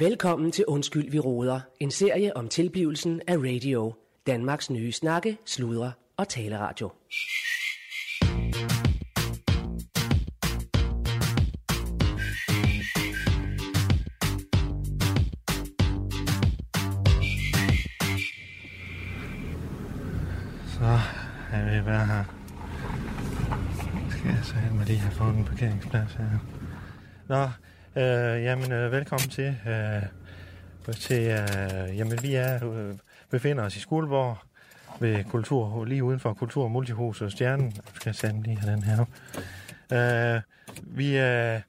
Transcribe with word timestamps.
Velkommen 0.00 0.52
til 0.52 0.64
Undskyld, 0.66 1.10
vi 1.10 1.18
råder. 1.18 1.60
En 1.80 1.90
serie 1.90 2.36
om 2.36 2.48
tilblivelsen 2.48 3.20
af 3.26 3.36
radio. 3.36 3.94
Danmarks 4.26 4.70
nye 4.70 4.92
snakke, 4.92 5.38
sludre 5.44 5.92
og 6.16 6.28
taleradio. 6.28 6.90
Så 20.66 20.98
er 21.52 21.80
vi 21.80 21.86
være 21.86 22.06
her. 22.06 22.24
Skal 24.10 24.28
jeg 24.28 24.40
så 24.42 24.54
have 24.54 24.74
mig 24.74 24.86
lige 24.86 24.98
have 24.98 25.12
fået 25.12 25.34
en 25.34 25.44
parkeringsplads 25.44 26.12
her. 26.12 26.38
Nå, 27.28 27.48
øh, 27.96 28.44
jamen 28.44 28.72
øh, 28.72 28.92
velkommen 28.92 29.28
til. 29.28 29.56
Øh, 29.68 30.02
til 30.92 31.22
øh, 31.22 31.98
jamen 31.98 32.22
vi 32.22 32.34
er, 32.34 32.72
øh, 32.72 32.94
befinder 33.30 33.64
os 33.64 33.76
i 33.76 33.80
Skuldborg 33.80 34.38
ved 35.00 35.24
kultur, 35.24 35.84
lige 35.84 36.04
uden 36.04 36.20
for 36.20 36.34
Kultur- 36.34 36.64
og 36.64 36.70
Multihuset 36.70 37.32
Stjernen. 37.32 37.72
Jeg 37.76 37.82
skal 37.94 38.14
sende 38.14 38.42
lige 38.42 38.60
den 38.66 38.82
her. 38.82 39.04
Øh, 39.92 40.40
vi 40.82 41.16
er, 41.16 41.60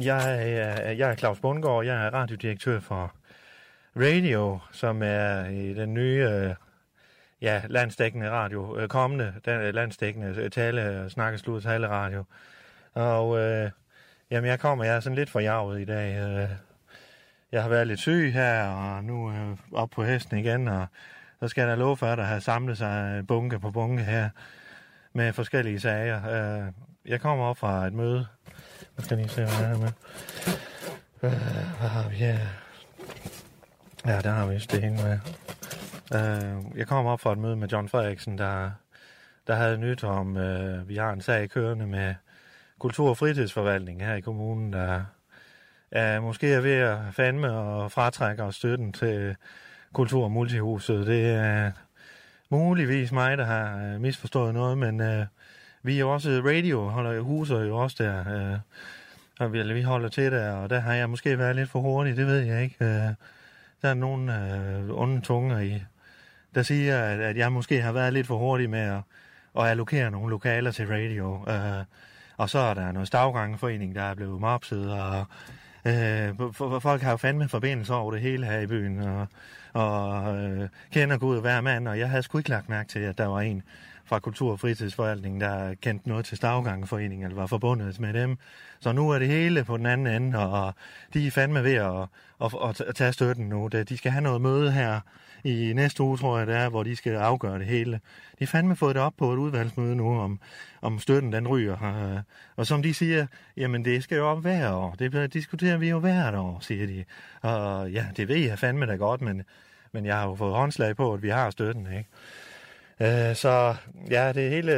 jeg, 0.00 0.40
er, 0.42 0.90
øh, 0.90 0.98
jeg 0.98 1.10
er 1.10 1.14
Claus 1.14 1.40
Bundgaard, 1.40 1.84
jeg 1.84 2.06
er 2.06 2.14
radiodirektør 2.14 2.80
for 2.80 3.12
Radio, 3.96 4.58
som 4.72 5.02
er 5.02 5.46
i 5.46 5.74
den 5.74 5.94
nye 5.94 6.28
øh, 6.30 6.54
ja, 7.40 7.62
landsdækkende 7.68 8.30
radio, 8.30 8.78
øh, 8.78 8.88
kommende 8.88 9.34
den, 9.44 9.74
landsdækkende 9.74 10.48
tale, 10.48 11.10
snakkeslud, 11.10 11.60
tale 11.60 11.88
radio. 11.88 12.24
Og 12.94 13.38
øh, 13.38 13.70
jamen, 14.30 14.50
jeg 14.50 14.60
kommer, 14.60 14.84
jeg 14.84 14.96
er 14.96 15.00
sådan 15.00 15.16
lidt 15.16 15.30
forjavet 15.30 15.80
i 15.80 15.84
dag. 15.84 16.16
Øh, 16.16 16.48
jeg 17.52 17.62
har 17.62 17.68
været 17.68 17.86
lidt 17.86 18.00
syg 18.00 18.30
her, 18.34 18.68
og 18.68 19.04
nu 19.04 19.26
er 19.26 19.32
jeg 19.32 19.56
op 19.72 19.90
på 19.90 20.04
hesten 20.04 20.38
igen, 20.38 20.68
og 20.68 20.86
så 21.40 21.48
skal 21.48 21.62
jeg 21.62 21.70
da 21.70 21.74
love 21.74 21.96
for, 21.96 22.06
at 22.06 22.18
der 22.18 22.24
har 22.24 22.38
samlet 22.38 22.78
sig 22.78 23.26
bunke 23.26 23.58
på 23.58 23.70
bunke 23.70 24.02
her 24.02 24.30
med 25.12 25.32
forskellige 25.32 25.80
sager. 25.80 26.28
Øh, 26.28 26.72
jeg 27.06 27.20
kommer 27.20 27.44
op 27.44 27.58
fra 27.58 27.86
et 27.86 27.92
møde. 27.92 28.26
Jeg 28.96 29.04
skal 29.04 29.16
lige 29.16 29.28
se, 29.28 29.44
hvad 29.44 29.54
jeg 29.60 29.72
er 29.72 29.78
med. 29.78 29.92
Hvad 31.20 31.88
har 31.88 32.08
vi 32.08 32.16
her? 32.16 32.38
Ja, 34.06 34.20
der 34.20 34.30
har 34.30 34.46
vi 34.46 34.58
Sten 34.58 34.92
med. 34.92 35.18
Jeg 36.76 36.86
kommer 36.86 37.12
op 37.12 37.20
fra 37.20 37.32
et 37.32 37.38
møde 37.38 37.56
med 37.56 37.68
John 37.68 37.88
Frederiksen, 37.88 38.38
der, 38.38 38.70
der 39.46 39.54
havde 39.54 39.78
nyt 39.78 40.04
om, 40.04 40.34
vi 40.88 40.96
har 40.96 41.12
en 41.12 41.20
sag 41.20 41.50
kørende 41.50 41.86
med 41.86 42.14
kultur- 42.78 43.08
og 43.08 43.16
fritidsforvaltning 43.16 44.04
her 44.04 44.14
i 44.14 44.20
kommunen, 44.20 44.72
der 44.72 45.04
er 45.90 46.20
måske 46.20 46.52
er 46.52 46.60
ved 46.60 46.72
at 46.72 46.98
fandme 47.12 47.50
og 47.52 47.92
fratrække 47.92 48.42
og 48.42 48.54
støtten 48.54 48.92
til 48.92 49.36
kultur- 49.92 50.24
og 50.24 50.32
multihuset. 50.32 51.06
Det 51.06 51.30
er 51.30 51.72
muligvis 52.48 53.12
mig, 53.12 53.38
der 53.38 53.44
har 53.44 53.78
øh, 53.78 54.00
misforstået 54.00 54.54
noget, 54.54 54.78
men 54.78 55.00
uh, 55.00 55.26
vi 55.82 55.94
er 55.94 56.00
jo 56.00 56.12
også 56.12 56.42
radio, 56.44 56.88
holder 56.88 57.20
huset 57.20 57.68
jo 57.68 57.76
også 57.76 57.96
der, 58.04 58.52
uh, 58.52 58.58
og 59.40 59.52
vi, 59.52 59.72
vi 59.74 59.82
holder 59.82 60.08
til 60.08 60.32
der, 60.32 60.52
og 60.52 60.70
der 60.70 60.80
har 60.80 60.94
jeg 60.94 61.10
måske 61.10 61.38
været 61.38 61.56
lidt 61.56 61.70
for 61.70 61.80
hurtig, 61.80 62.16
det 62.16 62.26
ved 62.26 62.40
jeg 62.40 62.62
ikke. 62.62 62.76
Uh, 62.80 63.14
der 63.82 63.88
er 63.88 63.94
nogle 63.94 64.32
uh, 64.90 65.00
onde 65.00 65.20
tunger 65.20 65.58
i 65.58 65.82
der 66.56 66.62
siger, 66.62 67.02
at, 67.02 67.20
at 67.20 67.36
jeg 67.36 67.52
måske 67.52 67.82
har 67.82 67.92
været 67.92 68.12
lidt 68.12 68.26
for 68.26 68.38
hurtig 68.38 68.70
med 68.70 68.80
at, 68.80 69.00
at 69.58 69.66
allokere 69.66 70.10
nogle 70.10 70.30
lokaler 70.30 70.70
til 70.70 70.86
radio. 70.86 71.44
Øh, 71.48 71.84
og 72.36 72.50
så 72.50 72.58
er 72.58 72.74
der 72.74 72.92
noget 72.92 73.06
stavgangeforening, 73.08 73.94
der 73.94 74.02
er 74.02 74.14
blevet 74.14 74.40
mopset, 74.40 74.92
og 74.92 75.26
øh, 75.84 76.52
folk 76.80 77.02
har 77.02 77.10
jo 77.10 77.16
fandme 77.16 77.48
forbindelse 77.48 77.94
over 77.94 78.12
det 78.12 78.20
hele 78.20 78.46
her 78.46 78.60
i 78.60 78.66
byen, 78.66 79.00
og, 79.00 79.26
og 79.72 80.36
øh, 80.36 80.68
kender 80.90 81.18
Gud 81.18 81.40
hver 81.40 81.60
mand, 81.60 81.88
og 81.88 81.98
jeg 81.98 82.10
havde 82.10 82.22
sgu 82.22 82.38
ikke 82.38 82.50
lagt 82.50 82.68
mærke 82.68 82.88
til, 82.88 82.98
at 82.98 83.18
der 83.18 83.26
var 83.26 83.40
en 83.40 83.62
fra 84.06 84.18
Kultur- 84.18 84.52
og 84.52 84.60
Fritidsforvaltningen, 84.60 85.40
der 85.40 85.74
kendte 85.74 86.08
noget 86.08 86.24
til 86.24 86.36
Stavgangeforeningen, 86.36 87.26
eller 87.26 87.36
var 87.36 87.46
forbundet 87.46 88.00
med 88.00 88.12
dem. 88.12 88.38
Så 88.80 88.92
nu 88.92 89.10
er 89.10 89.18
det 89.18 89.28
hele 89.28 89.64
på 89.64 89.76
den 89.76 89.86
anden 89.86 90.22
ende, 90.22 90.38
og 90.38 90.74
de 91.14 91.26
er 91.26 91.30
fandme 91.30 91.64
ved 91.64 91.74
at, 91.74 92.08
at, 92.44 92.80
at 92.80 92.94
tage 92.94 93.12
støtten 93.12 93.48
nu. 93.48 93.68
De 93.68 93.96
skal 93.96 94.12
have 94.12 94.22
noget 94.22 94.40
møde 94.40 94.72
her 94.72 95.00
i 95.44 95.72
næste 95.72 96.02
uge, 96.02 96.16
tror 96.16 96.38
jeg 96.38 96.46
det 96.46 96.56
er, 96.56 96.68
hvor 96.68 96.82
de 96.82 96.96
skal 96.96 97.16
afgøre 97.16 97.58
det 97.58 97.66
hele. 97.66 97.92
De 98.38 98.38
har 98.38 98.46
fandme 98.46 98.76
fået 98.76 98.94
det 98.94 99.02
op 99.02 99.14
på 99.18 99.32
et 99.32 99.36
udvalgsmøde 99.36 99.96
nu, 99.96 100.20
om, 100.20 100.40
om 100.82 100.98
støtten 100.98 101.32
den 101.32 101.48
ryger. 101.48 101.82
Øh, 101.82 102.22
og 102.56 102.66
som 102.66 102.82
de 102.82 102.94
siger, 102.94 103.26
jamen 103.56 103.84
det 103.84 104.02
skal 104.02 104.16
jo 104.16 104.28
op 104.28 104.42
hver 104.42 104.72
år. 104.72 104.94
Det 104.98 105.32
diskuterer 105.34 105.76
vi 105.76 105.90
jo 105.90 105.98
hvert 105.98 106.34
år, 106.34 106.58
siger 106.60 106.86
de. 106.86 107.04
Og 107.42 107.90
ja, 107.90 108.06
det 108.16 108.28
ved 108.28 108.36
jeg 108.36 108.58
fandme 108.58 108.86
da 108.86 108.94
godt, 108.94 109.20
men, 109.20 109.42
men 109.92 110.06
jeg 110.06 110.16
har 110.16 110.26
jo 110.26 110.34
fået 110.34 110.54
håndslag 110.54 110.96
på, 110.96 111.14
at 111.14 111.22
vi 111.22 111.28
har 111.28 111.50
støtten, 111.50 111.86
ikke? 111.86 112.08
Øh, 113.00 113.34
så 113.34 113.74
ja, 114.10 114.32
det 114.32 114.50
hele, 114.50 114.72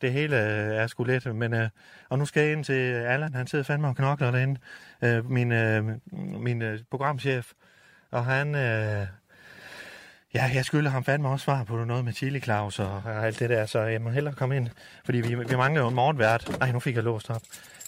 det 0.00 0.12
hele 0.12 0.36
er 0.36 0.86
sgu 0.86 1.04
lidt, 1.04 1.36
men 1.36 1.54
øh, 1.54 1.68
og 2.08 2.18
nu 2.18 2.26
skal 2.26 2.42
jeg 2.42 2.52
ind 2.52 2.64
til 2.64 2.92
Allan, 2.92 3.34
han 3.34 3.46
sidder 3.46 3.64
fandme 3.64 3.88
og 3.88 3.96
knokler 3.96 4.30
derinde, 4.30 4.60
øh, 5.02 5.30
min, 5.30 5.52
øh, 5.52 5.84
min 6.40 6.62
øh, 6.62 6.78
programchef, 6.90 7.52
og 8.10 8.24
han, 8.24 8.54
øh, 8.54 9.06
ja, 10.34 10.50
jeg 10.54 10.64
skylder 10.64 10.90
ham 10.90 11.04
fandme 11.04 11.28
også 11.28 11.44
svar 11.44 11.64
på 11.64 11.84
noget 11.84 12.04
med 12.04 12.12
Chili 12.12 12.40
Claus 12.40 12.78
og, 12.78 13.02
og 13.04 13.26
alt 13.26 13.38
det 13.38 13.50
der, 13.50 13.66
så 13.66 13.80
jeg 13.80 14.02
må 14.02 14.10
hellere 14.10 14.34
komme 14.34 14.56
ind, 14.56 14.68
fordi 15.04 15.18
vi, 15.18 15.34
vi 15.34 15.56
mangler 15.56 15.82
jo 15.82 15.88
en 15.88 15.94
morgenvært, 15.94 16.56
ej, 16.60 16.72
nu 16.72 16.80
fik 16.80 16.96
jeg 16.96 17.04
låst 17.04 17.30
op, 17.30 17.42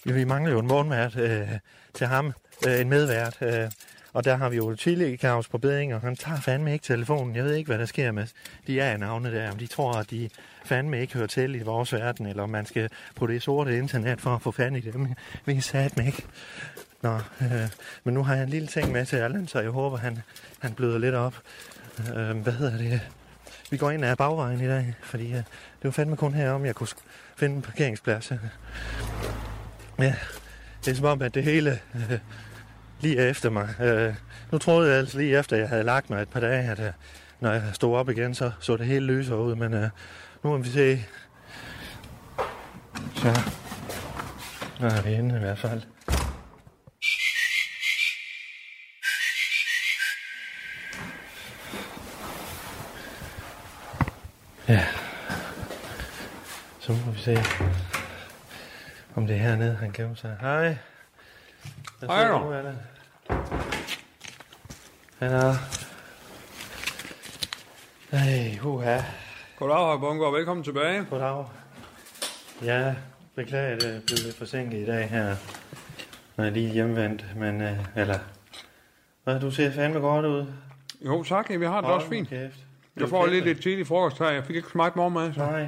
vi, 0.05 0.11
vi 0.11 0.23
mangler 0.23 0.51
jo 0.51 0.59
en 0.59 0.67
morgenvært 0.67 1.17
øh, 1.17 1.49
til 1.93 2.07
ham, 2.07 2.33
øh, 2.67 2.81
en 2.81 2.89
medvært, 2.89 3.37
øh, 3.41 3.71
og 4.13 4.23
der 4.23 4.35
har 4.35 4.49
vi 4.49 4.55
jo 4.55 4.75
Chili 4.75 5.17
Claus 5.17 5.47
på 5.47 5.57
bedring, 5.57 5.95
og 5.95 6.01
han 6.01 6.15
tager 6.15 6.39
fandme 6.41 6.73
ikke 6.73 6.83
telefonen. 6.83 7.35
Jeg 7.35 7.43
ved 7.43 7.55
ikke, 7.55 7.67
hvad 7.67 7.79
der 7.79 7.85
sker 7.85 8.11
med 8.11 8.27
de 8.67 8.79
er 8.79 8.97
navne 8.97 9.31
der. 9.31 9.51
Om 9.51 9.57
de 9.57 9.67
tror, 9.67 9.93
at 9.93 10.11
de 10.11 10.29
fandme 10.65 11.01
ikke 11.01 11.13
hører 11.13 11.27
til 11.27 11.55
i 11.55 11.63
vores 11.63 11.93
verden, 11.93 12.25
eller 12.25 12.43
om 12.43 12.49
man 12.49 12.65
skal 12.65 12.89
på 13.15 13.27
det 13.27 13.41
sorte 13.41 13.77
internet 13.77 14.21
for 14.21 14.35
at 14.35 14.41
få 14.41 14.51
fat 14.51 14.75
i 14.75 14.79
dem. 14.79 15.07
Vi 15.45 15.61
sagde 15.61 15.89
dem 15.95 16.05
ikke. 16.05 16.23
Nå, 17.01 17.15
øh, 17.41 17.69
men 18.03 18.13
nu 18.13 18.23
har 18.23 18.35
jeg 18.35 18.43
en 18.43 18.49
lille 18.49 18.67
ting 18.67 18.91
med 18.91 19.05
til 19.05 19.15
Allan, 19.15 19.47
så 19.47 19.59
jeg 19.59 19.69
håber, 19.69 19.97
han, 19.97 20.19
han 20.59 20.73
bløder 20.73 20.97
lidt 20.97 21.15
op. 21.15 21.35
Øh, 21.99 22.37
hvad 22.37 22.53
hedder 22.53 22.77
det? 22.77 23.01
Vi 23.71 23.77
går 23.77 23.91
ind 23.91 24.05
af 24.05 24.17
bagvejen 24.17 24.61
i 24.61 24.67
dag, 24.67 24.93
fordi 25.01 25.27
øh, 25.27 25.35
det 25.35 25.83
var 25.83 25.91
fandme 25.91 26.17
kun 26.17 26.33
her, 26.33 26.51
om 26.51 26.65
jeg 26.65 26.75
kunne 26.75 26.89
finde 27.35 27.55
en 27.55 27.61
parkeringsplads. 27.61 28.31
Ja, 29.99 30.15
det 30.85 30.91
er 30.91 30.95
som 30.95 31.05
om, 31.05 31.21
at 31.21 31.33
det 31.33 31.43
hele... 31.43 31.79
Øh, 31.95 32.19
lige 32.99 33.29
efter 33.29 33.49
mig. 33.49 33.69
Øh, 33.81 34.13
nu 34.51 34.57
troede 34.57 34.89
jeg 34.89 34.99
altså 34.99 35.17
lige 35.17 35.39
efter, 35.39 35.57
jeg 35.57 35.69
havde 35.69 35.83
lagt 35.83 36.09
mig 36.09 36.21
et 36.21 36.29
par 36.29 36.39
dage, 36.39 36.71
at 36.71 36.79
øh, 36.79 36.91
når 37.39 37.51
jeg 37.51 37.63
stod 37.73 37.95
op 37.95 38.09
igen, 38.09 38.33
så 38.35 38.51
så 38.59 38.77
det 38.77 38.85
helt 38.85 39.05
lysere 39.05 39.37
ud. 39.37 39.55
Men 39.55 39.73
øh, 39.73 39.89
nu 40.43 40.49
må 40.49 40.57
vi 40.57 40.69
se. 40.69 41.05
Så. 43.15 43.39
Nu 44.79 44.87
er 44.87 45.01
vi 45.01 45.13
inde 45.13 45.35
i 45.35 45.39
hvert 45.39 45.59
fald. 45.59 45.81
Ja. 54.67 54.85
Så 56.79 56.91
må 56.91 57.11
vi 57.11 57.19
se, 57.19 57.37
om 59.15 59.27
det 59.27 59.35
er 59.35 59.39
hernede, 59.39 59.75
han 59.75 59.91
gemmer 59.91 60.15
sig. 60.15 60.37
Hej. 60.41 60.77
Hej 62.01 62.27
då. 62.27 62.53
Hallo. 65.19 65.53
Ej, 68.11 68.59
uha. 68.63 68.97
Goddag, 69.59 69.93
hr. 69.93 69.97
Bunker. 69.99 70.31
Velkommen 70.31 70.63
tilbage. 70.63 71.05
Goddag. 71.09 71.45
Ja, 72.63 72.95
beklager, 73.35 73.75
at 73.75 73.83
jeg 73.83 74.01
blev 74.05 74.17
lidt 74.25 74.37
forsinket 74.37 74.77
i 74.77 74.85
dag 74.85 75.09
her. 75.09 75.35
Når 76.35 76.43
jeg 76.43 76.53
lige 76.53 76.69
er 76.69 76.73
hjemvendt, 76.73 77.25
men... 77.35 77.61
Øh, 77.61 77.77
eller... 77.95 78.19
Hvad, 79.23 79.39
du 79.39 79.51
ser 79.51 79.71
fandme 79.71 79.99
godt 79.99 80.25
ud. 80.25 80.45
Jo, 81.05 81.23
tak. 81.23 81.49
Vi 81.49 81.65
har 81.65 81.81
det 81.81 81.89
også 81.89 82.07
fint. 82.07 82.29
Kæft. 82.29 82.55
Jeg 82.97 83.09
får 83.09 83.25
lidt 83.25 83.47
et 83.47 83.61
tidligt 83.61 83.87
frokost 83.87 84.19
her. 84.19 84.29
Jeg 84.29 84.43
fik 84.43 84.55
ikke 84.55 84.69
smagt 84.69 84.95
morgenmad. 84.95 85.33
Så. 85.33 85.39
Nej. 85.39 85.67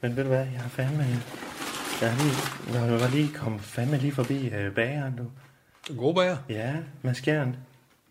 Men 0.00 0.16
ved 0.16 0.22
du 0.22 0.28
hvad, 0.28 0.46
jeg 0.52 0.60
har 0.60 0.68
fandme... 0.68 1.04
Jeg 2.00 2.12
har 2.12 2.24
lige, 2.24 2.82
jeg 2.92 3.00
var 3.00 3.08
lige 3.08 3.32
kommet 3.34 3.60
fandme 3.60 3.96
lige 3.96 4.12
forbi 4.12 4.48
øh, 4.48 4.74
bageren, 4.74 5.16
du. 5.16 5.24
God 5.96 6.14
bager. 6.14 6.36
Ja, 6.48 6.74
med 7.02 7.14
skjern. 7.14 7.56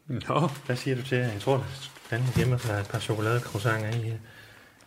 Nå, 0.07 0.49
Hvad 0.65 0.75
siger 0.75 0.95
du 0.95 1.01
til? 1.01 1.17
Jeg 1.17 1.37
tror, 1.39 1.53
der 1.57 1.63
fandme 2.09 2.27
hjemme 2.35 2.57
der 2.67 2.73
er 2.73 2.79
et 2.79 2.87
par 2.89 2.99
chokoladecroissanter 2.99 3.89
i. 3.91 4.13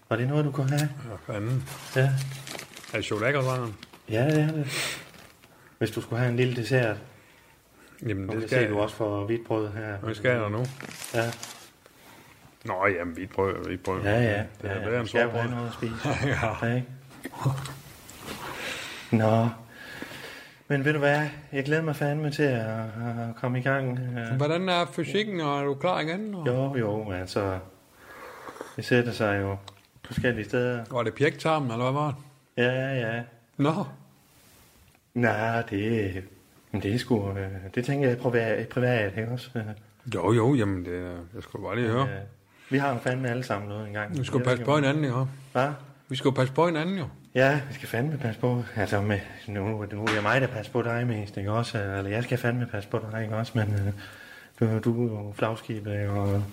Var 0.08 0.16
det 0.16 0.28
noget, 0.28 0.44
du 0.44 0.50
kunne 0.52 0.70
have? 0.70 0.88
hvad 1.06 1.16
fanden. 1.26 1.68
Ja. 1.96 2.00
Er 2.92 2.96
det 2.96 3.04
chokoladekroissanter? 3.04 3.68
Ja, 4.10 4.24
det 4.26 4.40
er 4.42 4.52
det. 4.52 4.66
Hvis 5.78 5.90
du 5.90 6.00
skulle 6.00 6.18
have 6.18 6.30
en 6.30 6.36
lille 6.36 6.56
dessert, 6.56 6.96
Jamen, 8.06 8.28
det 8.28 8.36
skal 8.48 8.48
ser 8.48 8.68
du 8.68 8.78
også 8.78 8.96
for 8.96 9.24
hvidt 9.24 9.46
brød 9.46 9.72
her. 9.72 9.96
Hvad 9.96 10.14
skal 10.14 10.30
der 10.30 10.48
nu? 10.48 10.64
Ja, 11.14 11.30
Nå, 12.64 12.86
jamen, 12.86 13.14
hvidt 13.14 13.30
brød 13.32 13.54
og 13.54 13.66
hvidt 13.66 13.82
brød. 13.82 14.02
ja, 14.02 14.10
ja. 14.22 14.38
Det 14.38 14.46
ja, 14.64 14.68
er 14.68 14.78
ja. 14.78 14.84
bedre 14.84 14.94
Du 14.96 15.00
end 15.00 15.08
skal 15.08 15.20
jo 15.22 15.30
sort 15.30 15.40
have 15.40 15.48
brød. 15.48 15.56
noget 15.56 15.68
at 15.68 15.74
spise. 15.74 16.08
ja. 16.28 16.66
Ja, 16.66 16.74
ikke? 16.74 16.86
Nå. 19.12 19.48
Men 20.68 20.84
ved 20.84 20.92
du 20.92 20.98
hvad, 20.98 21.28
jeg 21.52 21.64
glæder 21.64 21.82
mig 21.82 21.96
fandme 21.96 22.30
til 22.30 22.42
at, 22.42 22.60
at 22.60 23.36
komme 23.40 23.58
i 23.58 23.62
gang. 23.62 23.98
øh. 23.98 24.36
Hvordan 24.36 24.68
er 24.68 24.86
fysikken, 24.92 25.40
og 25.40 25.60
er 25.60 25.64
du 25.64 25.74
klar 25.74 26.00
igen? 26.00 26.34
Og... 26.34 26.46
Jo, 26.46 26.76
jo, 26.76 27.12
altså, 27.12 27.58
det 28.76 28.84
sætter 28.84 29.12
sig 29.12 29.40
jo 29.40 29.56
forskellige 30.04 30.44
steder. 30.44 30.84
Var 30.90 31.02
det 31.02 31.14
pjektarmen, 31.14 31.70
eller 31.70 31.84
hvad 31.84 31.92
var 32.02 32.06
det? 32.06 32.16
Ja, 32.64 32.72
ja, 32.72 33.16
ja. 33.16 33.22
Nå, 33.56 33.84
Nej, 35.14 35.62
det, 35.62 36.24
men 36.72 36.82
det 36.82 36.94
er 36.94 36.98
sgu, 36.98 37.30
øh, 37.38 37.48
det 37.74 37.84
tænker 37.84 38.08
jeg 38.08 38.18
privat, 38.18 38.68
privat 38.68 39.12
ikke 39.18 39.30
også? 39.32 39.50
Jo 40.14 40.32
jo, 40.32 40.54
jamen 40.54 40.84
det, 40.84 40.98
er- 40.98 41.16
jeg 41.34 41.42
skulle 41.42 41.62
bare 41.66 41.76
lige 41.76 41.88
høre. 41.88 42.02
øh, 42.02 42.08
Vi 42.70 42.78
har 42.78 42.92
jo 42.92 42.98
fandme 42.98 43.28
alle 43.30 43.42
sammen 43.42 43.68
noget 43.68 43.86
engang. 43.86 44.18
Vi 44.18 44.24
skal 44.24 44.40
passe 44.44 44.64
på 44.64 44.74
hinanden, 44.76 45.04
jo. 45.04 45.26
Hvad? 45.52 45.68
Vi 46.08 46.16
skal 46.16 46.32
passe 46.32 46.54
på 46.54 46.66
hinanden, 46.66 46.98
jo. 46.98 47.04
Ja, 47.36 47.60
vi 47.68 47.74
skal 47.74 47.88
fandme 47.88 48.18
passe 48.18 48.40
på. 48.40 48.62
Altså, 48.76 49.00
med, 49.00 49.20
nu, 49.48 49.86
nu 49.92 50.02
er 50.02 50.06
det 50.06 50.22
mig, 50.22 50.40
der 50.40 50.46
passer 50.46 50.72
på 50.72 50.82
dig 50.82 51.06
mest, 51.06 51.36
ikke 51.36 51.52
også? 51.52 51.78
Eller 51.78 52.10
jeg 52.10 52.24
skal 52.24 52.38
fandme 52.38 52.66
passe 52.66 52.88
på 52.88 53.00
dig, 53.12 53.22
ikke 53.22 53.36
også? 53.36 53.52
Men 53.54 53.74
øh, 53.74 53.92
du, 54.60 54.78
du 54.78 55.06
er 55.06 55.10
jo 55.10 55.32
flagskib, 55.32 55.86
ikke? 55.86 56.10
og 56.10 56.44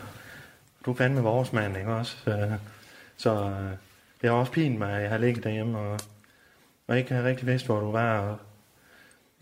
du 0.86 0.92
er 0.92 0.96
fandme 0.96 1.22
vores 1.22 1.54
mand, 1.54 1.78
ikke 1.78 1.94
også? 1.94 2.18
Så, 2.18 2.52
så 3.18 3.34
øh, 3.34 3.72
det 4.22 4.30
har 4.30 4.32
også 4.32 4.52
pint 4.52 4.78
mig, 4.78 4.94
at 4.94 5.02
jeg 5.02 5.10
har 5.10 5.18
ligget 5.18 5.44
derhjemme 5.44 5.78
og, 5.78 6.00
og 6.88 6.98
ikke 6.98 7.14
har 7.14 7.24
rigtig 7.24 7.48
vidst, 7.48 7.66
hvor 7.66 7.80
du 7.80 7.92
var. 7.92 8.20
Og, 8.20 8.38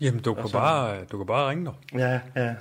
Jamen, 0.00 0.22
du 0.22 0.34
kan, 0.34 0.50
bare, 0.52 1.04
du 1.04 1.16
kan 1.16 1.26
bare 1.26 1.50
ringe 1.50 1.64
dig. 1.64 1.74
ja, 1.94 2.20
ja. 2.36 2.54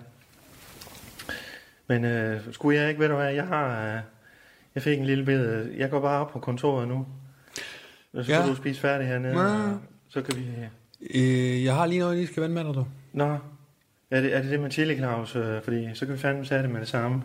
Men 1.87 2.05
øh, 2.05 2.41
skulle 2.51 2.79
jeg 2.79 2.89
ikke, 2.89 2.99
ved 3.01 3.09
du 3.09 3.15
hvad, 3.15 3.33
jeg 3.33 3.47
har... 3.47 3.93
Øh, 3.95 4.01
jeg 4.75 4.83
fik 4.83 4.99
en 4.99 5.05
lille 5.05 5.25
bid. 5.25 5.45
Jeg 5.77 5.89
går 5.89 5.99
bare 5.99 6.21
op 6.21 6.31
på 6.31 6.39
kontoret 6.39 6.87
nu. 6.87 7.05
Så 8.15 8.23
skal 8.23 8.33
Ja. 8.35 8.47
du 8.47 8.55
spise 8.55 8.79
færdig 8.81 9.07
hernede, 9.07 9.39
Ja. 9.41 9.71
så 10.09 10.21
kan 10.21 10.33
vi... 10.37 10.45
Øh, 11.19 11.63
jeg 11.63 11.75
har 11.75 11.85
lige 11.85 11.99
noget, 11.99 12.11
jeg 12.13 12.17
lige 12.19 12.31
skal 12.31 12.43
vende 12.43 12.55
med 12.55 12.63
dig, 12.63 12.73
du. 12.73 12.85
Nå, 13.13 13.37
er 14.11 14.21
det 14.21 14.35
er 14.35 14.41
det, 14.41 14.51
det 14.51 14.59
med 14.59 14.71
chili 14.71 14.97
Claus? 14.97 15.35
Øh, 15.35 15.63
fordi 15.63 15.87
så 15.93 16.05
kan 16.05 16.13
vi 16.15 16.19
fandme 16.19 16.45
tage 16.45 16.61
det 16.63 16.69
med 16.69 16.79
det 16.79 16.87
samme. 16.87 17.23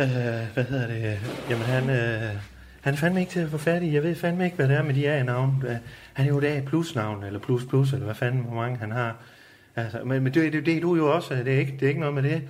Øh, 0.00 0.06
hvad 0.54 0.64
hedder 0.64 0.86
det? 0.86 1.18
Jamen 1.50 1.64
han, 1.64 1.90
øh, 1.90 2.36
han 2.80 2.92
er 2.94 2.96
fandme 2.98 3.20
ikke 3.20 3.32
til 3.32 3.40
at 3.40 3.48
få 3.50 3.58
fat 3.58 3.82
i. 3.82 3.94
Jeg 3.94 4.02
ved 4.02 4.14
fandme 4.14 4.44
ikke, 4.44 4.56
hvad 4.56 4.68
det 4.68 4.76
er 4.76 4.82
med 4.82 4.94
de 4.94 5.08
A-navn. 5.10 5.64
Øh, 5.68 5.76
Han 6.12 6.24
er 6.26 6.28
jo 6.30 6.38
et 6.38 6.44
A-plus-navn, 6.44 7.24
eller 7.24 7.40
plus 7.40 7.64
plus, 7.64 7.92
eller 7.92 8.04
hvad 8.04 8.14
fanden, 8.14 8.40
hvor 8.42 8.54
mange 8.54 8.76
han 8.78 8.90
har. 8.90 9.16
Altså, 9.76 9.98
men, 10.04 10.22
men 10.22 10.34
det, 10.34 10.52
det, 10.52 10.66
det 10.66 10.76
er 10.76 10.80
du 10.80 10.96
jo 10.96 11.14
også. 11.14 11.34
Det 11.34 11.54
er 11.54 11.58
ikke, 11.58 11.72
det 11.72 11.82
er 11.82 11.88
ikke 11.88 12.00
noget 12.00 12.14
med 12.14 12.22
det. 12.22 12.42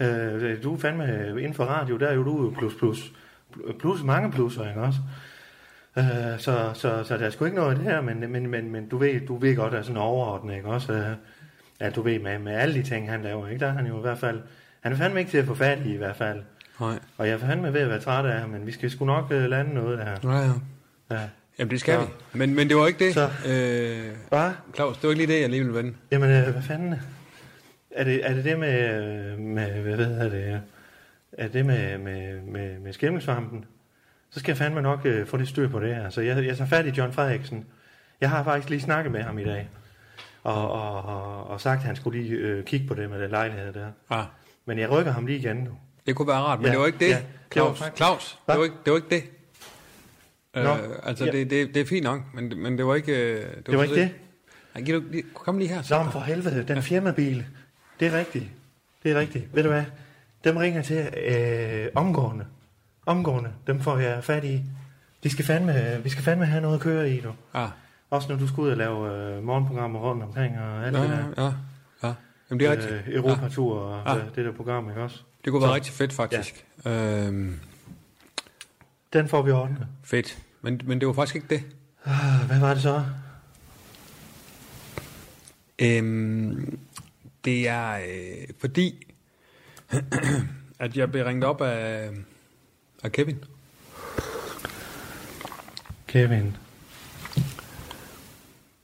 Øh, 0.00 0.62
du 0.62 0.74
er 0.74 0.78
fandme 0.78 1.28
inden 1.38 1.54
for 1.54 1.64
radio, 1.64 1.96
der 1.96 2.06
er 2.06 2.14
jo 2.14 2.24
du 2.24 2.42
jo 2.44 2.54
plus 2.58 2.74
plus. 2.78 3.12
Plus, 3.80 4.02
mange 4.02 4.32
plusser, 4.32 4.68
ikke 4.68 4.80
også? 4.80 4.98
Øh, 5.98 6.04
så, 6.38 6.70
så, 6.74 7.04
så 7.04 7.18
der 7.18 7.26
er 7.26 7.30
sgu 7.30 7.44
ikke 7.44 7.56
noget 7.56 7.70
af 7.70 7.76
det 7.76 7.84
her, 7.84 8.00
men, 8.00 8.32
men, 8.32 8.46
men, 8.46 8.70
men 8.70 8.88
du, 8.88 8.98
ved, 8.98 9.20
du 9.20 9.36
ved 9.36 9.56
godt, 9.56 9.74
at 9.74 9.84
sådan 9.84 9.96
overordnet, 9.96 10.54
ikke 10.56 10.68
også? 10.68 10.92
Øh, 10.92 11.04
Ja, 11.80 11.90
du 11.90 12.02
ved, 12.02 12.18
med, 12.18 12.38
med 12.38 12.52
alle 12.54 12.74
de 12.74 12.82
ting, 12.82 13.10
han 13.10 13.22
laver, 13.22 13.48
ikke? 13.48 13.60
Der 13.60 13.66
er 13.66 13.72
han 13.72 13.86
jo 13.86 13.98
i 13.98 14.00
hvert 14.00 14.18
fald... 14.18 14.40
Han 14.80 14.92
er 14.92 14.96
fandme 14.96 15.18
ikke 15.20 15.30
til 15.30 15.38
at 15.38 15.44
få 15.44 15.54
fat 15.54 15.78
i, 15.86 15.94
i 15.94 15.96
hvert 15.96 16.16
fald. 16.16 16.42
Nej. 16.80 16.98
Og 17.18 17.26
jeg 17.28 17.34
er 17.34 17.38
fandme 17.38 17.72
ved 17.72 17.80
at 17.80 17.88
være 17.88 18.00
træt 18.00 18.24
af 18.26 18.40
ham, 18.40 18.50
men 18.50 18.66
vi 18.66 18.72
skal 18.72 18.90
sgu 18.90 19.04
nok 19.04 19.24
uh, 19.30 19.30
lande 19.44 19.74
noget 19.74 19.98
der. 19.98 20.30
Ja, 20.32 20.38
ja. 20.38 20.50
Ja. 21.10 21.20
Jamen, 21.58 21.70
det 21.70 21.80
skal 21.80 21.92
Ja. 21.94 22.00
vi. 22.00 22.06
Men, 22.38 22.54
men 22.54 22.68
det 22.68 22.76
var 22.76 22.86
ikke 22.86 23.04
det. 23.04 23.14
Så. 23.14 23.24
Øh, 23.24 24.12
Hvad? 24.28 24.50
Claus, 24.74 24.96
det 24.96 25.02
var 25.04 25.10
ikke 25.10 25.26
lige 25.26 25.34
det, 25.36 25.40
jeg 25.42 25.50
lige 25.50 25.62
ville 25.62 25.76
vende. 25.78 25.94
Jamen, 26.10 26.30
øh, 26.30 26.48
hvad 26.52 26.62
fanden? 26.62 26.94
Er 27.90 28.04
det, 28.04 28.30
er 28.30 28.34
det 28.34 28.44
det 28.44 28.58
med, 28.58 28.94
øh, 29.32 29.38
med 29.38 29.66
hvad 29.82 30.06
hedder 30.06 30.28
det, 30.28 30.54
øh, 30.54 30.58
er 31.32 31.48
det 31.48 31.66
med, 31.66 31.98
med, 31.98 32.40
med, 32.40 32.78
med 32.78 32.92
skimmelsvampen? 32.92 33.64
Så 34.34 34.40
skal 34.40 34.50
jeg 34.52 34.58
fandme 34.58 34.82
nok 34.82 35.00
øh, 35.04 35.26
få 35.26 35.36
det 35.36 35.48
styr 35.48 35.68
på 35.68 35.80
det 35.80 35.94
her. 35.94 36.10
Så 36.10 36.20
jeg, 36.20 36.44
jeg 36.46 36.56
tager 36.56 36.68
fat 36.68 36.86
i 36.86 36.90
John 36.90 37.12
Frederiksen. 37.12 37.64
Jeg 38.20 38.30
har 38.30 38.44
faktisk 38.44 38.70
lige 38.70 38.80
snakket 38.80 39.12
med 39.12 39.22
ham 39.22 39.38
i 39.38 39.44
dag. 39.44 39.68
Og, 40.42 40.70
og, 40.72 41.02
og, 41.04 41.46
og 41.50 41.60
sagt, 41.60 41.78
at 41.78 41.84
han 41.86 41.96
skulle 41.96 42.22
lige 42.22 42.34
øh, 42.34 42.64
kigge 42.64 42.86
på 42.88 42.94
det 42.94 43.10
med 43.10 43.22
den 43.22 43.30
lejlighed 43.30 43.72
der. 43.72 43.86
Ah, 44.10 44.24
Men 44.66 44.78
jeg 44.78 44.90
rykker 44.90 45.12
ham 45.12 45.26
lige 45.26 45.38
igen 45.38 45.56
nu. 45.56 45.70
det 46.06 46.16
kunne 46.16 46.28
være 46.28 46.36
rart, 46.36 46.58
men 46.58 46.66
Ja, 46.66 46.72
det 46.72 46.80
var 46.80 46.86
ikke 46.86 46.98
det. 46.98 47.08
ja, 47.10 47.18
det 47.54 47.62
var 47.62 47.90
Claus, 47.96 48.38
det, 48.48 48.58
var 48.58 48.64
ikke, 48.64 48.76
det 48.84 48.90
var 48.92 48.96
ikke 48.96 49.10
det. 49.10 49.24
Nå, 50.54 50.60
Øh, 50.60 50.78
altså, 51.02 51.24
ja. 51.24 51.30
det, 51.32 51.50
det, 51.50 51.74
det 51.74 51.80
er 51.82 51.86
fint 51.86 52.04
nok, 52.04 52.20
men, 52.34 52.52
men 52.62 52.78
det 52.78 52.86
var 52.86 52.94
ikke... 52.94 53.12
øh, 53.34 53.40
Det 53.56 53.66
Det 53.66 53.76
var 53.76 53.82
ikke 53.82 53.94
det? 53.94 54.10
Nej, 54.74 54.84
giv 54.84 54.94
du, 54.94 55.04
kom 55.34 55.58
lige 55.58 55.68
her. 55.68 55.82
Nå, 55.98 56.02
men 56.02 56.12
for 56.12 56.20
helvede, 56.20 56.64
den 56.68 56.82
firmabil. 56.82 57.46
Det 58.00 58.08
er 58.08 58.18
rigtigt. 58.18 58.44
Det 59.02 59.10
er 59.12 59.20
rigtigt. 59.20 59.54
Ved 59.54 59.62
du 59.62 59.68
hvad? 59.68 59.84
Dem 60.44 60.56
ringer 60.56 60.82
til 60.82 61.08
øh, 61.26 61.86
omgående. 61.94 62.46
Omgående. 63.06 63.50
Dem 63.66 63.80
får 63.80 63.98
jeg 63.98 64.24
fat 64.24 64.44
i. 64.44 64.62
De 65.22 65.30
skal 65.30 65.44
fandme, 65.44 66.00
vi 66.04 66.08
skal 66.08 66.24
fandme 66.24 66.46
have 66.46 66.60
noget 66.62 66.74
at 66.74 66.80
køre 66.80 67.10
i, 67.10 67.20
du. 67.20 67.32
Ah, 67.54 67.68
Også 68.10 68.28
når 68.28 68.36
du 68.38 68.46
skal 68.48 68.60
ud 68.60 68.68
og 68.70 68.76
lave 68.76 69.12
øh, 69.36 69.42
morgenprogrammer 69.44 70.00
rundt 70.00 70.22
omkring 70.22 70.58
og 70.58 70.86
alt 70.86 70.96
ja, 70.96 71.02
det 71.02 71.10
der. 71.36 71.44
ja, 71.44 71.52
ja. 72.08 72.14
Jamen, 72.50 72.60
det 72.60 72.66
er 72.66 72.70
rigtigt. 72.72 72.92
Øh, 72.92 73.14
Europatur 73.14 73.78
og 73.80 74.10
Ah. 74.10 74.16
øh, 74.18 74.24
det 74.34 74.44
der 74.44 74.52
program, 74.52 74.88
ikke 74.88 75.02
også? 75.02 75.20
Det 75.44 75.50
kunne 75.52 75.62
være 75.62 75.70
Så- 75.70 75.74
rigtig 75.74 75.92
fedt, 75.92 76.12
faktisk. 76.12 76.64
Ja. 76.84 77.26
Øhm, 77.26 77.60
Den 79.12 79.28
får 79.28 79.42
vi 79.42 79.50
ordnet. 79.50 79.86
fedt. 80.04 80.38
Men, 80.62 80.80
men 80.84 81.00
det 81.00 81.06
var 81.08 81.14
faktisk 81.14 81.34
ikke 81.36 81.48
det. 81.48 81.62
Ah, 82.04 82.46
Hvad 82.46 82.60
var 82.60 82.74
det 82.74 82.82
så? 82.82 83.04
Øhm, 85.78 86.78
det 87.44 87.68
er 87.68 87.90
øh, 87.94 88.46
fordi, 88.60 89.06
at 90.80 90.96
jeg 90.96 91.10
blev 91.10 91.24
ringet 91.24 91.44
op 91.44 91.60
af, 91.60 92.10
af 93.04 93.12
Kevin. 93.12 93.44
Kevin, 96.06 96.56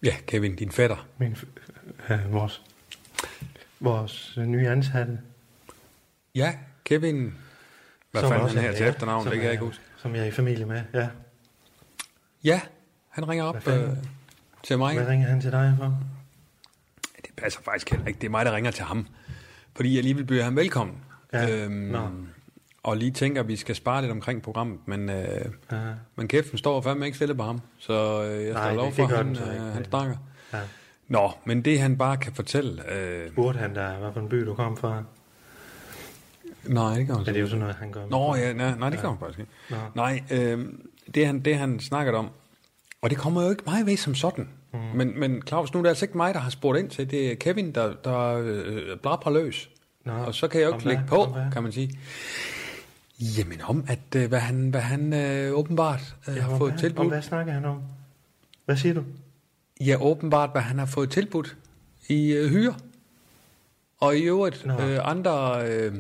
Ja, 0.03 0.17
Kevin, 0.27 0.57
din 0.57 0.71
fætter. 0.73 1.07
min, 1.19 1.37
øh, 2.11 2.33
vores, 2.33 2.63
vores 3.81 4.35
nye 4.47 4.69
ansatte. 4.69 5.19
Ja, 6.35 6.55
Kevin. 6.85 7.35
Hvad 8.11 8.21
Som 8.23 8.31
fanden 8.31 8.49
han 8.49 8.59
her 8.59 8.69
er- 8.71 8.77
til 8.77 8.85
ja, 8.85 8.91
efternavn, 8.91 9.23
som 9.23 9.31
det 9.31 9.39
kan 9.39 9.45
jeg 9.45 9.53
ikke 9.53 9.65
huske. 9.65 9.83
Som 9.97 10.15
jeg 10.15 10.23
er 10.23 10.27
i 10.27 10.31
familie 10.31 10.67
med, 10.67 10.83
ja. 10.95 11.09
Ja, 12.45 12.61
han 13.09 13.29
ringer 13.29 13.45
op 13.45 13.69
øh, 13.69 13.89
til 14.65 14.79
mig. 14.79 14.95
Hvad 14.97 15.07
ringer 15.09 15.29
han 15.29 15.41
til 15.41 15.53
dig 15.53 15.75
for? 15.79 16.01
Det 17.17 17.31
passer 17.37 17.61
faktisk 17.63 17.91
heller 17.91 18.07
ikke. 18.07 18.21
Det 18.21 18.27
er 18.27 18.31
mig, 18.31 18.45
der 18.47 18.53
ringer 18.53 18.71
til 18.71 18.85
ham. 18.85 19.07
Fordi 19.77 19.95
jeg 19.95 20.03
lige 20.03 20.17
vil 20.17 20.25
byde 20.25 20.43
ham 20.43 20.57
velkommen. 20.57 20.97
Ja, 21.33 21.69
nå. 21.69 22.09
Og 22.83 22.97
lige 22.97 23.11
tænker, 23.11 23.41
at 23.41 23.49
vi 23.49 23.57
skal 23.57 23.75
spare 23.75 24.01
lidt 24.03 24.13
omkring 24.13 24.43
programmet. 24.43 24.79
Men, 24.87 25.09
øh, 25.11 25.27
Ja. 25.73 25.77
men 26.17 26.29
kæften 26.29 26.59
står 26.59 26.81
fandme 26.81 27.07
ikke 27.07 27.17
stille 27.17 27.35
på 27.35 27.43
ham. 27.43 27.61
Så 27.79 28.23
øh, 28.25 28.47
jeg 28.47 28.55
står 28.57 28.73
lov 28.75 28.93
for, 28.93 29.03
at 29.03 29.09
gør 29.09 29.17
han, 29.17 29.37
øh, 29.37 29.73
han 29.75 29.85
snakker. 29.85 30.17
Ja. 30.53 30.59
Nå, 31.09 31.31
men 31.45 31.63
det 31.63 31.81
han 31.81 31.99
bare 31.99 32.17
kan 32.17 32.33
fortælle... 32.33 32.93
Øh, 32.93 33.31
Spurgte 33.33 33.59
han 33.59 33.75
dig, 33.75 33.97
hvad 34.01 34.13
for 34.13 34.21
en 34.21 34.29
by 34.29 34.37
du 34.37 34.55
kom 34.55 34.77
fra? 34.77 35.03
nej, 36.65 36.95
det 36.95 37.07
kan 37.07 37.15
han 37.17 37.25
så 37.25 37.31
det 37.31 37.37
er 37.37 37.41
jo 37.41 37.47
sådan 37.47 37.61
noget, 37.61 37.75
han 37.77 37.93
gør. 37.93 38.07
Nå, 38.11 38.35
ja, 38.35 38.53
nej, 38.53 38.79
nej 38.79 38.91
det 38.91 38.99
kan 38.99 39.09
han 39.09 39.19
faktisk 39.19 39.39
ikke. 39.39 39.53
Nå. 39.71 39.77
Nej, 39.95 40.23
øh, 40.31 40.67
det, 41.15 41.27
han, 41.27 41.41
det 41.41 41.57
han 41.57 41.81
snakkede 41.81 42.17
om, 42.17 42.29
og 43.03 43.11
det 43.11 43.19
kommer 43.19 43.43
jo 43.43 43.51
ikke 43.51 43.63
mig 43.67 43.87
ved 43.87 43.97
som 43.97 44.15
sådan. 44.15 44.49
Mm. 44.73 44.79
Men, 44.95 45.21
men 45.21 45.43
Claus, 45.47 45.73
nu 45.73 45.79
er 45.79 45.83
det 45.83 45.89
altså 45.89 46.05
ikke 46.05 46.17
mig, 46.17 46.35
der 46.35 46.41
har 46.41 46.51
spurgt 46.51 46.79
ind 46.79 46.91
til. 46.91 47.11
Det 47.11 47.33
er 47.33 47.35
Kevin, 47.37 47.73
der, 47.73 47.95
der 48.05 48.43
øh, 48.45 48.99
blabrer 49.03 49.33
løs. 49.33 49.71
Nå, 50.05 50.13
Og 50.13 50.35
så 50.35 50.49
kan 50.49 50.61
jeg 50.61 50.69
jo 50.69 50.75
ikke 50.75 50.87
lægge 50.87 51.03
på, 51.09 51.37
kan 51.53 51.63
man 51.63 51.73
sige. 51.73 51.91
Jamen 53.21 53.61
om, 53.63 53.85
at 53.89 54.15
øh, 54.17 54.29
hvad 54.29 54.41
han, 54.41 54.71
hvad 54.71 54.81
han 54.81 55.13
øh, 55.13 55.53
åbenbart 55.59 56.17
øh, 56.29 56.37
Ja, 56.37 56.43
har 56.43 56.59
fået 56.59 56.73
hvad? 56.73 56.81
tilbudt. 56.81 57.05
Om 57.05 57.09
hvad 57.09 57.23
snakker 57.23 57.53
han 57.53 57.65
om? 57.65 57.83
Hvad 58.65 58.77
siger 58.77 58.95
du? 58.95 59.05
Ja, 59.81 59.97
åbenbart, 60.01 60.51
hvad 60.51 60.63
han 60.63 60.79
har 60.79 60.87
fået 60.87 61.11
tilbudt 61.11 61.57
i 62.09 62.33
øh, 62.33 62.51
hyre. 62.51 62.75
Og 64.01 64.17
i 64.17 64.23
øvrigt 64.23 64.67
Nå. 64.67 64.81
øh, 64.81 64.99
andre, 65.03 65.63
øh, 65.71 65.95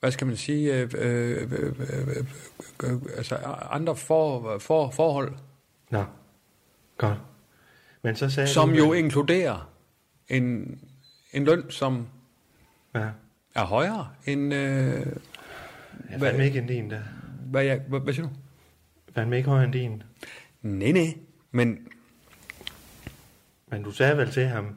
hvad 0.00 0.10
skal 0.10 0.26
man 0.26 0.36
sige, 0.36 0.74
øh, 0.74 0.90
øh, 0.94 1.52
øh, 1.52 1.72
øh, 1.78 2.24
øh, 2.84 3.00
altså 3.16 3.36
andre 3.70 3.96
for, 3.96 4.58
for, 4.58 4.90
forhold, 4.90 5.32
Nå, 5.90 6.04
godt. 6.98 7.18
Men 8.02 8.16
så 8.16 8.30
sagde 8.30 8.48
som 8.48 8.68
du... 8.68 8.74
jo 8.76 8.92
inkluderer 8.92 9.70
en, 10.28 10.78
en 11.32 11.44
løn, 11.44 11.70
som 11.70 12.06
Ja, 12.94 13.08
er 13.54 13.64
højere 13.64 14.08
end, 14.26 14.54
øh, 14.54 15.06
jeg 16.10 16.18
Hvad- 16.18 16.30
fandt 16.30 16.44
ikke 16.44 16.58
en 16.58 16.66
din 16.66 16.90
der. 16.90 17.00
hvad, 17.50 17.62
jeg, 17.64 17.80
hvad, 17.88 18.00
hvad 18.00 18.14
siger 18.14 18.26
du? 18.28 18.32
Fandt 19.14 19.34
ikke 19.34 19.48
højere 19.48 19.64
end 19.64 19.72
din. 19.72 20.02
Nej, 20.62 20.90
nej, 20.92 21.14
men 21.50 21.78
Men 23.70 23.82
du 23.82 23.90
sagde 23.90 24.16
vel 24.16 24.30
til 24.30 24.46
ham, 24.46 24.76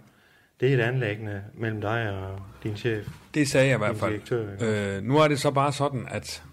det 0.60 0.70
er 0.70 0.78
et 0.78 0.82
anlæggende 0.82 1.44
mellem 1.54 1.82
dig 1.82 2.10
og 2.10 2.40
din 2.64 2.78
chef. 2.78 3.08
det 3.34 3.48
sagde 3.50 3.68
jeg 3.68 3.76
i 3.76 3.78
hvert 3.78 3.92
Din 3.92 4.00
fald. 4.00 4.12
direktør, 4.12 4.52
ikke? 4.54 4.96
Øh, 4.98 5.04
nu 5.04 5.18
er 5.18 5.28
det 5.28 5.40
så 5.40 5.52
bare 5.52 5.74
sådan, 5.74 6.06
at, 6.12 6.44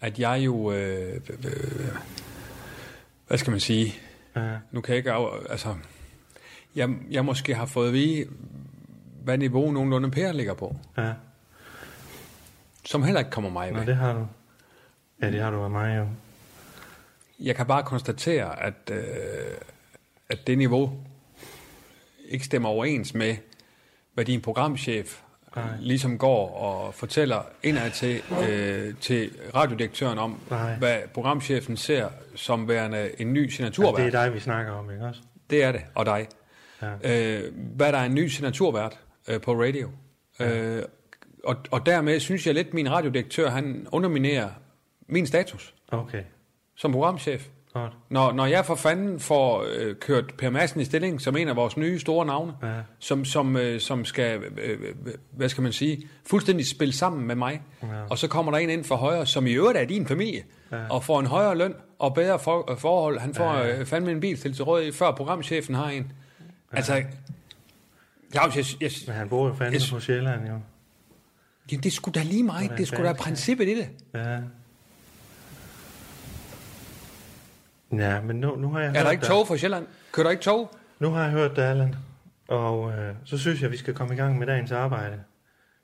at 0.00 0.18
jeg 0.18 0.40
jo, 0.44 0.72
øh, 0.72 1.14
øh, 1.14 1.20
øh, 1.44 1.88
hvad 3.26 3.38
skal 3.38 3.50
man 3.50 3.60
sige, 3.60 3.94
Ja, 4.36 4.56
nu 4.72 4.80
kan 4.80 4.92
jeg 4.92 4.96
ikke, 4.98 5.12
af, 5.12 5.28
altså, 5.50 5.74
jeg, 6.74 6.90
jeg 7.10 7.24
måske 7.24 7.54
har 7.54 7.66
fået 7.66 7.86
at 7.88 7.92
vide, 7.94 8.24
hvad 9.24 9.38
niveau 9.38 9.70
nogenlunde 9.70 10.10
Per 10.10 10.32
ligger 10.32 10.54
på, 10.54 10.76
ja. 10.98 11.12
Som 12.84 13.02
heller 13.02 13.18
ikke 13.20 13.30
kommer 13.30 13.50
mig 13.50 13.74
ved. 13.74 13.86
det 13.86 13.96
har 13.96 14.12
du. 14.12 14.26
Ja, 15.22 15.30
det 15.30 15.40
har 15.40 15.50
du 15.50 15.62
af 15.62 15.70
mig 15.70 15.98
jo. 15.98 16.06
Jeg 17.40 17.56
kan 17.56 17.66
bare 17.66 17.82
konstatere, 17.82 18.62
at, 18.62 18.74
øh, 18.90 19.04
at 20.30 20.46
det 20.46 20.58
niveau, 20.58 20.92
ikke 22.28 22.44
stemmer 22.44 22.68
overens 22.68 23.14
med, 23.14 23.36
hvad 24.14 24.24
din 24.24 24.40
programchef 24.40 25.20
Nej. 25.56 25.64
ligesom 25.80 26.18
går 26.18 26.56
og 26.56 26.94
fortæller 26.94 27.42
indad 27.62 27.90
til, 27.90 28.22
øh, 28.48 28.94
til 29.00 29.30
radiodirektøren 29.54 30.18
om, 30.18 30.40
Nej. 30.50 30.74
hvad 30.74 30.98
programchefen 31.14 31.76
ser 31.76 32.08
som 32.34 32.68
værende 32.68 33.10
en 33.20 33.32
ny 33.32 33.48
signaturvært. 33.48 34.00
Altså, 34.00 34.18
det 34.18 34.24
er 34.24 34.24
dig, 34.24 34.34
vi 34.34 34.40
snakker 34.40 34.72
om, 34.72 34.90
ikke 34.90 35.04
også? 35.04 35.20
Det 35.50 35.64
er 35.64 35.72
det, 35.72 35.80
og 35.94 36.06
dig. 36.06 36.28
Ja. 36.82 36.92
Øh, 37.04 37.52
hvad 37.76 37.92
der 37.92 37.98
er 37.98 38.04
en 38.04 38.14
ny 38.14 38.26
signaturvært 38.26 38.98
øh, 39.28 39.40
på 39.40 39.52
radio. 39.52 39.90
Ja. 40.40 40.58
Øh, 40.58 40.82
og, 41.44 41.56
og 41.70 41.86
dermed 41.86 42.20
synes 42.20 42.46
jeg 42.46 42.54
lidt, 42.54 42.74
min 42.74 42.90
radiodirektør, 42.90 43.50
han 43.50 43.86
underminerer 43.92 44.48
min 45.08 45.26
status 45.26 45.74
Okay, 45.92 46.22
som 46.76 46.92
programchef. 46.92 47.46
godt. 47.72 47.92
Når, 48.10 48.32
når 48.32 48.46
jeg 48.46 48.64
for 48.66 48.74
fanden 48.74 49.20
får 49.20 49.64
øh, 49.76 49.94
kørt 49.96 50.34
Per 50.38 50.50
Madsen 50.50 50.80
i 50.80 50.84
stilling 50.84 51.20
som 51.20 51.36
en 51.36 51.48
af 51.48 51.56
vores 51.56 51.76
nye 51.76 51.98
store 51.98 52.26
navne, 52.26 52.52
Ja. 52.62 52.68
som, 52.98 53.24
som, 53.24 53.56
øh, 53.56 53.80
som 53.80 54.04
skal, 54.04 54.42
øh, 54.42 54.80
øh, 54.80 54.94
hvad 55.30 55.48
skal 55.48 55.62
man 55.62 55.72
sige, 55.72 56.08
fuldstændig 56.26 56.66
spille 56.68 56.92
sammen 56.94 57.26
med 57.26 57.34
mig, 57.34 57.62
Ja. 57.82 57.86
og 58.10 58.18
så 58.18 58.28
kommer 58.28 58.52
der 58.52 58.58
en 58.58 58.70
ind 58.70 58.84
for 58.84 58.96
højre, 58.96 59.26
som 59.26 59.46
i 59.46 59.52
øvrigt 59.52 59.78
er 59.78 59.84
din 59.84 60.06
familie, 60.06 60.42
ja. 60.72 60.88
og 60.90 61.04
får 61.04 61.20
en 61.20 61.26
højere 61.26 61.56
løn 61.58 61.74
og 61.98 62.14
bedre 62.14 62.38
for, 62.38 62.70
øh, 62.72 62.78
forhold. 62.78 63.18
Han 63.18 63.34
får 63.34 63.52
Ja. 63.54 63.78
øh, 63.78 63.86
fandme 63.86 64.10
en 64.10 64.20
bil 64.20 64.38
til 64.38 64.54
til 64.54 64.64
råd, 64.64 64.92
før 64.92 65.10
programchefen 65.12 65.74
har 65.74 65.88
en. 65.90 66.12
Altså, 66.72 67.02
Claus, 68.32 68.56
jeg, 68.56 68.64
jeg, 68.80 68.90
Men 69.06 69.16
han 69.16 69.28
bor 69.28 69.46
jo 69.48 69.54
fandme 69.54 69.72
Jeg- 69.74 69.82
på 69.92 70.00
Sjælland, 70.00 70.46
jo. 70.48 70.54
Jamen, 71.72 71.82
det 71.82 71.92
sgu 71.92 72.10
da 72.14 72.22
lige 72.22 72.42
meget. 72.42 72.60
Hvordan 72.60 72.78
Det 72.78 72.88
sgu 72.88 73.02
da 73.02 73.12
princippet 73.12 73.68
i 73.68 73.74
det. 73.74 73.88
Ja. 74.14 74.38
Ja, 77.92 78.20
men 78.20 78.36
nu, 78.36 78.56
nu 78.56 78.70
har 78.70 78.80
jeg 78.80 78.88
Er 78.88 78.92
hørt 78.94 79.04
der 79.04 79.10
ikke 79.10 79.24
tog 79.26 79.46
fra 79.48 79.56
Sjælland? 79.56 79.86
Kører 80.12 80.24
der 80.24 80.30
ikke 80.30 80.42
tog? 80.42 80.70
Nu 80.98 81.10
har 81.10 81.22
jeg 81.22 81.30
hørt 81.30 81.56
dig, 81.56 81.64
Allan. 81.70 81.94
Og 82.48 82.92
øh, 82.92 83.14
så 83.24 83.38
synes 83.38 83.62
jeg, 83.62 83.70
vi 83.70 83.76
skal 83.76 83.94
komme 83.94 84.14
i 84.14 84.16
gang 84.16 84.38
med 84.38 84.46
dagens 84.46 84.72
arbejde. 84.72 85.20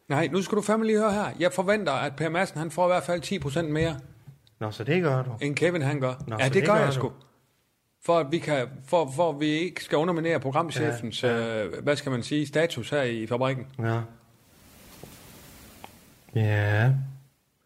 Nej, 0.08 0.28
nu 0.32 0.42
skal 0.42 0.56
du 0.56 0.62
fandme 0.62 0.86
lige 0.86 0.98
høre 0.98 1.12
her. 1.12 1.26
Jeg 1.40 1.52
forventer, 1.52 1.92
at 1.92 2.16
Per 2.16 2.28
Madsen 2.28 2.58
han 2.58 2.70
får 2.70 2.84
i 2.86 2.88
hvert 2.88 3.02
fald 3.02 3.44
10% 3.46 3.62
mere, 3.62 3.96
Nå, 4.60 4.70
så 4.70 4.84
det 4.84 5.02
gør 5.02 5.22
du. 5.22 5.30
end 5.40 5.56
Kevin 5.56 5.82
han 5.82 6.00
gør. 6.00 6.14
Nå, 6.26 6.36
ja, 6.40 6.44
det, 6.44 6.54
det 6.54 6.64
gør 6.66 6.72
gør 6.72 6.78
jeg 6.80 6.88
du. 6.88 6.92
sgu. 6.92 7.12
For 8.04 8.18
at 8.18 8.26
vi, 8.30 8.38
kan, 8.38 8.66
for, 8.86 9.12
for 9.16 9.30
at 9.30 9.40
vi 9.40 9.46
ikke 9.46 9.84
skal 9.84 9.98
underminere 9.98 10.40
programchefens, 10.40 11.22
ja, 11.22 11.36
ja. 11.56 11.64
Øh, 11.64 11.82
hvad 11.82 11.96
skal 11.96 12.12
man 12.12 12.22
sige, 12.22 12.46
status 12.46 12.90
her 12.90 13.02
i 13.02 13.26
fabrikken. 13.26 13.66
Ja. 13.78 14.00
Ja. 16.36 16.90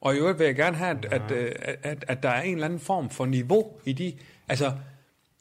Og 0.00 0.14
i 0.14 0.18
øvrigt 0.18 0.38
vil 0.38 0.44
jeg 0.44 0.54
gerne 0.56 0.76
have, 0.76 0.90
at, 0.90 1.04
at, 1.12 1.30
øh, 1.30 1.52
at, 1.62 1.76
at, 1.82 2.04
at 2.08 2.22
der 2.22 2.28
er 2.28 2.42
en 2.42 2.54
eller 2.54 2.64
anden 2.64 2.80
form 2.80 3.10
for 3.10 3.26
niveau 3.26 3.72
i 3.84 3.92
de... 3.92 4.12
Altså, 4.48 4.72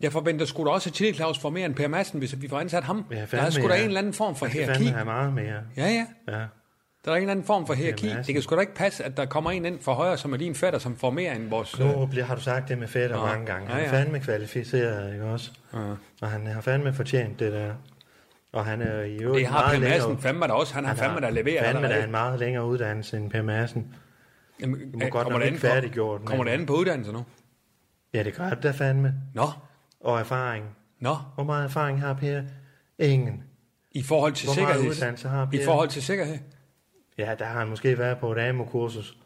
jeg 0.01 0.11
forventer 0.11 0.45
sgu 0.45 0.65
da 0.65 0.69
også, 0.69 0.89
at 0.89 0.95
Chili 0.95 1.13
Claus 1.13 1.39
får 1.39 1.49
mere 1.49 1.65
end 1.65 1.75
Per 1.75 1.87
Madsen, 1.87 2.19
hvis 2.19 2.41
vi 2.41 2.47
får 2.47 2.59
ansat 2.59 2.83
ham. 2.83 3.05
Ja, 3.11 3.25
der 3.31 3.41
er 3.41 3.49
sgu 3.49 3.67
da 3.67 3.73
ja. 3.73 3.79
en 3.79 3.85
eller 3.87 3.99
anden 3.99 4.13
form 4.13 4.35
for 4.35 4.45
Jeg 4.45 4.53
hierarki. 4.53 4.83
have 4.85 5.05
meget 5.05 5.33
mere. 5.33 5.61
Ja, 5.77 5.87
ja. 5.87 6.05
Ja. 6.27 6.45
Der 7.05 7.11
er 7.11 7.15
en 7.15 7.21
eller 7.21 7.31
anden 7.31 7.45
form 7.45 7.67
for 7.67 7.73
hierarki. 7.73 8.05
Madsen. 8.05 8.23
Det 8.25 8.33
kan 8.33 8.41
sgu 8.43 8.55
da 8.55 8.59
ikke 8.61 8.75
passe, 8.75 9.03
at 9.03 9.17
der 9.17 9.25
kommer 9.25 9.51
en 9.51 9.65
ind 9.65 9.79
for 9.79 9.93
højre, 9.93 10.17
som 10.17 10.33
er 10.33 10.37
din 10.37 10.55
fætter, 10.55 10.79
som 10.79 10.95
får 10.97 11.09
mere 11.09 11.35
end 11.35 11.49
vores... 11.49 11.79
øh, 11.79 11.99
Nu 11.99 12.05
bliver, 12.05 12.25
har 12.25 12.35
du 12.35 12.41
sagt 12.41 12.69
det 12.69 12.77
med 12.77 12.87
Fætter 12.87 13.15
Nå. 13.17 13.25
mange 13.25 13.45
gange. 13.45 13.67
Han 13.67 13.77
Ja, 13.79 13.85
er 13.85 13.95
ja. 13.95 14.01
fandme 14.01 14.19
kvalificeret, 14.19 15.13
ikke 15.13 15.25
også? 15.25 15.51
Ja. 15.73 15.79
Og 16.21 16.29
han 16.29 16.47
har 16.47 16.61
fandme 16.61 16.93
fortjent 16.93 17.39
det 17.39 17.51
der. 17.53 17.73
Og 18.53 18.65
han 18.65 18.81
er 18.81 19.01
øvrigt 19.21 19.35
Det 19.45 19.47
har 19.47 19.71
Per 19.71 19.79
Madsen 19.79 20.17
fandme 20.17 20.47
da 20.47 20.53
også. 20.53 20.73
Han 20.73 20.85
har 20.85 20.95
fandme 20.95 21.19
da 21.21 21.29
leveret 21.29 21.65
Fandme 21.65 21.87
da 21.87 22.03
en 22.03 22.11
meget 22.11 22.39
længere 22.39 22.65
uddannelse 22.65 23.17
end 23.17 23.31
Per 23.31 23.41
Madsen. 23.41 23.95
Jamen, 24.61 24.79
må 24.93 25.05
øh, 25.05 25.11
godt 25.11 25.29
nok 25.29 25.41
det 25.41 25.47
ikke 25.47 25.59
færdiggjort, 25.59 26.25
Kommer 26.25 26.43
det 26.43 26.51
an 26.51 26.65
på 26.65 26.73
uddannelse 26.73 27.11
nu? 27.11 27.25
Ja, 28.13 28.23
det 28.23 28.33
gør 28.33 28.49
det 28.49 28.63
da 28.63 28.71
fandme. 28.71 29.13
Nå, 29.33 29.47
Og 30.01 30.19
erfaring. 30.19 30.65
nå. 30.99 31.15
Hvor 31.35 31.43
meget 31.43 31.63
erfaring 31.65 32.01
har 32.01 32.13
Per? 32.13 32.41
Ingen. 32.99 33.43
I 33.91 34.03
forhold 34.03 34.33
til 34.33 34.47
Hvor 34.47 34.53
sikkerhed. 34.53 34.89
uddannelse 34.89 35.27
har 35.27 35.45
Per? 35.45 35.59
I 35.59 35.65
forhold 35.65 35.89
til 35.89 36.03
sikkerhed. 36.03 36.37
Ja, 37.17 37.35
der 37.39 37.45
har 37.45 37.59
han 37.59 37.67
måske 37.69 37.97
været 37.97 38.17
på 38.17 38.31
et 38.31 38.37
AMO-kursus. 38.39 39.17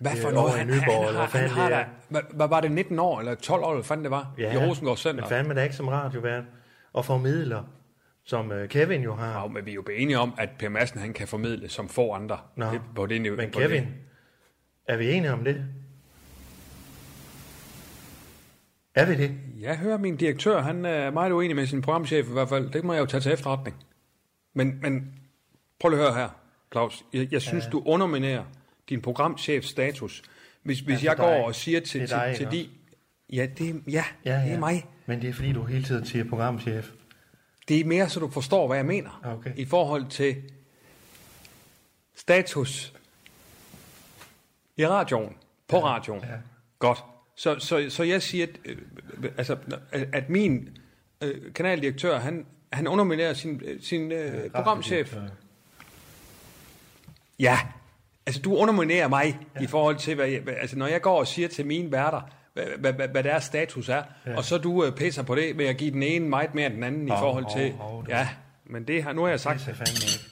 Hvad 0.00 0.12
Øh, 0.12 0.18
for 0.18 0.28
over 0.28 0.34
noget? 0.34 0.52
Han, 0.54 0.66
Nyborg, 0.66 1.06
han, 1.06 1.14
han, 1.14 1.14
har, 1.14 1.38
han 1.38 1.48
har 1.50 1.62
det 1.62 1.70
da... 1.72 1.76
er. 1.80 1.84
Hvad, 2.08 2.20
hvad 2.34 2.48
var 2.48 2.60
det, 2.60 2.70
19 2.70 2.98
år 2.98 3.18
eller 3.20 3.34
12 3.34 3.62
år, 3.64 3.72
eller 3.72 3.84
fanden 3.84 4.04
det 4.04 4.10
var? 4.10 4.32
Ja, 4.38 4.52
I 4.52 4.56
Rosengård 4.66 4.96
Center. 4.96 5.22
Men 5.22 5.28
fandme 5.28 5.54
da 5.54 5.62
ikke 5.62 5.76
som 5.76 5.88
radiovært. 5.88 6.44
Og 6.92 7.04
formidler, 7.04 7.62
som 8.26 8.52
øh, 8.52 8.68
Kevin 8.68 9.02
jo 9.02 9.14
har. 9.14 9.40
Ja, 9.40 9.46
men 9.46 9.66
vi 9.66 9.70
er 9.70 9.74
jo 9.74 9.82
enige 9.82 10.18
om, 10.18 10.34
at 10.38 10.48
Per 10.58 10.68
Madsen 10.68 11.00
han 11.00 11.12
kan 11.12 11.28
formidle 11.28 11.68
som 11.68 11.88
få 11.88 12.12
andre. 12.12 12.38
Nå. 12.56 12.70
Det, 12.70 12.80
på 12.96 13.06
det. 13.06 13.22
Men 13.22 13.50
på 13.50 13.58
Kevin, 13.58 13.82
Det. 13.82 13.92
er 14.86 14.96
vi 14.96 15.12
enige 15.12 15.32
om 15.32 15.44
det? 15.44 15.64
Er 18.94 19.06
vi 19.06 19.14
det? 19.14 19.34
Jeg 19.60 19.78
hører 19.78 19.98
min 19.98 20.16
direktør, 20.16 20.60
han 20.60 20.84
er 20.84 21.10
meget 21.10 21.32
uenig 21.32 21.56
med 21.56 21.66
sin 21.66 21.82
programchef 21.82 22.28
i 22.28 22.32
hvert 22.32 22.48
fald. 22.48 22.70
Det 22.70 22.84
må 22.84 22.92
jeg 22.92 23.00
jo 23.00 23.06
tage 23.06 23.20
til 23.20 23.32
efterretning. 23.32 23.76
Men, 24.54 24.78
men 24.82 25.12
prøv 25.80 25.88
lige 25.90 26.00
at 26.00 26.06
høre 26.06 26.22
her, 26.22 26.28
Claus. 26.72 27.04
Jeg, 27.12 27.28
jeg 27.32 27.42
synes, 27.42 27.64
ja. 27.64 27.70
du 27.70 27.82
underminerer 27.86 28.44
din 28.88 29.02
programchefs 29.02 29.68
status. 29.68 30.22
Hvis, 30.62 30.80
hvis 30.80 31.04
jeg 31.04 31.16
dig. 31.16 31.24
går 31.24 31.46
og 31.46 31.54
siger 31.54 31.80
til, 31.80 32.10
dig, 32.10 32.34
til, 32.36 32.46
til 32.46 32.58
de... 32.60 32.68
Ja, 33.32 33.46
det, 33.58 33.82
ja, 33.90 34.04
ja, 34.24 34.42
det 34.44 34.52
er 34.52 34.58
mig. 34.58 34.86
Men 35.06 35.22
det 35.22 35.28
er 35.28 35.32
fordi, 35.32 35.52
du 35.52 35.64
hele 35.64 35.84
tiden 35.84 36.06
siger 36.06 36.24
programchef. 36.24 36.90
Det 37.68 37.80
er 37.80 37.84
mere, 37.84 38.08
så 38.08 38.20
du 38.20 38.30
forstår, 38.30 38.66
hvad 38.66 38.76
jeg 38.76 38.86
mener. 38.86 39.20
Okay. 39.24 39.52
I 39.56 39.64
forhold 39.64 40.06
til 40.06 40.42
status 42.14 42.94
i 44.76 44.86
radioen, 44.86 45.36
på 45.68 45.84
radioen. 45.84 46.20
ja. 46.20 46.36
Godt. 46.78 47.04
Så, 47.34 47.58
så, 47.58 47.86
så 47.90 48.02
jeg 48.02 48.22
siger, 48.22 48.46
at, 48.46 48.58
øh, 48.64 48.78
altså, 49.38 49.56
at 49.92 50.30
min 50.30 50.78
øh, 51.20 51.52
kanaldirektør, 51.54 52.18
han, 52.18 52.46
han 52.72 52.86
underminerer 52.86 53.34
sin, 53.34 53.60
øh, 53.64 53.82
sin 53.82 54.12
øh, 54.12 54.50
programchef. 54.50 55.16
Ja, 57.38 57.58
altså 58.26 58.42
du 58.42 58.56
underminerer 58.56 59.08
mig 59.08 59.38
ja. 59.56 59.60
i 59.60 59.66
forhold 59.66 59.96
til, 59.96 60.14
hvad 60.14 60.28
jeg, 60.28 60.48
altså 60.48 60.78
når 60.78 60.86
jeg 60.86 61.02
går 61.02 61.18
og 61.18 61.26
siger 61.26 61.48
til 61.48 61.66
mine 61.66 61.92
værter, 61.92 62.20
hvad, 62.78 62.92
hvad, 62.92 63.08
hvad, 63.08 63.24
deres 63.24 63.44
status 63.44 63.88
er, 63.88 64.02
ja. 64.26 64.36
og 64.36 64.44
så 64.44 64.58
du 64.58 64.84
øh, 64.84 64.92
pisser 64.96 65.22
på 65.22 65.34
det 65.34 65.58
ved 65.58 65.66
at 65.66 65.76
give 65.76 65.90
den 65.90 66.02
ene 66.02 66.28
meget 66.28 66.54
mere 66.54 66.66
end 66.66 66.74
den 66.74 66.82
anden 66.82 67.08
i 67.08 67.10
Hov, 67.10 67.18
forhold 67.18 67.56
til, 67.56 67.72
du. 67.72 68.04
ja, 68.08 68.28
men 68.64 68.84
det 68.84 69.02
har, 69.02 69.12
nu 69.12 69.20
har 69.20 69.28
jeg 69.28 69.32
Jeg 69.32 69.40
sagt, 69.40 69.56
pisser 69.56 69.74
fandme 69.74 70.04
ikke. 70.12 70.30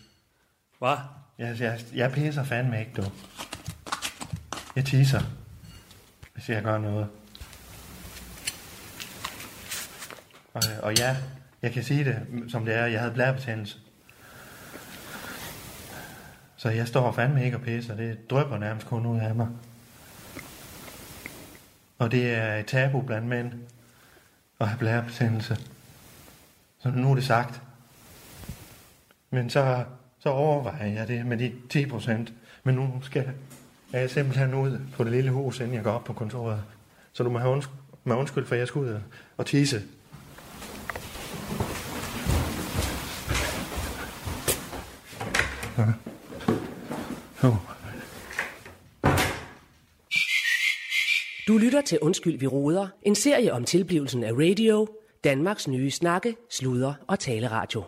hvad? 0.78 0.96
Jeg, 1.38 1.56
jeg, 1.60 1.80
jeg 1.94 2.12
pisser 2.12 2.44
fandme 2.44 2.80
ikke, 2.80 2.92
du. 2.96 3.02
Jeg 4.76 4.84
tisser, 4.84 5.20
hvis 6.34 6.48
jeg 6.48 6.62
gør 6.62 6.78
noget. 6.78 7.08
Og, 10.54 10.62
og 10.82 10.98
ja, 10.98 11.16
jeg 11.62 11.72
kan 11.72 11.84
sige 11.84 12.04
det, 12.04 12.16
som 12.48 12.64
det 12.64 12.74
er. 12.74 12.86
Jeg 12.86 13.00
havde 13.00 13.12
blærebetændelse. 13.14 13.78
Så 16.56 16.70
jeg 16.70 16.88
står 16.88 17.12
fandme 17.12 17.44
ikke 17.44 17.56
og 17.56 17.62
pisser. 17.62 17.96
Det 17.96 18.30
drøber 18.30 18.58
nærmest 18.58 18.86
kun 18.86 19.06
ud 19.06 19.18
af 19.18 19.34
mig. 19.34 19.48
Og 22.04 22.12
det 22.12 22.34
er 22.34 22.56
et 22.56 22.66
tabu 22.66 23.00
blandt 23.00 23.26
mænd 23.26 23.52
at 24.60 24.68
have 24.68 24.78
blærebetændelse. 24.78 25.56
Så 26.78 26.90
nu 26.90 27.10
er 27.10 27.14
det 27.14 27.24
sagt. 27.24 27.62
Men 29.30 29.50
så, 29.50 29.84
så 30.18 30.28
overvejer 30.28 30.86
jeg 30.86 31.08
det 31.08 31.26
med 31.26 31.38
de 31.38 31.52
10 31.70 31.86
procent. 31.86 32.32
Men 32.64 32.74
nu 32.74 33.02
skal 33.02 33.30
jeg 33.92 34.10
simpelthen 34.10 34.54
ud 34.54 34.80
på 34.96 35.04
det 35.04 35.12
lille 35.12 35.30
hus, 35.30 35.60
inden 35.60 35.74
jeg 35.74 35.84
går 35.84 35.92
op 35.92 36.04
på 36.04 36.12
kontoret. 36.12 36.62
Så 37.12 37.22
du 37.22 37.30
må 37.30 37.38
have 37.38 37.52
undskyld, 37.52 37.76
må 38.04 38.14
undskyld 38.14 38.46
for, 38.46 38.54
jeg 38.54 38.68
skal 38.68 38.78
ud 38.80 39.00
og 39.36 39.46
tisse. 39.46 39.82
Ja. 45.78 45.84
Oh. 47.42 47.73
Til 51.86 51.98
Undskyld, 52.00 52.38
vi 52.38 52.46
råder. 52.46 52.88
En 53.02 53.14
serie 53.14 53.52
om 53.52 53.64
tilblivelsen 53.64 54.24
af 54.24 54.32
radio. 54.32 54.88
Danmarks 55.24 55.68
nye 55.68 55.90
snakke, 55.90 56.36
sludre 56.50 56.94
og 57.08 57.18
taleradio. 57.18 57.84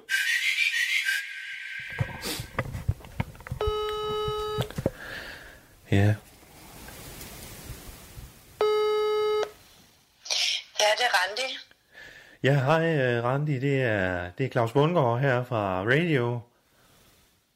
Ja. 5.90 6.14
Ja, 10.80 10.90
det 10.98 11.04
er 11.04 11.12
Randi. 11.14 11.58
Ja, 12.42 12.54
hej 12.64 12.96
øh, 12.96 13.24
Randi, 13.24 13.58
det 13.58 13.82
er, 13.82 14.30
det 14.38 14.46
er 14.46 14.50
Claus 14.50 14.72
Bundgaard 14.72 15.20
her 15.20 15.44
fra 15.44 15.82
Radio. 15.82 16.40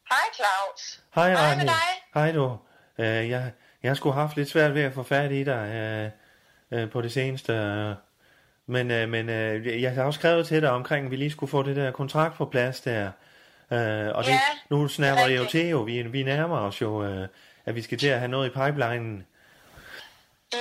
Hej, 0.09 0.19
Claus. 0.37 1.01
Hej 1.15 1.31
Hej 1.31 1.43
Randi. 1.43 1.65
med 1.65 1.73
dig. 1.73 1.75
Hej 2.15 2.33
du. 2.33 2.59
Øh, 2.99 3.31
jeg, 3.31 3.53
jeg 3.83 3.97
skulle 3.97 4.13
have 4.13 4.27
haft 4.27 4.37
lidt 4.37 4.51
svært 4.51 4.75
ved 4.75 4.83
at 4.83 4.93
få 4.93 5.03
fat 5.03 5.33
i 5.33 5.45
dig 5.45 5.69
øh, 5.75 6.11
øh, 6.73 6.91
på 6.91 7.01
det 7.01 7.13
seneste. 7.13 7.53
øh. 7.53 7.95
Men, 8.67 8.91
øh, 8.91 9.09
men 9.09 9.29
øh, 9.29 9.83
jeg 9.83 9.93
har 9.95 10.03
også 10.03 10.19
skrevet 10.19 10.47
til 10.47 10.63
dig 10.63 10.71
omkring, 10.71 11.05
at 11.05 11.11
vi 11.11 11.17
lige 11.17 11.31
skulle 11.31 11.51
få 11.51 11.63
det 11.63 11.77
der 11.77 11.91
kontrakt 11.91 12.35
på 12.37 12.45
plads 12.45 12.81
der. 12.81 13.11
Øh, 13.73 14.09
og 14.15 14.25
det, 14.25 14.31
Ja, 14.31 14.41
nu 14.71 14.89
snapper 14.89 15.25
det 15.27 15.37
jo 15.37 15.45
til 15.45 15.69
jo. 15.69 15.79
Vi, 15.79 16.03
vi 16.03 16.23
nærmer 16.23 16.59
os 16.59 16.81
jo, 16.83 17.05
øh, 17.05 17.29
at 17.67 17.75
vi 17.75 17.83
skal 17.83 17.99
til 17.99 18.07
at 18.07 18.19
have 18.19 18.31
noget 18.31 18.47
i 18.47 18.53
pipelinen. 18.53 19.27
Ja, 20.53 20.59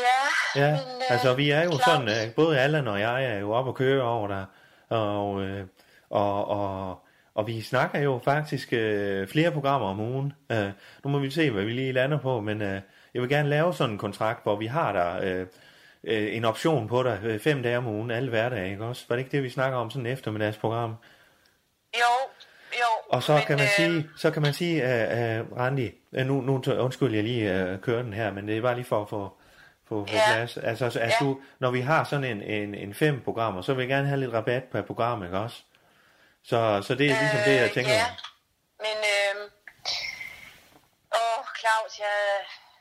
Ja, 0.56 0.72
men, 0.72 0.80
øh, 0.80 1.12
altså 1.12 1.34
vi 1.34 1.50
er 1.50 1.64
jo 1.64 1.70
Claus, 1.70 1.84
sådan, 1.84 2.08
øh, 2.08 2.36
både 2.36 2.60
Allan 2.60 2.88
og 2.88 3.00
jeg 3.00 3.26
er 3.26 3.40
jo 3.40 3.52
op 3.52 3.68
og 3.68 3.76
køre 3.76 4.04
over 4.04 4.28
der, 4.28 4.46
og, 4.90 5.42
øh, 5.42 5.66
og, 6.10 6.48
og, 6.48 7.00
og 7.36 7.48
vi 7.48 7.62
snakker 7.62 8.00
jo 8.00 8.20
faktisk 8.24 8.74
øh, 8.74 9.28
flere 9.28 9.52
programmer 9.52 9.88
om 9.88 10.00
ugen. 10.00 10.34
Øh, 10.52 10.70
nu 11.04 11.10
må 11.10 11.20
vi 11.20 11.30
se, 11.30 11.52
hvad 11.52 11.64
vi 11.64 11.72
lige 11.72 11.92
lander 11.92 12.18
på, 12.18 12.42
men 12.42 12.62
øh, 12.62 12.82
jeg 13.14 13.22
vil 13.22 13.30
gerne 13.30 13.50
lave 13.50 13.74
sådan 13.74 13.92
en 13.94 13.98
kontrakt, 13.98 14.44
hvor 14.44 14.56
vi 14.56 14.66
har 14.66 14.94
der 14.94 15.20
øh, 15.24 15.48
øh, 16.04 16.36
en 16.36 16.46
option 16.46 16.88
på 16.88 17.04
dig 17.04 17.20
øh, 17.24 17.40
fem 17.40 17.64
dage 17.64 17.78
om 17.78 17.88
ugen, 17.88 18.12
alle 18.12 18.30
hverdage, 18.30 18.72
ikke 18.72 18.86
også? 18.86 19.06
Var 19.10 19.16
det 19.16 19.24
ikke 19.24 19.32
det, 19.38 19.44
vi 19.44 19.50
snakker 19.50 19.78
om 19.78 19.90
sådan 19.90 20.06
et 20.06 20.12
eftermiddagsprogram? 20.12 20.96
Jo, 21.96 22.30
jo. 22.74 22.86
Og 23.10 23.24
så 23.24 23.34
men, 23.34 23.42
kan 23.44 23.58
man 23.58 23.66
øh, 23.66 23.72
sige, 23.76 24.10
så 24.18 24.32
kan 24.32 24.42
man 24.42 24.54
sige, 24.54 24.76
uh, 24.84 24.90
uh, 25.52 25.58
Randi, 25.58 25.92
uh, 26.12 26.22
nu, 26.22 26.42
nu 26.42 26.62
undskyld 26.78 27.14
jeg 27.14 27.24
lige 27.24 27.74
uh, 27.74 27.80
kører 27.82 28.04
den 28.04 28.14
her, 28.14 28.32
men 28.34 28.48
det 28.48 28.58
er 28.58 28.62
bare 28.62 28.76
lige 28.76 28.86
for 28.86 29.02
at 29.02 29.10
få 29.10 29.34
få 29.88 30.06
få 30.06 30.14
Ja. 30.14 30.22
plads. 30.34 30.58
Altså, 30.58 30.90
så, 30.90 31.00
at 31.00 31.10
Ja. 31.10 31.26
du, 31.26 31.42
når 31.60 31.72
vi 31.72 31.82
har 31.82 32.04
sådan 32.04 32.24
en, 32.24 32.42
en, 32.44 32.76
en 32.76 32.94
fem 32.94 33.22
programmer, 33.24 33.62
så 33.62 33.74
vil 33.74 33.82
jeg 33.82 33.90
gerne 33.90 34.08
have 34.08 34.20
lidt 34.20 34.34
rabat 34.34 34.64
per 34.64 34.82
program, 34.82 35.24
ikke 35.24 35.38
også? 35.38 35.58
Så, 36.44 36.82
så 36.88 36.96
det 36.96 37.06
er 37.12 37.20
ligesom 37.22 37.40
det, 37.46 37.56
jeg 37.56 37.66
Øh, 37.66 37.74
tænker. 37.74 37.92
ja. 37.94 38.06
Men, 38.80 38.98
øh, 39.16 39.36
åh, 41.16 41.44
Claus, 41.60 42.00
jeg, 42.00 42.18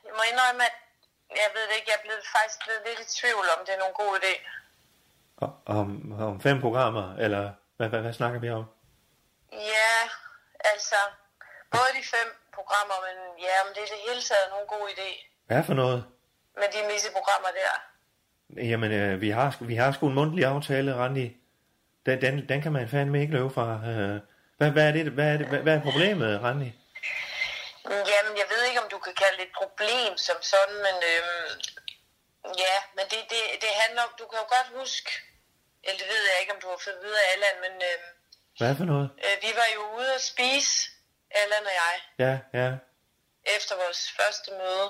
jeg 0.04 0.12
må 0.16 0.22
indrømme, 0.32 0.62
at 0.64 0.74
jeg 1.30 1.50
ved 1.54 1.64
det 1.68 1.74
ikke, 1.76 1.90
jeg 1.90 1.98
er 2.00 2.04
blevet, 2.06 2.24
faktisk 2.36 2.58
blevet 2.64 2.82
lidt 2.88 3.00
i 3.04 3.06
tvivl 3.20 3.46
om, 3.54 3.58
det 3.66 3.72
er 3.74 3.82
nogen 3.84 3.98
god 4.02 4.12
idé. 4.20 4.34
om, 5.44 5.50
om, 5.78 5.88
om 6.28 6.40
fem 6.40 6.60
programmer, 6.60 7.16
eller 7.24 7.52
hvad, 7.76 7.88
hvad, 7.88 8.00
hvad 8.00 8.12
snakker 8.12 8.38
vi 8.40 8.50
om? 8.50 8.64
Ja, 9.52 9.94
altså, 10.72 11.00
både 11.70 11.90
de 11.98 12.02
fem 12.16 12.28
programmer, 12.54 12.96
men 13.06 13.16
ja, 13.46 13.54
om 13.64 13.68
det 13.74 13.82
er 13.82 13.90
det 13.94 14.00
hele 14.08 14.22
taget 14.30 14.48
nogen 14.54 14.68
god 14.74 14.84
idé 14.94 15.08
Hvad 15.46 15.64
for 15.64 15.74
noget? 15.74 16.04
med 16.60 16.68
de 16.74 16.92
misseprogrammer 16.92 17.48
der. 17.60 17.74
Jamen, 18.70 18.92
øh, 18.92 19.20
vi, 19.20 19.30
har, 19.30 19.56
vi 19.60 19.74
har 19.74 19.92
sgu 19.92 20.06
en 20.08 20.14
mundtlig 20.14 20.44
aftale, 20.44 20.94
Randi. 20.94 21.36
Den, 22.06 22.20
den, 22.20 22.48
den 22.48 22.62
kan 22.62 22.72
man 22.72 22.88
fandme 22.88 23.20
ikke 23.20 23.32
løbe 23.32 23.50
fra. 23.50 23.66
Øh, 23.90 24.20
hvad, 24.58 24.70
hvad, 24.70 24.88
er 24.88 24.92
det, 24.92 25.12
hvad, 25.12 25.32
er 25.34 25.36
det, 25.38 25.46
hvad, 25.46 25.58
hvad 25.58 25.74
er 25.76 25.82
problemet, 25.82 26.42
Randi? 26.42 26.72
Jamen, 27.90 28.34
jeg 28.42 28.46
ved 28.52 28.60
ikke, 28.68 28.80
om 28.82 28.88
du 28.90 28.98
kan 28.98 29.07
kalde 29.20 29.36
det 29.40 29.46
et 29.48 29.56
problem 29.62 30.12
som 30.26 30.38
sådan, 30.52 30.78
men 30.86 30.96
øhm, 31.10 31.50
ja, 32.64 32.76
men 32.96 33.04
det, 33.12 33.20
det, 33.32 33.40
det 33.64 33.70
handler 33.82 34.02
om, 34.02 34.12
du 34.18 34.24
kan 34.30 34.38
jo 34.42 34.46
godt 34.56 34.68
huske, 34.80 35.10
eller 35.84 35.98
det 36.02 36.08
ved 36.12 36.22
jeg 36.30 36.40
ikke, 36.40 36.52
om 36.54 36.60
du 36.60 36.68
har 36.68 36.80
fået 36.86 36.98
videre 37.04 37.24
Allan, 37.32 37.56
men 37.64 37.72
øhm, 37.90 38.08
Hvad 38.58 38.76
for 38.76 38.84
noget? 38.92 39.08
øh, 39.24 39.36
vi 39.44 39.50
var 39.60 39.68
jo 39.76 39.82
ude 39.98 40.14
at 40.14 40.22
spise, 40.32 40.90
Allan 41.30 41.66
og 41.70 41.74
jeg, 41.82 41.94
Ja, 42.24 42.34
ja, 42.60 42.68
efter 43.56 43.74
vores 43.76 44.00
første 44.18 44.50
møde. 44.60 44.86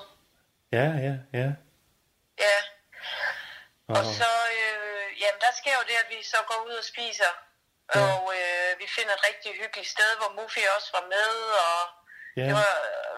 ja, 0.77 0.85
ja, 1.07 1.13
ja. 1.41 1.49
Ja, 2.45 2.57
og 3.93 3.99
Og- 3.99 4.13
så, 4.19 4.31
øh, 4.59 5.07
jamen 5.21 5.41
der 5.45 5.51
sker 5.61 5.73
jo 5.79 5.83
det, 5.89 5.97
at 6.03 6.09
vi 6.17 6.23
så 6.23 6.37
går 6.47 6.59
ud 6.67 6.73
og 6.81 6.83
spiser, 6.93 7.31
Ja. 7.95 7.99
og 8.13 8.33
øh, 8.39 8.79
vi 8.79 8.87
finder 8.95 9.13
et 9.13 9.23
rigtig 9.29 9.51
hyggeligt 9.61 9.89
sted, 9.95 10.09
hvor 10.19 10.31
Muffy 10.41 10.59
også 10.77 10.89
var 10.97 11.05
med, 11.15 11.31
og 11.67 11.77
Ja. 12.39 12.45
det 12.47 12.53
var 12.53 12.73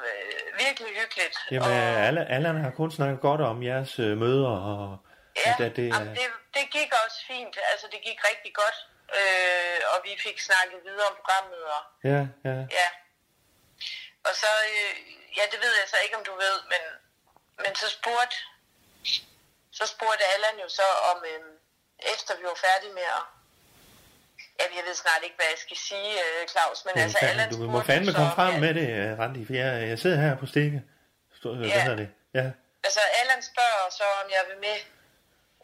øh, 0.08 0.60
virkelig 0.66 0.92
hyggeligt. 1.02 1.36
Jamen, 1.52 1.72
og, 1.72 2.06
Allan, 2.08 2.28
Allan 2.36 2.58
har 2.66 2.72
kun 2.80 2.92
snakket 2.92 3.20
godt 3.28 3.42
om 3.42 3.64
jeres 3.64 4.00
øh, 4.00 4.18
møder, 4.18 4.56
og 4.72 4.98
Ja, 5.46 5.54
at, 5.54 5.66
at 5.68 5.76
det, 5.76 5.88
jamen, 5.94 6.16
det, 6.20 6.28
det 6.58 6.66
gik 6.78 6.92
også 7.04 7.20
fint. 7.32 7.56
Altså, 7.72 7.86
det 7.94 8.00
gik 8.08 8.20
rigtig 8.30 8.54
godt. 8.62 8.78
Øh, 9.18 9.80
og 9.92 9.98
vi 10.08 10.14
fik 10.26 10.38
snakket 10.50 10.80
videre 10.88 11.08
om 11.12 11.16
programmet. 11.20 11.62
Og, 11.76 11.82
ja, 12.12 12.22
ja, 12.48 12.58
ja. 12.80 12.88
Og 14.28 14.34
så, 14.42 14.52
øh, 14.72 14.94
ja, 15.38 15.44
det 15.52 15.60
ved 15.64 15.74
jeg 15.82 15.88
så 15.94 15.98
ikke, 16.04 16.18
om 16.20 16.26
du 16.30 16.34
ved, 16.46 16.58
men, 16.72 16.84
men 17.64 17.72
så 17.82 17.88
spurgte, 17.98 18.38
så 19.78 19.84
spurgte 19.94 20.24
Allan 20.34 20.58
jo 20.64 20.70
så 20.80 20.88
om, 21.12 21.18
øh, 21.32 21.42
efter 22.14 22.32
vi 22.40 22.44
var 22.52 22.60
færdige 22.68 22.94
med 23.00 23.08
at, 23.20 23.26
ja, 24.62 24.66
jeg 24.78 24.84
ved 24.88 24.96
snart 25.04 25.22
ikke, 25.26 25.36
hvad 25.40 25.50
jeg 25.54 25.60
skal 25.66 25.78
sige, 25.90 26.12
øh, 26.26 26.42
Claus, 26.54 26.80
men 26.86 26.94
ja 26.96 27.02
altså, 27.04 27.18
fandme, 27.20 27.32
Allan 27.44 27.48
du 27.52 27.58
må 27.76 27.80
fandme 27.92 28.12
komme 28.20 28.32
frem 28.40 28.54
ja, 28.54 28.60
med 28.66 28.72
det, 28.80 28.88
øh, 29.00 29.20
Randi, 29.20 29.42
for 29.48 29.54
jeg, 29.62 29.70
jeg 29.92 29.98
sidder 30.04 30.18
her 30.26 30.34
på 30.42 30.46
stikke. 30.54 30.80
Hvad 31.44 31.68
Ja. 31.74 31.80
hedder 31.84 31.98
det? 32.04 32.10
Ja, 32.40 32.46
Altså, 32.88 33.02
Allan 33.22 33.42
spørger 33.52 33.84
så, 34.00 34.06
om 34.22 34.28
jeg 34.38 34.44
vil 34.50 34.58
med, 34.68 34.78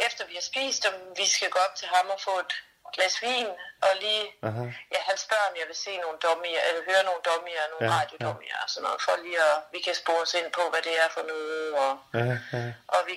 efter 0.08 0.22
vi 0.32 0.36
har 0.40 0.46
spist, 0.52 0.82
om 0.90 0.96
vi 1.22 1.26
skal 1.36 1.50
gå 1.56 1.60
op 1.68 1.76
til 1.80 1.88
ham 1.96 2.06
og 2.16 2.20
få 2.28 2.34
et 2.46 2.54
glas 2.96 3.16
vin, 3.26 3.48
og 3.88 3.92
lige, 4.04 4.24
aha, 4.48 4.64
ja, 4.94 5.00
han 5.10 5.18
spørger, 5.26 5.48
om 5.52 5.56
jeg 5.62 5.68
vil 5.72 5.80
se 5.86 5.94
nogle 6.04 6.18
dummier, 6.26 6.62
eller 6.68 6.82
høre 6.90 7.04
nogle 7.10 7.22
dummier, 7.30 7.64
nogle 7.72 7.84
Ja, 7.86 7.90
ja, 7.92 7.96
radiodummier 7.98 8.58
og 8.64 8.70
sådan 8.74 8.84
noget, 8.88 9.00
for 9.06 9.14
lige 9.26 9.40
at, 9.50 9.56
vi 9.74 9.80
kan 9.86 9.96
spore 10.02 10.22
os 10.26 10.34
ind 10.40 10.50
på, 10.58 10.64
hvad 10.72 10.82
det 10.88 10.94
er 11.04 11.10
for 11.16 11.24
noget, 11.34 11.64
og, 11.84 11.92
ja, 12.20 12.26
ja, 12.58 12.66
og 12.96 13.00
vi, 13.10 13.16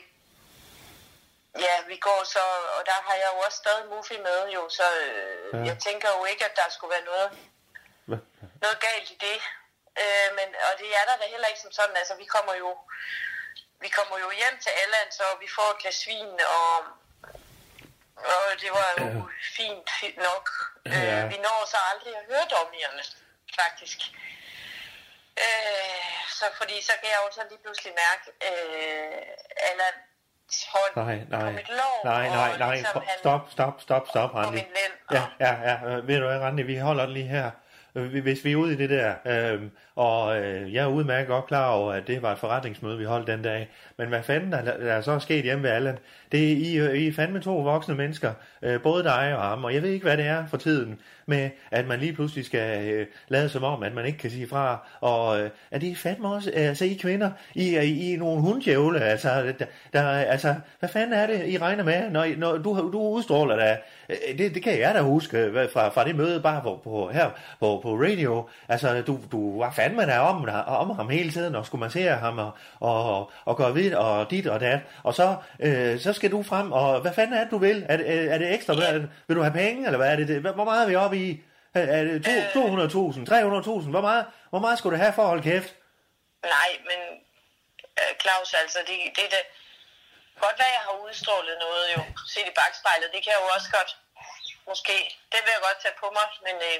ja, 1.59 1.75
vi 1.87 1.97
går 1.97 2.25
så, 2.25 2.45
og 2.79 2.87
der 2.87 2.99
har 3.07 3.15
jeg 3.15 3.29
jo 3.35 3.39
også 3.39 3.59
stadig 3.59 3.87
Muffy 3.87 4.13
med, 4.13 4.49
jo, 4.49 4.69
så 4.69 4.85
øh, 5.01 5.53
Ja. 5.53 5.59
ja. 5.59 5.65
jeg 5.65 5.79
tænker 5.79 6.09
jo 6.19 6.25
ikke, 6.25 6.45
at 6.45 6.57
der 6.57 6.69
skulle 6.71 6.95
være 6.97 7.05
noget, 7.05 7.29
noget 8.63 8.81
galt 8.81 9.11
i 9.11 9.19
det. 9.27 9.39
Øh, 10.03 10.29
men, 10.39 10.49
og 10.67 10.73
det 10.79 10.89
er 10.99 11.05
der 11.09 11.17
da 11.17 11.27
heller 11.27 11.49
ikke 11.49 11.61
som 11.61 11.73
sådan. 11.73 11.97
Altså, 11.97 12.15
vi 12.15 12.25
kommer 12.25 12.55
jo, 12.55 12.79
vi 13.81 13.89
kommer 13.89 14.19
jo 14.19 14.31
hjem 14.31 14.59
til 14.65 14.71
Allan, 14.83 15.13
så 15.13 15.25
vi 15.41 15.49
får 15.57 15.71
et 15.71 15.79
glas 15.83 16.07
vin, 16.07 16.41
og, 16.59 16.77
og 18.17 18.43
det 18.61 18.71
var 18.71 18.89
jo 18.99 19.07
Ja. 19.07 19.23
fint, 19.57 19.91
fint 20.01 20.17
nok. 20.17 20.51
Ja. 20.87 21.23
Øh, 21.25 21.31
vi 21.31 21.37
når 21.37 21.67
så 21.71 21.77
aldrig 21.93 22.17
at 22.17 22.25
høre 22.31 22.47
dommierne, 22.51 23.03
faktisk. 23.61 23.99
Øh, 25.45 26.05
så 26.39 26.45
fordi 26.57 26.83
så 26.83 26.93
kan 27.01 27.09
jeg 27.15 27.21
jo 27.27 27.33
så 27.35 27.43
lige 27.51 27.63
pludselig 27.65 27.93
mærke 28.05 28.27
øh, 28.49 29.23
Hånd 30.73 31.07
nej, 31.07 31.25
på 31.25 31.37
nej, 31.37 31.53
mit 31.53 31.69
lår, 31.69 32.05
nej, 32.05 32.29
nej, 32.29 32.59
nej, 32.59 32.75
ligesom 32.75 33.03
han 33.07 33.19
stop, 33.19 33.41
stop, 33.51 33.81
stop, 33.81 34.09
stop, 34.09 34.31
på 34.31 34.37
Randi. 34.39 34.51
min 34.51 34.59
lænd. 34.59 34.93
Ja, 35.41 35.47
ja, 35.47 35.71
ja. 35.71 35.97
Øh, 35.97 36.09
ved 36.09 36.21
du 36.21 36.27
hvad, 36.27 36.39
Randi, 36.39 36.63
vi 36.63 36.77
holder 36.77 37.05
den 37.05 37.15
lige 37.15 37.27
her. 37.27 37.51
Øh, 37.95 38.23
Hvis 38.23 38.45
vi 38.45 38.53
er 38.53 38.57
ude 38.57 38.73
i 38.73 38.77
det 38.77 38.91
der, 38.91 39.15
øh, 39.27 39.63
og 40.01 40.39
øh, 40.41 40.75
jeg 40.75 40.83
er 40.83 40.87
udmærket 40.87 41.29
godt 41.29 41.47
klar 41.47 41.71
over, 41.71 41.93
at 41.93 42.07
det 42.07 42.23
var 42.23 42.33
et 42.33 42.39
forretningsmøde, 42.39 42.99
vi 42.99 43.05
holdt 43.05 43.27
den 43.27 43.43
dag. 43.43 43.69
Men 43.99 44.09
hvad 44.09 44.23
fanden 44.23 44.53
der, 44.53 44.63
der 44.63 44.93
er 44.93 45.01
så 45.01 45.19
sket 45.19 45.45
hjemme 45.45 45.63
ved 45.65 45.71
Allan? 45.71 45.99
Det 46.33 46.53
er 46.53 46.57
I, 46.57 46.77
øh, 46.79 46.95
I 46.95 47.09
er 47.09 47.13
fandme 47.13 47.41
to 47.41 47.59
voksne 47.59 47.95
mennesker, 47.95 48.33
øh, 48.63 48.83
både 48.83 49.05
dig 49.05 49.37
og 49.37 49.43
ham, 49.43 49.65
og 49.65 49.75
jeg 49.75 49.83
ved 49.83 49.91
ikke, 49.91 50.05
hvad 50.07 50.17
det 50.17 50.27
er 50.27 50.47
for 50.47 50.57
tiden, 50.57 50.99
med 51.27 51.51
at 51.71 51.87
man 51.87 51.99
lige 52.01 52.13
pludselig 52.13 52.45
skal 52.45 52.89
øh, 52.93 53.07
lade 53.29 53.49
som 53.49 53.65
om, 53.65 53.83
at 53.83 53.95
man 53.95 54.07
ikke 54.07 54.19
kan 54.19 54.31
sige 54.31 54.49
fra. 54.49 54.89
Og 55.01 55.41
øh, 55.41 55.51
er 55.71 55.79
det 55.79 55.97
fandme 55.99 56.29
også, 56.29 56.51
øh, 56.51 56.69
altså 56.69 56.85
I 56.85 56.95
kvinder, 57.03 57.31
I 57.55 57.75
er 57.75 57.81
I, 57.83 58.15
er 58.15 58.19
nogle 58.19 58.41
hundjævle. 58.41 59.01
altså, 59.01 59.53
der, 59.59 59.65
der, 59.93 60.03
altså, 60.11 60.55
hvad 60.79 60.89
fanden 60.89 61.13
er 61.13 61.27
det, 61.27 61.47
I 61.49 61.59
regner 61.59 61.85
med, 61.85 62.11
når, 62.11 62.25
I- 62.25 62.35
når 62.37 62.57
du, 62.57 62.91
du 62.93 63.01
udstråler 63.01 63.57
da, 63.57 63.77
øh, 64.09 64.39
det, 64.39 64.55
det 64.55 64.63
kan 64.63 64.79
jeg 64.81 64.95
da 64.95 65.01
huske 65.01 65.53
fra, 65.73 65.89
fra 65.89 66.05
det 66.05 66.17
møde 66.17 66.41
bare 66.41 66.63
på, 66.63 66.81
på, 66.85 67.11
her 67.13 67.31
på, 67.61 67.81
på 67.83 67.95
radio, 67.95 68.49
altså 68.69 69.03
du, 69.07 69.19
du 69.33 69.59
var 69.59 69.71
fandme 69.71 69.90
der 69.99 70.19
om, 70.19 70.49
om 70.67 70.91
ham 70.97 71.09
hele 71.09 71.33
tiden, 71.33 71.55
og 71.55 71.67
skulle 71.67 71.81
massere 71.81 72.17
ham, 72.17 72.39
og, 72.39 72.53
og, 72.81 73.31
og 73.45 73.57
gøre 73.57 73.75
vidt, 73.75 73.95
og 73.95 74.31
dit 74.31 74.47
og 74.47 74.61
dat, 74.61 74.81
og 75.03 75.15
så, 75.15 75.37
øh, 75.61 76.01
så 76.01 76.13
skal 76.13 76.31
du 76.31 76.43
frem, 76.43 76.73
og 76.73 77.01
hvad 77.01 77.13
fanden 77.15 77.35
er 77.37 77.43
det, 77.43 77.51
du 77.51 77.59
vil? 77.59 77.87
Er, 77.89 77.97
det- 77.97 78.33
er 78.33 78.39
det 78.39 78.55
ekstra? 78.55 78.75
Hvad, 78.75 79.01
vil 79.29 79.37
du 79.37 79.43
have 79.43 79.53
penge, 79.55 79.87
eller 79.87 79.97
hvad 79.97 80.13
er 80.13 80.17
det? 80.17 80.29
det? 80.29 80.41
Hvor 80.41 80.65
meget 80.65 80.83
er 80.85 80.89
vi 80.89 80.95
oppe 80.97 81.17
i? 81.17 81.43
Er 81.75 81.81
er 81.97 82.03
det 82.05 82.25
to- 82.55 82.61
200.000, 83.13 83.25
300.000? 83.27 83.91
Hvor 83.95 84.01
meget, 84.09 84.25
hvor 84.51 84.59
meget 84.65 84.79
skulle 84.79 84.97
du 84.97 85.03
have 85.03 85.13
for 85.13 85.23
at 85.23 85.29
holde 85.29 85.43
kæft? 85.51 85.71
Nej, 86.57 86.71
men 86.89 87.01
øh, 88.01 88.13
Claus, 88.23 88.51
altså, 88.63 88.79
det, 88.89 88.97
det 89.17 89.25
er 89.29 89.33
det. 89.37 89.45
Godt 90.47 90.57
være, 90.63 90.73
jeg 90.79 90.85
har 90.89 90.95
udstrålet 91.07 91.57
noget 91.67 91.85
jo, 91.97 92.01
set 92.35 92.47
i 92.53 92.55
bagspejlet, 92.61 93.09
det 93.15 93.21
kan 93.25 93.31
jeg 93.35 93.41
jo 93.45 93.49
også 93.57 93.69
godt, 93.79 93.91
måske, 94.73 94.97
det 95.33 95.39
vil 95.45 95.55
jeg 95.57 95.63
godt 95.69 95.79
tage 95.85 96.01
på 96.03 96.07
mig, 96.19 96.29
men, 96.47 96.57
øh, 96.69 96.79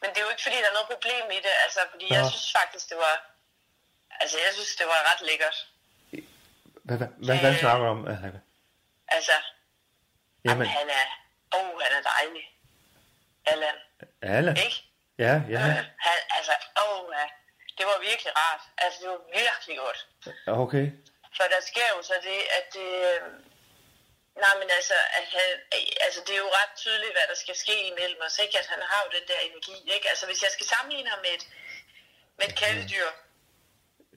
men 0.00 0.08
det 0.10 0.18
er 0.18 0.24
jo 0.26 0.32
ikke, 0.34 0.44
fordi 0.46 0.58
der 0.62 0.70
er 0.70 0.76
noget 0.78 0.92
problem 0.94 1.24
i 1.36 1.38
det, 1.46 1.54
altså, 1.64 1.80
fordi 1.92 2.06
jeg 2.14 2.22
Nå. 2.22 2.30
synes 2.32 2.48
faktisk, 2.60 2.84
det 2.92 2.98
var, 3.06 3.14
altså, 4.22 4.36
jeg 4.44 4.52
synes, 4.58 4.72
det 4.80 4.86
var 4.92 5.00
ret 5.10 5.22
lækkert. 5.28 5.58
Hvad, 6.86 6.96
hvad, 7.00 7.10
hvad, 7.26 7.36
hvad 7.44 7.52
Øh. 7.54 7.60
snakker 7.62 7.84
du 7.86 7.90
om? 7.96 8.00
Altså, 9.16 9.36
Jamen, 10.44 10.66
han 10.78 10.86
er, 11.00 11.06
åh, 11.56 11.68
oh, 11.68 11.80
han 11.84 11.92
er 11.98 12.02
dejlig. 12.14 12.44
Allan, 13.52 13.76
alle. 14.22 14.50
ikke? 14.64 14.78
Ja, 15.18 15.34
ja. 15.54 15.62
Øh, 15.68 15.84
han, 16.06 16.16
altså, 16.36 16.54
åh, 16.82 17.00
oh, 17.00 17.12
ja. 17.18 17.26
det 17.78 17.84
var 17.90 17.98
virkelig 18.10 18.32
rart. 18.42 18.62
Altså, 18.78 18.98
det 19.02 19.08
var 19.14 19.20
virkelig 19.40 19.76
godt. 19.84 20.00
Okay. 20.64 20.86
For 21.36 21.44
der 21.54 21.60
sker 21.70 21.88
jo 21.96 22.02
så 22.02 22.14
det, 22.28 22.38
at 22.58 22.66
det... 22.76 22.90
øh, 23.10 23.22
Nej, 24.36 24.54
men 24.60 24.70
altså, 24.78 24.94
at 25.18 25.26
han, 25.36 25.48
altså, 26.06 26.20
det 26.26 26.34
er 26.34 26.44
jo 26.46 26.56
ret 26.60 26.72
tydeligt, 26.76 27.12
hvad 27.12 27.26
der 27.28 27.38
skal 27.44 27.56
ske 27.64 27.76
imellem 27.90 28.20
os, 28.26 28.38
ikke? 28.38 28.58
At 28.58 28.66
han 28.66 28.82
har 28.90 29.00
jo 29.04 29.10
den 29.18 29.26
der 29.28 29.38
energi, 29.48 29.76
ikke? 29.94 30.08
Altså, 30.08 30.26
hvis 30.26 30.42
jeg 30.42 30.50
skal 30.50 30.66
sammenligne 30.66 31.10
ham 31.10 31.20
med 31.26 31.32
et, 31.38 31.44
med 32.38 32.46
et 32.48 32.56
kæledyr, 32.60 33.08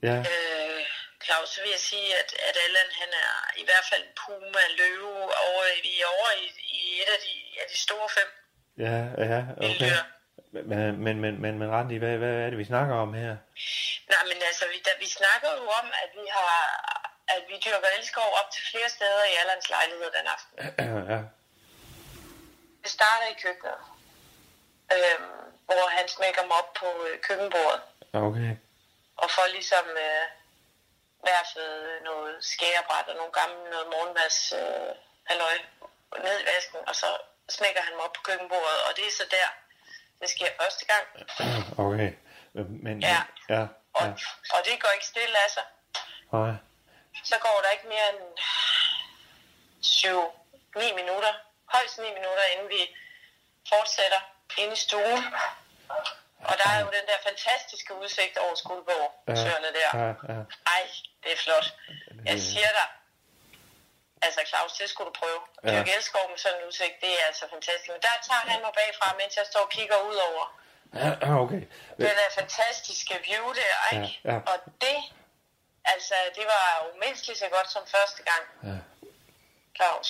Ja, 0.02 0.16
øh, 0.32 0.80
Claus, 1.24 1.48
så 1.48 1.58
vil 1.62 1.70
jeg 1.76 1.84
sige, 1.90 2.08
at, 2.20 2.30
at 2.48 2.56
Allan, 2.64 2.90
han 3.00 3.10
er 3.24 3.32
i 3.62 3.64
hvert 3.68 3.86
fald 3.90 4.02
en 4.02 4.14
puma, 4.22 4.62
løve, 4.80 5.14
over, 5.48 5.62
vi 5.86 5.92
er 6.02 6.08
over 6.16 6.30
i, 6.44 6.46
i 6.78 6.82
et 7.02 7.10
af 7.16 7.20
de, 7.26 7.34
af 7.62 7.66
de 7.72 7.78
store 7.86 8.08
fem 8.18 8.28
ja, 8.84 8.96
ja, 9.32 9.40
okay. 9.56 9.62
vilddyr. 9.62 10.02
Men, 10.52 11.02
men, 11.04 11.16
men, 11.22 11.40
men, 11.40 11.58
men 11.58 11.70
Randi, 11.70 11.96
hvad, 11.96 12.16
hvad 12.22 12.34
er 12.44 12.48
det, 12.50 12.58
vi 12.58 12.70
snakker 12.72 12.94
om 12.94 13.14
her? 13.14 13.32
Nej, 14.12 14.22
men 14.30 14.38
altså, 14.48 14.64
vi, 14.72 14.78
da, 14.86 14.90
vi 15.04 15.08
snakker 15.18 15.50
jo 15.60 15.64
om, 15.80 15.86
at 16.02 16.10
vi 16.18 16.26
har 16.38 16.56
at 17.36 17.44
vi 17.48 17.56
dyrker 17.64 17.88
elskov 17.98 18.28
op 18.40 18.48
til 18.54 18.62
flere 18.70 18.88
steder 18.96 19.24
i 19.32 19.34
Allands 19.40 19.68
lejlighed 19.70 20.10
den 20.18 20.26
aften. 20.34 20.52
ja, 21.12 21.20
Det 22.82 22.90
starter 22.98 23.26
i 23.34 23.36
køkkenet. 23.44 23.78
øh, 24.94 25.18
hvor 25.68 25.86
han 25.96 26.08
smækker 26.08 26.40
dem 26.42 26.50
op 26.60 26.68
på 26.80 26.86
øh, 27.06 27.20
køkkenbordet. 27.20 27.80
Okay. 28.12 28.52
Og 29.22 29.30
får 29.30 29.46
ligesom 29.56 29.86
øh, 30.06 30.24
værfet 31.28 31.72
noget 32.04 32.44
skærebræt 32.44 33.06
og 33.08 33.16
nogle 33.20 33.32
gamle 33.32 33.70
noget 33.70 33.86
morgenmads 33.94 34.38
øh, 34.60 34.90
halløj 35.30 35.56
ned 36.26 36.36
i 36.42 36.46
vasken, 36.52 36.80
og 36.88 36.94
så 36.96 37.06
smækker 37.56 37.80
han 37.82 37.92
dem 37.92 38.00
op 38.06 38.12
på 38.12 38.22
køkkenbordet, 38.28 38.78
og 38.86 38.90
det 38.96 39.04
er 39.06 39.14
så 39.20 39.26
der, 39.30 39.48
det 40.20 40.28
sker 40.30 40.50
første 40.60 40.84
gang. 40.92 41.04
Okay. 41.86 42.10
Øh, 42.56 42.66
Men, 42.84 43.02
Ja. 43.02 43.20
ja, 43.48 43.62
Og, 43.98 44.04
ja. 44.06 44.12
og 44.54 44.60
det 44.66 44.82
går 44.82 44.90
ikke 44.96 45.06
stille 45.06 45.36
af 45.44 45.50
sig. 45.56 45.66
Nej. 46.32 46.52
Så 47.24 47.36
går 47.38 47.60
der 47.64 47.70
ikke 47.70 47.88
mere 47.88 48.08
end 48.12 48.22
7-9 49.84 50.94
minutter, 51.00 51.32
højst 51.74 51.98
9 51.98 52.04
minutter, 52.04 52.44
inden 52.52 52.68
vi 52.68 52.96
fortsætter 53.68 54.20
inde 54.58 54.72
i 54.72 54.76
stuen. 54.76 55.24
Og 56.50 56.54
der 56.60 56.68
er 56.74 56.78
jo 56.80 56.86
den 56.98 57.06
der 57.10 57.18
fantastiske 57.28 57.94
udsigt 58.02 58.36
over 58.38 58.54
Skuldborg, 58.54 59.10
søerne 59.36 59.70
der. 59.78 59.90
Ej, 60.76 60.84
det 61.22 61.32
er 61.32 61.36
flot. 61.36 61.66
Jeg 62.24 62.38
siger 62.40 62.70
dig, 62.78 62.88
altså 64.22 64.40
Claus, 64.50 64.72
det 64.72 64.90
skulle 64.90 65.08
du 65.10 65.14
prøve. 65.22 65.40
Ja. 65.64 65.70
Dirk 65.70 65.88
Elskov 65.96 66.24
med 66.30 66.38
sådan 66.38 66.58
en 66.60 66.66
udsigt, 66.68 66.94
det 67.00 67.12
er 67.20 67.24
altså 67.26 67.44
fantastisk. 67.54 67.88
Men 67.94 68.02
der 68.08 68.14
tager 68.28 68.44
han 68.50 68.60
mig 68.64 68.72
bagfra, 68.80 69.06
mens 69.20 69.36
jeg 69.36 69.46
står 69.50 69.60
og 69.60 69.70
kigger 69.70 69.98
ud 70.10 70.16
over 70.30 70.44
Ja, 70.94 71.40
okay. 71.42 71.62
den 71.96 72.14
der 72.20 72.30
fantastiske 72.40 73.14
view 73.28 73.46
der, 73.62 73.74
ikke? 73.94 74.20
Ja, 74.24 74.32
ja. 74.32 74.38
Og 74.50 74.56
det, 74.80 74.96
altså, 75.94 76.14
det 76.36 76.44
var 76.54 76.64
jo 76.82 76.86
mindst 77.04 77.22
lige 77.26 77.38
så 77.44 77.48
godt 77.56 77.68
som 77.74 77.84
første 77.96 78.20
gang, 78.30 78.44
Ja. 78.68 78.78
Claus. 79.78 80.08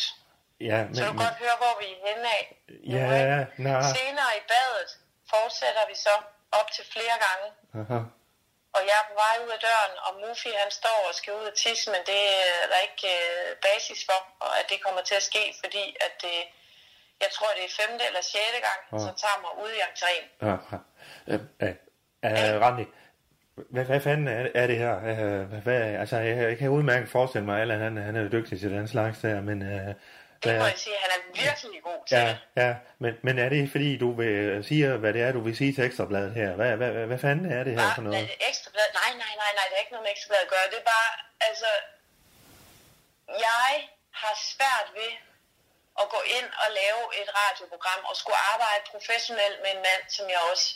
Ja, 0.70 0.78
Så 0.94 1.00
du 1.06 1.12
men, 1.12 1.22
godt 1.24 1.36
høre, 1.44 1.56
hvor 1.62 1.74
vi 1.82 1.86
er 1.94 1.98
henne 2.08 2.28
af. 2.38 2.44
nu, 2.68 2.96
Ja, 2.96 3.04
ikke? 3.40 3.62
nej. 3.66 3.82
Senere 3.96 4.32
i 4.40 4.42
badet 4.52 4.90
fortsætter 5.32 5.84
vi 5.90 5.94
så 6.06 6.14
op 6.58 6.68
til 6.76 6.84
flere 6.94 7.16
gange. 7.26 7.46
Aha. 7.80 7.98
Og 8.76 8.80
jeg 8.88 8.96
er 9.02 9.06
på 9.10 9.14
vej 9.24 9.34
ud 9.44 9.50
af 9.56 9.60
døren, 9.68 9.94
og 10.06 10.10
Mufi 10.22 10.50
han 10.62 10.70
står 10.80 10.98
og 11.08 11.14
skal 11.14 11.32
ud 11.40 11.44
og 11.52 11.54
tisse, 11.64 11.86
men 11.94 12.00
det 12.10 12.20
er 12.62 12.66
der 12.72 12.78
ikke 12.88 13.08
øh, 13.22 13.56
basis 13.68 14.00
for, 14.08 14.20
og 14.44 14.50
at 14.60 14.66
det 14.70 14.78
kommer 14.86 15.02
til 15.08 15.14
at 15.20 15.22
ske, 15.30 15.44
fordi 15.64 15.84
at 16.06 16.12
det, 16.24 16.36
jeg 17.22 17.30
tror, 17.36 17.48
det 17.56 17.64
er 17.64 17.72
femte 17.80 18.04
eller 18.08 18.22
sjette 18.30 18.60
gang, 18.68 18.80
Ja. 18.92 18.98
så 19.06 19.10
tager 19.22 19.38
mig 19.44 19.52
ud 19.64 19.70
i 19.78 19.80
entréen. 19.88 20.26
Ja, 20.46 20.54
ja. 20.72 20.78
Øh, 21.30 21.40
øh, 21.64 21.74
øh, 22.54 22.60
Randi, 22.64 22.84
hvad, 23.56 23.84
hvad 23.84 24.00
fanden 24.00 24.28
er, 24.28 24.48
er 24.54 24.66
det 24.66 24.78
her? 24.78 24.94
Øh, 24.96 25.62
hvad, 25.66 25.80
altså, 26.02 26.16
jeg, 26.16 26.36
jeg 26.50 26.58
kan 26.58 26.68
udmærket 26.68 27.08
forestille 27.16 27.44
mig, 27.46 27.56
at 27.56 27.60
Allan 27.62 27.80
han, 27.80 27.96
han 27.96 28.16
er 28.16 28.28
dygtig 28.36 28.60
til 28.60 28.70
den 28.70 28.88
slags 28.88 29.18
der, 29.18 29.40
men... 29.40 29.58
Øh, 29.62 29.68
Det 29.68 29.94
må 30.44 30.58
hvad, 30.60 30.72
jeg 30.74 30.78
sige, 30.86 30.96
han 31.04 31.10
er 31.16 31.20
virkelig 31.44 31.82
god 31.82 32.00
til. 32.08 32.16
ja, 32.16 32.36
ja, 32.62 32.70
men, 33.02 33.12
men 33.26 33.34
er 33.44 33.48
det 33.54 33.70
fordi, 33.74 33.90
du 34.04 34.08
vil 34.20 34.64
sige, 34.70 34.96
hvad 35.02 35.12
det 35.16 35.22
er, 35.26 35.30
du 35.38 35.42
vil 35.46 35.56
sige 35.60 35.72
til 35.74 35.84
Ekstrabladet 35.88 36.32
her? 36.40 36.50
Hvad, 36.58 36.70
hvad, 36.80 36.90
hvad, 36.96 37.06
hvad 37.10 37.20
fanden 37.26 37.46
er 37.56 37.62
det 37.66 37.72
her 37.78 37.88
for 37.98 38.02
noget? 38.06 38.22
Nej, 38.22 38.48
ekstrablad? 38.50 38.88
Nej, 39.00 39.10
nej, 39.22 39.34
nej, 39.42 39.50
nej, 39.58 39.64
det 39.68 39.74
er 39.76 39.82
ikke 39.84 39.94
noget 39.96 40.06
med 40.06 40.12
ekstrablad 40.16 40.42
at 40.46 40.50
gøre. 40.54 40.66
Det 40.72 40.78
er 40.84 40.88
bare, 40.96 41.10
altså, 41.48 41.70
jeg 43.48 43.68
har 44.22 44.34
svært 44.52 44.88
ved 45.00 45.12
at 46.02 46.06
gå 46.14 46.20
ind 46.38 46.48
og 46.62 46.68
lave 46.80 47.02
et 47.20 47.28
radioprogram 47.40 48.00
og 48.10 48.14
skulle 48.20 48.40
arbejde 48.54 48.82
professionelt 48.94 49.58
med 49.64 49.70
en 49.76 49.82
mand, 49.88 50.02
som 50.16 50.24
jeg 50.34 50.40
også 50.52 50.66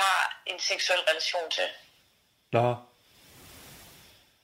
har 0.00 0.20
en 0.50 0.58
seksuel 0.70 1.02
relation 1.10 1.48
til. 1.58 1.68
Nå. 2.52 2.76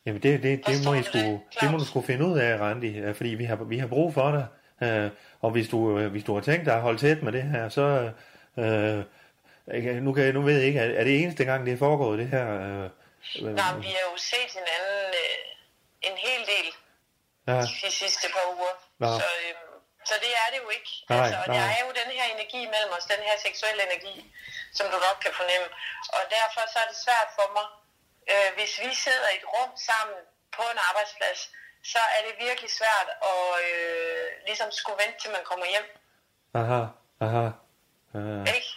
Jamen 0.07 0.23
det, 0.23 0.43
det, 0.43 0.67
det, 0.67 0.85
må, 0.85 0.95
I 0.95 0.99
du 0.99 1.05
sgu, 1.05 1.19
det, 1.61 1.71
må 1.71 1.79
du 1.79 1.85
sgu 1.85 2.03
finde 2.03 2.25
ud 2.27 2.39
af, 2.39 2.59
Randi, 2.61 2.99
øh, 2.99 3.15
fordi 3.15 3.29
vi 3.29 3.45
har, 3.45 3.57
vi 3.57 3.79
har 3.79 3.87
brug 3.87 4.15
for 4.15 4.29
dig. 4.37 4.47
Øh, 4.89 5.11
og 5.45 5.51
hvis 5.51 5.69
du, 5.69 5.99
øh, 5.99 6.11
hvis 6.11 6.25
du 6.25 6.35
har 6.35 6.41
tænkt 6.49 6.67
dig 6.67 6.75
at 6.75 6.81
holde 6.87 6.99
tæt 6.99 7.23
med 7.23 7.33
det 7.33 7.43
her, 7.43 7.69
så... 7.69 7.87
Øh, 8.63 9.01
nu, 10.07 10.11
kan, 10.15 10.25
jeg- 10.25 10.33
nu 10.39 10.43
ved 10.49 10.55
jeg 10.59 10.67
ikke, 10.71 10.81
er, 11.01 11.05
det 11.09 11.15
eneste 11.23 11.45
gang, 11.51 11.61
det 11.67 11.73
er 11.75 11.83
foregået, 11.87 12.19
det 12.23 12.29
her? 12.37 12.47
Øh, 12.65 12.85
øh, 13.45 13.55
Nej, 13.61 13.71
vi 13.87 13.91
har 13.97 14.05
jo 14.11 14.15
set 14.33 14.51
hinanden 14.59 15.09
øh, 15.23 16.09
en 16.09 16.17
hel 16.27 16.43
del 16.55 16.69
ja, 17.49 17.61
de 17.85 17.91
sidste 18.03 18.27
par 18.35 18.47
uger. 18.57 18.75
Nå. 19.03 19.11
Så, 19.21 19.29
øhm, 19.43 19.65
så 20.09 20.15
det 20.25 20.33
er 20.43 20.49
det 20.53 20.59
jo 20.65 20.69
ikke. 20.79 20.91
Nej, 21.11 21.19
altså, 21.19 21.37
og 21.43 21.47
der 21.57 21.61
nej. 21.67 21.75
er 21.77 21.81
jo 21.87 21.91
den 22.01 22.09
her 22.19 22.27
energi 22.37 22.61
mellem 22.75 22.93
os, 22.97 23.05
den 23.15 23.23
her 23.29 23.37
seksuelle 23.47 23.81
energi, 23.89 24.15
som 24.79 24.87
du 24.93 24.97
nok 25.07 25.19
kan 25.25 25.33
fornemme. 25.41 25.69
Og 26.17 26.23
derfor 26.37 26.61
så 26.73 26.79
er 26.85 26.89
det 26.93 26.99
svært 27.07 27.29
for 27.39 27.47
mig, 27.57 27.67
øh, 28.33 28.49
hvis 28.57 28.73
vi 28.85 28.91
sidder 29.05 29.29
i 29.31 29.37
et 29.41 29.47
rum 29.55 29.71
sammen 29.91 30.17
på 30.57 30.63
en 30.73 30.79
arbejdsplads, 30.89 31.41
så 31.93 31.99
er 32.17 32.21
det 32.27 32.35
virkelig 32.47 32.71
svært 32.81 33.09
at 33.33 33.47
øh, 33.69 34.27
ligesom 34.47 34.71
skulle 34.73 34.99
vente 35.05 35.19
til 35.21 35.31
man 35.31 35.45
kommer 35.51 35.67
hjem. 35.75 35.89
aha, 36.61 36.81
aha. 37.27 37.45
Øh, 38.17 38.41
Ikke? 38.57 38.71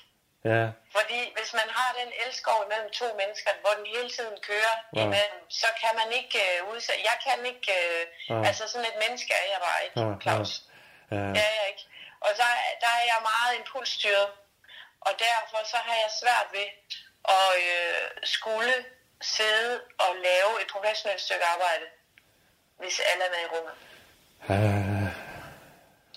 ja, 0.52 0.64
Fordi 0.98 1.20
hvis 1.38 1.52
man 1.60 1.70
har 1.78 1.90
den 2.02 2.10
elskov 2.26 2.58
imellem 2.66 2.92
to 3.02 3.08
mennesker, 3.22 3.52
hvor 3.62 3.74
den 3.80 3.86
hele 3.96 4.10
tiden 4.18 4.38
kører 4.50 4.76
ja. 4.96 5.02
imellem, 5.06 5.40
så 5.62 5.68
kan 5.82 5.92
man 6.02 6.10
ikke 6.20 6.40
øh, 6.48 6.68
udsætte... 6.72 7.02
Jeg 7.12 7.18
kan 7.26 7.46
ikke... 7.52 7.72
Øh, 7.84 8.04
Ja. 8.30 8.48
Altså 8.50 8.64
sådan 8.72 8.88
et 8.92 8.98
menneske 9.08 9.34
er 9.34 9.48
jeg 9.54 9.60
bare 9.68 9.80
ikke, 9.86 10.00
ja. 10.02 10.08
Claus. 10.24 10.52
ja, 11.12 11.16
Det 11.36 11.42
er 11.50 11.54
jeg 11.60 11.68
ikke. 11.72 11.86
Og 12.26 12.30
der, 12.42 12.50
er- 12.60 12.76
der 12.84 12.92
er 13.00 13.04
jeg 13.12 13.20
meget 13.32 13.52
impulsstyret. 13.60 14.28
Og 15.08 15.14
derfor 15.28 15.60
så 15.72 15.78
har 15.88 15.96
jeg 16.04 16.12
svært 16.22 16.48
ved 16.58 16.68
at 17.38 17.50
øh, 17.68 18.08
skulle 18.24 18.76
sidde 19.22 19.74
og 20.06 20.12
lave 20.30 20.52
et 20.62 20.68
professionelt 20.76 21.22
stykke 21.22 21.46
arbejde, 21.56 21.86
hvis 22.82 22.96
alle 23.10 23.24
er 23.28 23.32
med 23.36 23.42
i 23.46 23.50
rummet. 23.54 23.76
øh, 24.52 25.10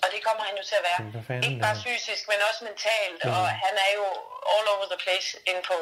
Og 0.03 0.07
det 0.13 0.19
kommer 0.27 0.43
han 0.49 0.55
jo 0.59 0.63
til 0.69 0.77
at 0.81 0.85
være. 0.89 0.99
Ikke 1.47 1.61
bare 1.67 1.77
fysisk, 1.87 2.21
men 2.31 2.37
også 2.49 2.61
mentalt. 2.69 3.21
Og 3.39 3.47
han 3.65 3.73
er 3.85 3.91
jo 3.99 4.05
all 4.53 4.65
over 4.75 4.85
the 4.93 4.99
place 5.05 5.29
inde 5.49 5.61
på 5.71 5.77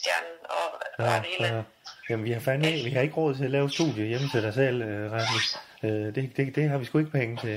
stjernen 0.00 0.36
og, 0.58 0.66
ja, 0.98 1.04
og 1.16 1.20
det 1.22 1.30
hele. 1.32 1.46
ja. 1.56 1.62
Jamen, 2.08 2.24
vi 2.28 2.32
har 2.32 2.40
fandme 2.40 2.70
vi 2.86 2.90
har 2.90 3.02
ikke 3.06 3.14
råd 3.20 3.34
til 3.34 3.44
at 3.44 3.50
lave 3.50 3.70
studie 3.70 4.04
hjemme 4.12 4.28
til 4.34 4.40
dig 4.46 4.54
selv, 4.54 4.82
øh, 4.82 5.12
Randi. 5.12 5.40
Øh, 5.86 6.06
det, 6.14 6.22
det, 6.36 6.54
det 6.56 6.64
har 6.70 6.78
vi 6.78 6.84
sgu 6.84 6.94
ikke 6.98 7.16
penge 7.20 7.34
til. 7.44 7.56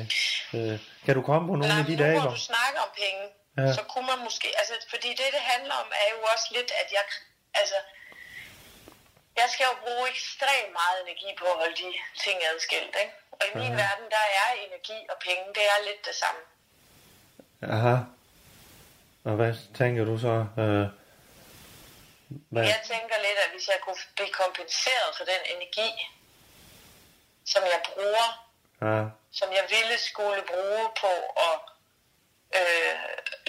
Øh, 0.57 0.75
kan 1.05 1.13
du 1.17 1.21
komme 1.29 1.45
på 1.49 1.55
nogle 1.55 1.73
Nej, 1.73 1.83
af 1.83 1.85
de 1.91 1.97
dage, 2.03 2.17
hvor 2.19 2.21
hvor... 2.21 2.37
du 2.39 2.41
snakker 2.51 2.79
om 2.87 2.91
penge, 3.03 3.23
ja. 3.59 3.73
så 3.77 3.81
kunne 3.91 4.07
man 4.11 4.19
måske... 4.27 4.47
Altså, 4.59 4.73
fordi 4.93 5.09
det, 5.19 5.27
det 5.35 5.43
handler 5.53 5.75
om, 5.83 5.87
er 6.03 6.07
jo 6.15 6.19
også 6.33 6.47
lidt, 6.57 6.71
at 6.81 6.87
jeg... 6.97 7.03
Altså, 7.61 7.77
jeg 9.41 9.49
skal 9.53 9.65
jo 9.71 9.75
bruge 9.85 10.09
ekstremt 10.09 10.71
meget 10.81 10.97
energi 11.05 11.29
på 11.39 11.45
at 11.53 11.57
holde 11.61 11.75
de 11.83 11.89
ting 12.23 12.37
adskilt, 12.53 12.95
ikke? 13.03 13.13
Og 13.31 13.43
i 13.49 13.51
min 13.61 13.67
Mhm. 13.73 13.77
verden, 13.83 14.05
der 14.15 14.25
er 14.41 14.49
energi 14.67 14.99
og 15.11 15.17
penge, 15.27 15.43
det 15.57 15.63
er 15.73 15.77
lidt 15.87 16.01
det 16.07 16.15
samme. 16.23 16.41
Aha. 17.75 17.95
Og 19.29 19.33
hvad 19.39 19.53
tænker 19.79 20.03
du 20.05 20.15
så? 20.27 20.35
Øh, 20.61 20.85
hvad? 22.53 22.63
Jeg 22.73 22.81
tænker 22.93 23.15
lidt, 23.27 23.39
at 23.45 23.49
hvis 23.53 23.67
jeg 23.67 23.79
kunne 23.85 24.01
blive 24.15 24.33
kompenseret 24.43 25.09
for 25.17 25.25
den 25.33 25.41
energi, 25.55 25.89
som 27.53 27.63
jeg 27.73 27.81
bruger, 27.89 28.27
Ja, 28.89 29.01
som 29.39 29.49
jeg 29.59 29.65
ville 29.75 29.97
skulle 30.09 30.41
bruge 30.51 30.85
på 31.03 31.13
at 31.49 31.57
øh, 32.59 32.93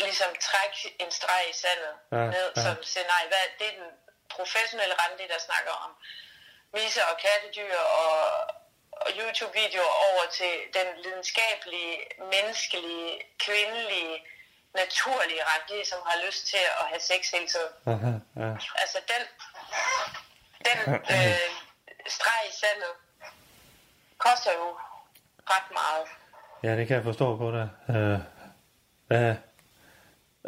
ligesom 0.04 0.30
trække 0.48 0.76
en 1.02 1.10
streg 1.18 1.42
i 1.50 1.56
sandet 1.62 1.94
Ja, 2.12 2.16
ned, 2.36 2.48
ja. 2.56 2.62
som 2.64 2.82
siger, 2.82 3.06
nej, 3.14 3.22
hvad, 3.30 3.44
det 3.58 3.66
er 3.66 3.76
den 3.82 3.90
professionelle 4.38 4.94
Randi, 5.00 5.24
der 5.32 5.38
snakker 5.48 5.72
om 5.84 5.90
misser 6.78 7.04
og 7.12 7.16
kattedyr 7.24 7.76
og, 8.02 8.16
og 9.02 9.08
YouTube-videoer 9.18 9.94
over 10.08 10.24
til 10.38 10.52
den 10.78 10.88
lidenskabelige, 11.04 11.94
menneskelige, 12.34 13.10
kvindelige, 13.44 14.14
naturlige 14.80 15.42
Randi, 15.50 15.78
som 15.90 15.98
har 16.08 16.16
lyst 16.26 16.42
til 16.52 16.62
at 16.80 16.84
have 16.92 17.00
sex 17.10 17.20
hele 17.34 17.48
tiden. 17.54 17.72
aha, 17.92 18.12
ja. 18.42 18.50
Altså 18.82 18.98
den, 19.12 19.22
den 20.68 20.78
øh, 20.94 21.50
streg 22.16 22.40
i 22.50 22.52
sandet 22.62 22.92
koster 24.18 24.52
jo 24.60 24.68
ret 25.54 25.68
meget. 25.80 26.06
ja, 26.62 26.70
det 26.78 26.86
kan 26.86 26.96
jeg 26.96 27.04
forstå 27.04 27.36
på 27.36 27.46
dig. 27.56 27.68
Øh, 27.94 28.18
øh, 29.14 29.34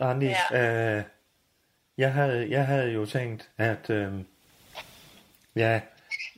Randi, 0.03 0.27
Ja. 0.27 0.57
øh, 0.59 1.05
jeg, 1.99 2.13
havde, 2.13 2.51
jeg 2.51 2.67
havde 2.67 2.91
jo 2.93 3.07
tænkt, 3.07 3.51
at... 3.59 3.91
Øh, 3.91 4.13
ja, 5.57 5.81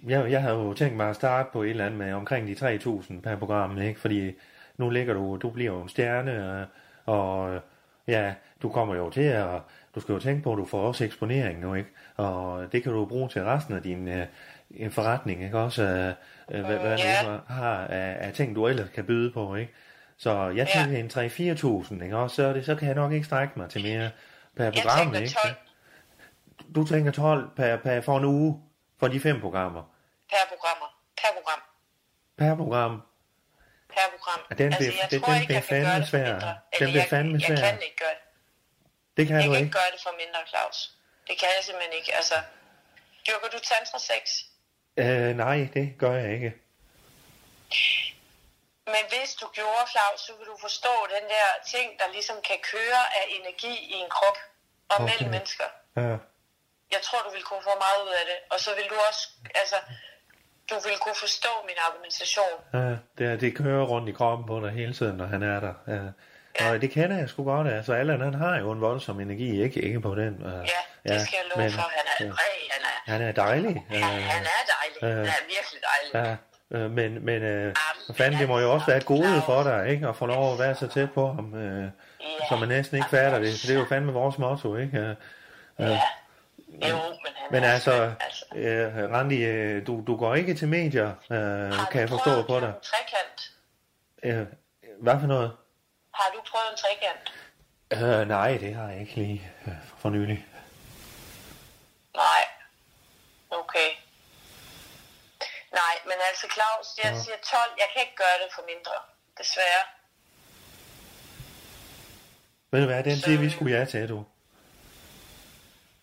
jeg, 0.06 0.30
jeg 0.30 0.42
havde 0.42 0.54
jo 0.54 0.74
tænkt 0.74 0.96
mig 0.96 1.08
at 1.08 1.16
starte 1.16 1.48
på 1.52 1.62
et 1.62 1.70
eller 1.70 1.86
andet 1.86 1.98
med 1.98 2.12
omkring 2.12 2.46
de 2.48 2.76
3.000 2.76 3.20
per 3.20 3.36
program, 3.36 3.78
ikke? 3.80 4.00
Fordi 4.00 4.32
nu 4.76 4.90
ligger 4.90 5.14
du, 5.14 5.36
du 5.42 5.50
bliver 5.50 5.72
jo 5.72 5.82
en 5.82 5.88
stjerne, 5.88 6.66
og, 7.06 7.14
og 7.46 7.60
ja, 8.06 8.34
du 8.62 8.68
kommer 8.68 8.94
jo 8.94 9.10
til 9.10 9.20
at, 9.22 9.46
du 9.94 10.00
skal 10.00 10.12
jo 10.12 10.18
tænke 10.18 10.42
på, 10.42 10.52
at 10.52 10.58
du 10.58 10.64
får 10.64 10.82
også 10.82 11.04
eksponering 11.04 11.60
nu, 11.60 11.74
ikke? 11.74 11.90
Og 12.16 12.72
det 12.72 12.82
kan 12.82 12.92
du 12.92 13.04
bruge 13.06 13.28
til 13.28 13.44
resten 13.44 13.74
af 13.74 13.82
din 13.82 14.08
øh, 14.08 14.90
forretning, 14.90 15.44
ikke? 15.44 15.58
Også 15.58 15.82
øh, 15.82 16.12
øh, 16.58 16.64
hvad, 16.66 16.78
hvad 16.78 16.98
Ja. 16.98 17.26
du 17.26 17.38
har 17.46 17.76
af, 17.86 18.16
af 18.26 18.32
ting, 18.32 18.54
du 18.54 18.66
ellers 18.66 18.88
kan 18.88 19.04
byde 19.04 19.30
på, 19.30 19.54
ikke? 19.54 19.72
Så 20.16 20.48
jeg 20.48 20.68
Ja. 20.74 20.82
tænker 20.84 20.98
en 20.98 21.86
3-4.000, 21.90 22.04
ikke? 22.04 22.16
Og 22.16 22.30
så, 22.30 22.52
det, 22.52 22.64
så 22.64 22.74
kan 22.74 22.86
jeg 22.88 22.94
nok 22.96 23.12
ikke 23.12 23.26
strække 23.26 23.52
mig 23.56 23.68
til 23.70 23.82
mere 23.82 24.10
per 24.56 24.64
Jeg 24.64 24.72
program, 24.74 25.14
ikke? 25.14 25.28
12 25.42 25.54
Du 26.74 26.86
tænker 26.86 27.12
12 27.12 27.50
per, 27.56 27.76
per, 27.76 28.00
for 28.00 28.18
en 28.18 28.24
uge 28.24 28.62
for 29.00 29.08
de 29.08 29.20
fem 29.20 29.40
programmer. 29.40 29.82
per 30.30 30.36
programmer. 30.48 30.88
Per 31.16 31.28
program. 31.36 31.60
Per 32.38 32.54
program. 32.56 33.02
Per 33.88 34.06
program. 34.16 34.40
Ja, 34.50 34.54
den 34.54 34.72
bliver- 34.78 34.92
jeg 35.02 35.10
den- 35.10 35.20
tror 35.22 35.32
den 35.32 35.40
ikke, 35.42 35.46
bliver 35.46 35.56
jeg 35.60 35.68
kan 35.68 35.76
fandme 35.84 36.00
det 36.00 36.08
svær. 36.08 36.32
mindre. 36.32 36.52
Den 36.78 36.86
bliver 36.90 37.02
jeg, 37.02 37.10
fandme 37.14 37.32
jeg 37.32 37.40
svær. 37.46 37.56
kan 37.56 37.82
ikke 37.82 37.96
gøre 38.04 38.14
det. 38.18 38.24
Det 39.16 39.26
kan 39.26 39.36
jeg 39.36 39.44
du 39.44 39.50
kan 39.50 39.56
ikke. 39.60 39.66
ikke 39.66 39.78
gøre 39.80 39.90
det 39.94 40.00
for 40.06 40.12
mindre, 40.22 40.40
Claus. 40.52 40.78
Det 41.28 41.34
kan 41.40 41.48
jeg 41.56 41.62
simpelthen 41.68 41.94
ikke. 42.00 42.10
Altså, 42.20 42.34
dyrker 43.26 43.48
du 43.54 43.58
tantra 43.72 43.98
sex? 44.10 44.22
Øh, 45.02 45.36
nej, 45.44 45.68
det 45.74 45.86
gør 45.98 46.14
jeg 46.22 46.30
ikke. 46.36 46.50
Men 48.94 49.02
hvis 49.12 49.30
du 49.40 49.46
gjorde, 49.58 49.84
Claus, 49.92 50.18
så 50.26 50.32
vil 50.38 50.46
du 50.52 50.56
forstå 50.66 50.94
den 51.16 51.24
der 51.34 51.46
ting, 51.72 51.86
der 52.00 52.06
ligesom 52.16 52.36
kan 52.48 52.58
køre 52.72 53.02
af 53.18 53.24
energi 53.38 53.74
i 53.94 53.96
en 54.04 54.10
krop 54.16 54.38
og 54.92 54.96
Okay. 54.96 55.04
mellem 55.08 55.28
mennesker. 55.36 55.68
Ja. 56.02 56.14
Jeg 56.94 57.00
tror, 57.06 57.18
du 57.26 57.30
vil 57.36 57.42
kunne 57.50 57.62
få 57.70 57.74
meget 57.84 57.98
ud 58.06 58.12
af 58.20 58.24
det. 58.30 58.38
Og 58.52 58.58
så 58.64 58.70
vil 58.78 58.86
du 58.92 58.96
også, 59.08 59.22
altså, 59.62 59.76
du 60.70 60.74
vil 60.86 60.96
kunne 61.04 61.18
forstå 61.26 61.52
min 61.68 61.78
argumentation. 61.88 62.56
Ja, 62.74 62.88
det, 63.18 63.40
det 63.40 63.50
kører 63.60 63.84
rundt 63.92 64.08
i 64.08 64.12
kroppen 64.12 64.46
på 64.46 64.56
dig 64.64 64.70
hele 64.80 64.94
tiden, 64.98 65.16
når 65.16 65.26
han 65.34 65.42
er 65.42 65.60
der. 65.66 65.74
Ja. 65.94 66.02
Og 66.72 66.80
det 66.82 66.90
kender 66.90 67.16
jeg 67.18 67.28
sgu 67.28 67.44
godt. 67.44 67.68
Altså, 67.68 67.92
Allan, 67.92 68.20
han 68.20 68.34
har 68.34 68.56
jo 68.58 68.70
en 68.72 68.80
voldsom 68.80 69.20
energi, 69.20 69.62
ikke, 69.62 69.80
ikke 69.82 70.00
på 70.00 70.14
den. 70.14 70.34
Uh, 70.46 70.68
Ja, 71.08 71.12
det 71.14 71.26
skal 71.26 71.36
jeg 71.42 71.46
love 71.56 71.70
for. 71.70 71.80
Han 71.98 72.06
er, 72.12 72.16
ja. 72.20 72.26
øh, 72.26 72.34
han 72.70 72.82
er, 72.84 73.12
Han 73.12 73.22
er 73.28 73.32
dejlig. 73.32 73.74
han, 73.88 74.02
han 74.02 74.42
er 74.44 74.64
dejlig. 74.76 75.02
Ja. 75.02 75.06
Han 75.08 75.26
er 75.26 75.44
virkelig 75.54 75.80
dejlig. 75.90 76.28
Ja, 76.28 76.36
øh, 76.70 76.90
men, 76.90 77.24
men 77.24 77.42
øh, 77.42 77.74
fanden, 78.16 78.40
det 78.40 78.48
må 78.48 78.58
jo 78.58 78.72
også 78.72 78.86
være 78.86 78.96
et 78.96 79.06
gode 79.06 79.42
for 79.46 79.62
dig, 79.62 79.88
ikke? 79.88 80.08
At 80.08 80.16
få 80.16 80.26
lov 80.26 80.52
at 80.52 80.58
være 80.58 80.74
så 80.74 80.86
tæt 80.86 81.12
på 81.12 81.32
ham, 81.32 81.54
øh, 81.54 81.88
så 82.48 82.56
man 82.56 82.68
næsten 82.68 82.96
ikke 82.96 83.08
fatter 83.10 83.38
det. 83.38 83.60
For 83.60 83.66
det 83.66 83.74
er 83.76 83.80
jo 83.80 83.86
fandme 83.88 84.12
vores 84.12 84.38
motto, 84.38 84.76
ikke? 84.76 84.98
Øh, 84.98 85.14
Ja. 85.78 86.00
Jo, 86.88 86.96
men 86.96 87.32
Men 87.50 87.64
altså, 87.64 88.14
altså 88.20 88.44
øh, 88.54 89.10
Randi, 89.10 89.44
øh, 89.44 89.86
du, 89.86 90.04
du 90.06 90.16
går 90.16 90.34
ikke 90.34 90.54
til 90.54 90.68
medier, 90.68 91.12
øh, 91.30 91.72
har 91.72 91.88
kan 91.92 92.00
jeg 92.00 92.08
du 92.10 92.16
forstå 92.18 92.42
på 92.42 92.60
dig. 92.60 92.68
En 92.68 92.74
trekant? 92.82 93.52
Øh, 94.22 94.46
hvad 95.00 95.20
for 95.20 95.26
noget? 95.26 95.52
Har 96.14 96.30
du 96.34 96.40
prøvet 96.50 96.66
en 96.72 96.78
trekant? 96.78 98.22
Øh, 98.22 98.28
nej, 98.28 98.56
det 98.60 98.74
har 98.74 98.88
jeg 98.90 99.00
ikke 99.00 99.14
lige 99.14 99.52
øh, 99.66 99.72
for 99.98 100.10
nylig. 100.10 100.46
Nej. 102.14 102.42
Okay. 103.50 103.88
Altså 106.36 106.48
Claus, 106.56 106.86
jeg 107.04 107.12
Ja. 107.12 107.18
siger 107.24 107.36
12. 107.50 107.72
Jeg 107.82 107.88
kan 107.92 108.00
ikke 108.04 108.16
gøre 108.24 108.36
det 108.42 108.48
for 108.56 108.62
mindre. 108.72 108.94
Desværre. 109.38 109.82
Ved 112.70 112.80
du 112.80 112.86
hvad, 112.86 113.02
den 113.04 113.16
siger 113.16 113.38
vi 113.38 113.50
skulle 113.50 113.78
ja 113.78 113.84
til, 113.84 114.08
du. 114.08 114.24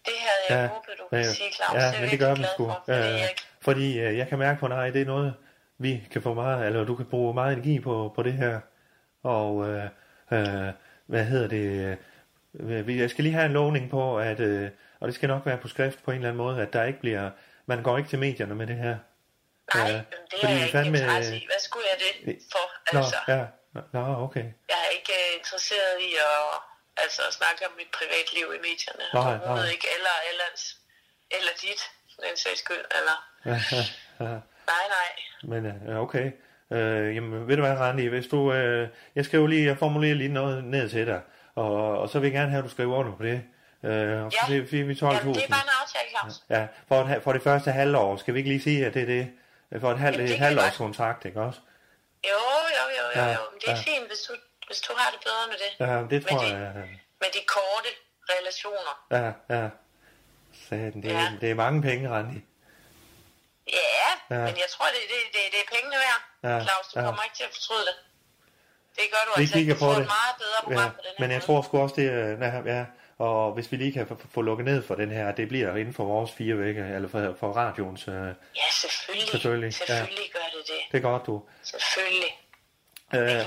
Det 0.06 0.14
havde 0.28 0.62
jeg 0.62 0.68
håbet, 0.70 0.94
du 1.00 1.04
ville 1.12 1.34
sige, 1.34 1.54
Claus. 1.54 1.74
ja, 1.82 1.92
det 1.92 2.02
men 2.02 2.10
det 2.10 2.20
gør 2.20 2.36
vi 2.36 2.44
sgu. 2.54 2.66
for, 2.68 2.84
fordi 2.86 3.00
Øh, 3.14 3.20
jeg, 3.20 3.30
fordi 3.62 4.00
øh, 4.00 4.18
jeg 4.18 4.28
kan 4.28 4.40
mærke 4.40 4.60
på 4.60 4.68
dig, 4.68 4.94
det 4.94 5.02
er 5.02 5.06
noget, 5.06 5.34
vi 5.78 6.08
kan 6.12 6.22
få 6.22 6.34
meget, 6.34 6.66
eller 6.66 6.84
du 6.84 6.96
kan 6.96 7.06
bruge 7.06 7.34
meget 7.34 7.54
energi 7.54 7.80
på, 7.80 8.12
på 8.16 8.24
det 8.24 8.34
her. 8.34 8.60
Og 9.24 9.68
øh, 9.70 9.84
øh, 10.32 10.70
hvad 11.06 11.26
hedder 11.26 11.48
det? 11.48 11.98
øh, 12.54 12.88
vi- 12.88 13.00
Jeg 13.02 13.10
skal 13.10 13.24
lige 13.24 13.34
have 13.34 13.46
en 13.46 13.54
lovning 13.54 13.90
på, 13.90 14.18
at, 14.20 14.40
øh, 14.40 14.70
og 15.00 15.08
det 15.08 15.16
skal 15.16 15.30
nok 15.30 15.46
være 15.46 15.58
på 15.58 15.68
skrift 15.68 16.04
på 16.04 16.12
en 16.12 16.18
eller 16.18 16.30
anden 16.30 16.38
måde, 16.44 16.62
at 16.62 16.74
der 16.74 16.84
ikke 16.84 17.00
bliver, 17.00 17.30
man 17.66 17.84
går 17.84 17.98
ikke 17.98 18.10
til 18.10 18.20
medierne 18.20 18.56
med 18.56 18.68
det 18.68 18.76
her. 18.76 18.98
Nej, 19.76 19.92
Øh, 19.92 19.98
det 20.32 20.38
fordi 20.42 20.54
er 20.54 20.58
jeg 20.58 20.68
ikke 20.68 20.88
interesse 20.90 21.34
i. 21.42 21.44
Hvad 21.52 21.62
skulle 21.68 21.88
jeg 21.92 21.98
det 22.06 22.14
for? 22.54 22.66
Nå, 22.94 23.00
Altså, 23.00 23.18
ja. 23.34 23.44
Nå, 23.96 24.04
okay. 24.26 24.46
jeg 24.72 24.80
er 24.86 24.92
ikke 24.98 25.14
øh, 25.22 25.40
interesseret 25.40 25.94
i 26.08 26.10
at, 26.30 26.42
altså, 27.04 27.22
at 27.30 27.34
snakke 27.40 27.60
om 27.68 27.74
mit 27.82 27.92
privatliv 28.00 28.46
i 28.58 28.60
medierne. 28.68 29.06
Nej, 29.14 29.22
Overhovedet 29.22 29.66
nej. 29.70 29.76
ikke. 29.76 29.88
Eller, 29.98 30.16
ellers, 30.32 30.62
eller 31.38 31.54
dit, 31.64 31.82
den 32.26 32.36
sags 32.44 32.60
skyld. 32.66 32.86
Eller, 32.98 33.18
nej, 34.74 34.86
nej. 34.98 35.10
Men 35.52 35.62
øh, 35.66 35.98
okay. 36.06 36.28
Øh, 36.72 37.16
jamen, 37.16 37.48
ved 37.48 37.56
du 37.58 37.62
hvad, 37.66 37.76
Randi, 37.78 38.06
hvis 38.08 38.28
du... 38.28 38.54
Øh, 38.54 38.88
jeg 39.16 39.26
skriver 39.26 39.48
lige, 39.48 39.66
jeg 39.68 39.78
formulerer 39.78 40.16
lige 40.16 40.34
noget 40.34 40.64
ned 40.64 40.90
til 40.90 41.08
dig, 41.08 41.22
og, 41.56 42.00
og 42.02 42.10
så 42.10 42.20
vil 42.20 42.28
jeg 42.28 42.34
gerne 42.40 42.50
have, 42.52 42.58
at 42.64 42.66
du 42.66 42.70
skriver 42.70 42.96
under 42.98 43.16
på 43.18 43.24
det. 43.24 43.44
Øh, 43.84 43.92
så 43.92 44.38
Ja. 44.42 44.48
siger 44.48 44.62
vi- 44.62 44.82
vi 44.82 44.94
12.000. 44.94 45.06
Jamen, 45.06 45.34
det 45.36 45.44
er 45.44 45.48
bare 45.48 45.62
en 45.64 45.70
aftale, 45.82 46.10
Claus. 46.10 46.34
Ja, 46.50 46.68
for, 46.88 47.20
for 47.24 47.34
det 47.34 47.44
første 47.44 47.72
halvår, 47.72 48.18
skal 48.18 48.34
vi 48.34 48.40
ikke 48.40 48.50
lige 48.50 48.62
sige, 48.62 48.86
at 48.86 48.94
det 48.94 49.02
er 49.02 49.06
det? 49.06 49.32
For 49.82 49.92
et, 49.92 50.00
halvt, 50.00 50.20
et 50.22 50.28
kan 50.30 50.38
halvt 50.38 50.56
vi 50.56 50.60
års 50.62 50.66
godt. 50.70 50.78
kontrakt, 50.78 51.26
ikke 51.26 51.42
også? 51.42 51.60
Jo, 52.32 52.40
jo, 52.78 52.84
jo, 52.98 53.06
jo, 53.16 53.22
Ja, 53.22 53.28
jo. 53.38 53.44
Men 53.52 53.60
det 53.62 53.68
er 53.70 53.76
ja. 53.76 53.82
fint, 53.92 54.08
hvis 54.12 54.20
du, 54.28 54.34
hvis 54.68 54.80
du 54.88 54.92
har 54.98 55.10
det 55.14 55.20
bedre 55.28 55.44
med 55.52 55.58
det. 55.64 55.72
Ja, 55.88 55.96
det 56.16 56.20
tror 56.28 56.42
med 56.42 56.50
jeg. 56.52 56.74
De, 56.76 56.82
med 57.22 57.30
de 57.38 57.42
korte 57.56 57.90
relationer. 58.34 58.94
Ja, 59.18 59.28
ja. 59.56 59.70
Satan, 60.70 61.02
det, 61.04 61.12
er, 61.12 61.20
Ja. 61.22 61.28
det 61.42 61.50
er 61.52 61.56
mange 61.56 61.82
penge, 61.82 62.10
Randi. 62.10 62.40
Ja, 63.68 64.10
Ja. 64.36 64.42
men 64.48 64.56
jeg 64.64 64.70
tror, 64.76 64.86
det, 64.96 65.02
det, 65.14 65.20
det, 65.36 65.42
det 65.54 65.60
er 65.66 65.68
pengene 65.76 65.98
værd. 66.06 66.22
Ja, 66.48 66.56
Claus, 66.66 66.86
du 66.94 67.00
ja. 67.00 67.06
kommer 67.06 67.24
ikke 67.28 67.36
til 67.40 67.44
at 67.50 67.54
fortryde 67.58 67.86
det. 67.90 67.96
Det 68.98 69.06
gør 69.14 69.22
du 69.28 69.32
Vi 69.38 69.42
altså 69.44 69.56
kigger. 69.56 69.74
Du 69.74 69.80
får 69.80 69.94
det. 69.94 70.02
et 70.08 70.12
meget 70.18 70.36
bedre 70.44 70.60
program 70.66 70.90
Ja, 70.92 70.98
på 70.98 71.02
den 71.08 71.14
her 71.18 71.22
men 71.24 71.30
jeg 71.36 71.38
måde. 71.40 71.46
tror 71.46 71.62
sgu 71.68 71.74
også, 71.86 71.96
det 72.00 72.06
er... 72.20 72.28
Ja, 72.46 72.52
ja, 72.76 72.84
og 73.18 73.54
hvis 73.54 73.72
vi 73.72 73.78
lige 73.78 73.92
kan 73.92 74.08
få, 74.32 74.42
lukket 74.42 74.66
ned 74.66 74.84
for 74.84 74.96
den 74.96 75.12
her, 75.12 75.32
det 75.32 75.48
bliver 75.48 75.76
inden 75.76 75.94
for 75.94 76.04
vores 76.06 76.32
fire 76.32 76.58
vægge, 76.58 76.96
eller 76.96 77.10
for, 77.10 77.36
for 77.40 77.52
radioens... 77.52 78.08
Øh, 78.08 78.14
Ja, 78.14 78.32
selvfølgelig. 78.72 79.30
Selvfølgelig, 79.32 79.66
ja. 79.68 79.86
Selvfølgelig 79.96 80.32
gør 80.34 80.40
det 80.40 80.68
det. 80.68 80.92
det 80.92 80.98
er 80.98 81.02
godt, 81.02 81.26
du. 81.26 81.44
Selvfølgelig. 81.64 82.40
Øh. 83.14 83.46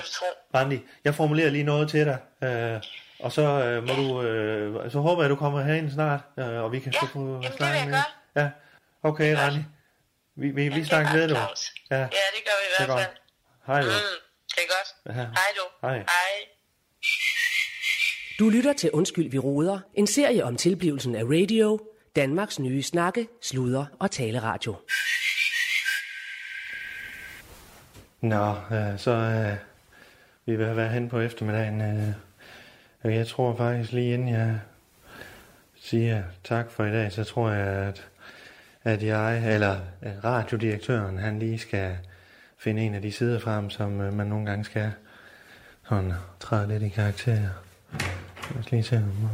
Randi, 0.55 0.81
jeg 1.05 1.14
formulerer 1.14 1.50
lige 1.50 1.64
noget 1.64 1.90
til 1.90 2.07
dig, 2.07 2.18
øh, 2.48 2.81
og 3.20 3.33
så 3.33 3.42
øh, 3.42 3.83
må 3.88 3.94
du, 3.94 4.22
øh, 4.22 4.90
så 4.92 4.98
håber 5.00 5.22
jeg, 5.22 5.31
du 5.31 5.37
kommer 5.37 5.62
herind 5.62 5.90
snart, 5.90 6.20
øh, 6.38 6.48
og 6.62 6.72
vi 6.72 6.81
kan 6.81 6.92
Ja, 6.92 7.00
få- 7.07 7.42
snakke 7.57 7.90
med. 7.90 7.98
Ja, 8.37 8.50
okay, 9.02 9.31
Godt. 9.37 9.40
Randi. 9.44 9.64
Vi, 10.37 10.48
vi, 10.50 10.68
vi 10.68 10.81
er 10.81 11.02
godt, 11.02 11.12
ved, 11.14 11.29
du. 11.29 11.35
Ja, 11.35 11.96
Ja, 11.96 11.98
det 12.07 12.42
gør 12.44 12.57
vi 12.61 12.66
i 12.66 12.83
er 12.83 12.87
hvert 12.87 12.98
fald. 12.98 13.16
Hej, 13.66 13.81
du. 13.81 13.87
Mm, 13.87 14.20
det 14.48 14.59
er 14.64 14.68
godt. 14.76 15.16
Ja. 15.16 15.22
Hej 15.22 15.50
du. 15.57 15.87
Hej. 15.87 15.96
Hej. 15.98 16.56
Du 18.38 18.49
lytter 18.49 18.72
til 18.72 18.90
Undskyld, 18.90 19.31
vi 19.31 19.38
roder, 19.38 19.81
En 19.94 20.07
serie 20.07 20.44
om 20.44 20.57
tilblivelsen 20.57 21.14
af 21.14 21.25
radio. 21.25 21.79
Danmarks 22.16 22.59
nye 22.59 22.83
snakke, 22.83 23.29
sluder 23.42 23.87
og 23.99 24.11
taleradio. 24.11 24.75
Nå, 28.20 28.51
øh, 28.77 28.99
så 28.99 29.11
øh, 29.11 29.57
vi 30.46 30.57
vil 30.57 30.77
være 30.77 30.88
hen 30.88 31.09
på 31.09 31.20
eftermiddagen. 31.20 31.81
Øh, 33.05 33.14
jeg 33.14 33.27
tror 33.27 33.57
faktisk 33.57 33.92
lige 33.92 34.14
inden 34.14 34.29
jeg 34.29 34.61
siger 35.77 36.22
tak 36.44 36.70
for 36.70 36.85
i 36.85 36.92
dag, 36.92 37.12
så 37.12 37.25
tror 37.25 37.51
jeg, 37.51 37.66
at, 37.66 38.09
at 38.85 39.03
jeg, 39.03 39.55
eller 39.55 39.77
øh, 40.03 40.25
radiodirektøren, 40.25 41.18
han 41.18 41.38
lige 41.38 41.59
skal 41.59 41.96
finde 42.59 42.83
en 42.83 42.94
af 42.94 43.03
de 43.03 43.12
sider 43.12 43.38
frem, 43.38 43.70
som 43.70 44.01
øh, 44.01 44.12
man 44.12 44.27
nogle 44.27 44.46
gange 44.46 44.64
skal 44.64 44.92
sådan 45.88 46.12
træde 46.40 46.68
lidt 46.68 46.83
i 46.83 46.88
karakter. 46.88 47.49
Lad 48.50 48.59
os 48.64 48.70
lige 48.70 48.82
se. 48.82 48.96
om- 48.96 49.28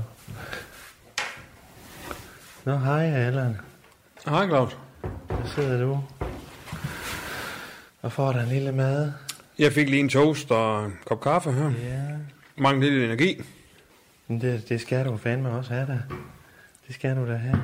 Nå, 2.64 2.76
hej 2.76 3.04
Allan. 3.04 3.56
Hej, 4.26 4.46
Claus. 4.46 4.76
Der 5.28 5.46
sidder 5.54 5.80
du. 5.84 6.04
Og 8.02 8.12
får 8.12 8.32
dig 8.32 8.42
en 8.42 8.48
lille 8.48 8.72
mad. 8.72 9.12
Jeg 9.58 9.72
fik 9.72 9.88
lige 9.88 10.00
en 10.00 10.08
toast 10.08 10.50
og 10.50 10.84
en 10.86 10.98
kop 11.06 11.20
kaffe 11.20 11.52
her. 11.52 11.70
Ja. 11.70 12.02
Mange 12.56 12.80
lidt 12.90 13.04
energi. 13.04 13.42
Men 14.28 14.40
det, 14.40 14.68
det 14.68 14.80
skal 14.80 15.06
du 15.06 15.16
fandme 15.16 15.50
også 15.50 15.74
have 15.74 15.86
da. 15.86 15.98
Det 16.86 16.94
skal 16.94 17.16
du 17.16 17.26
da 17.28 17.34
have. 17.36 17.62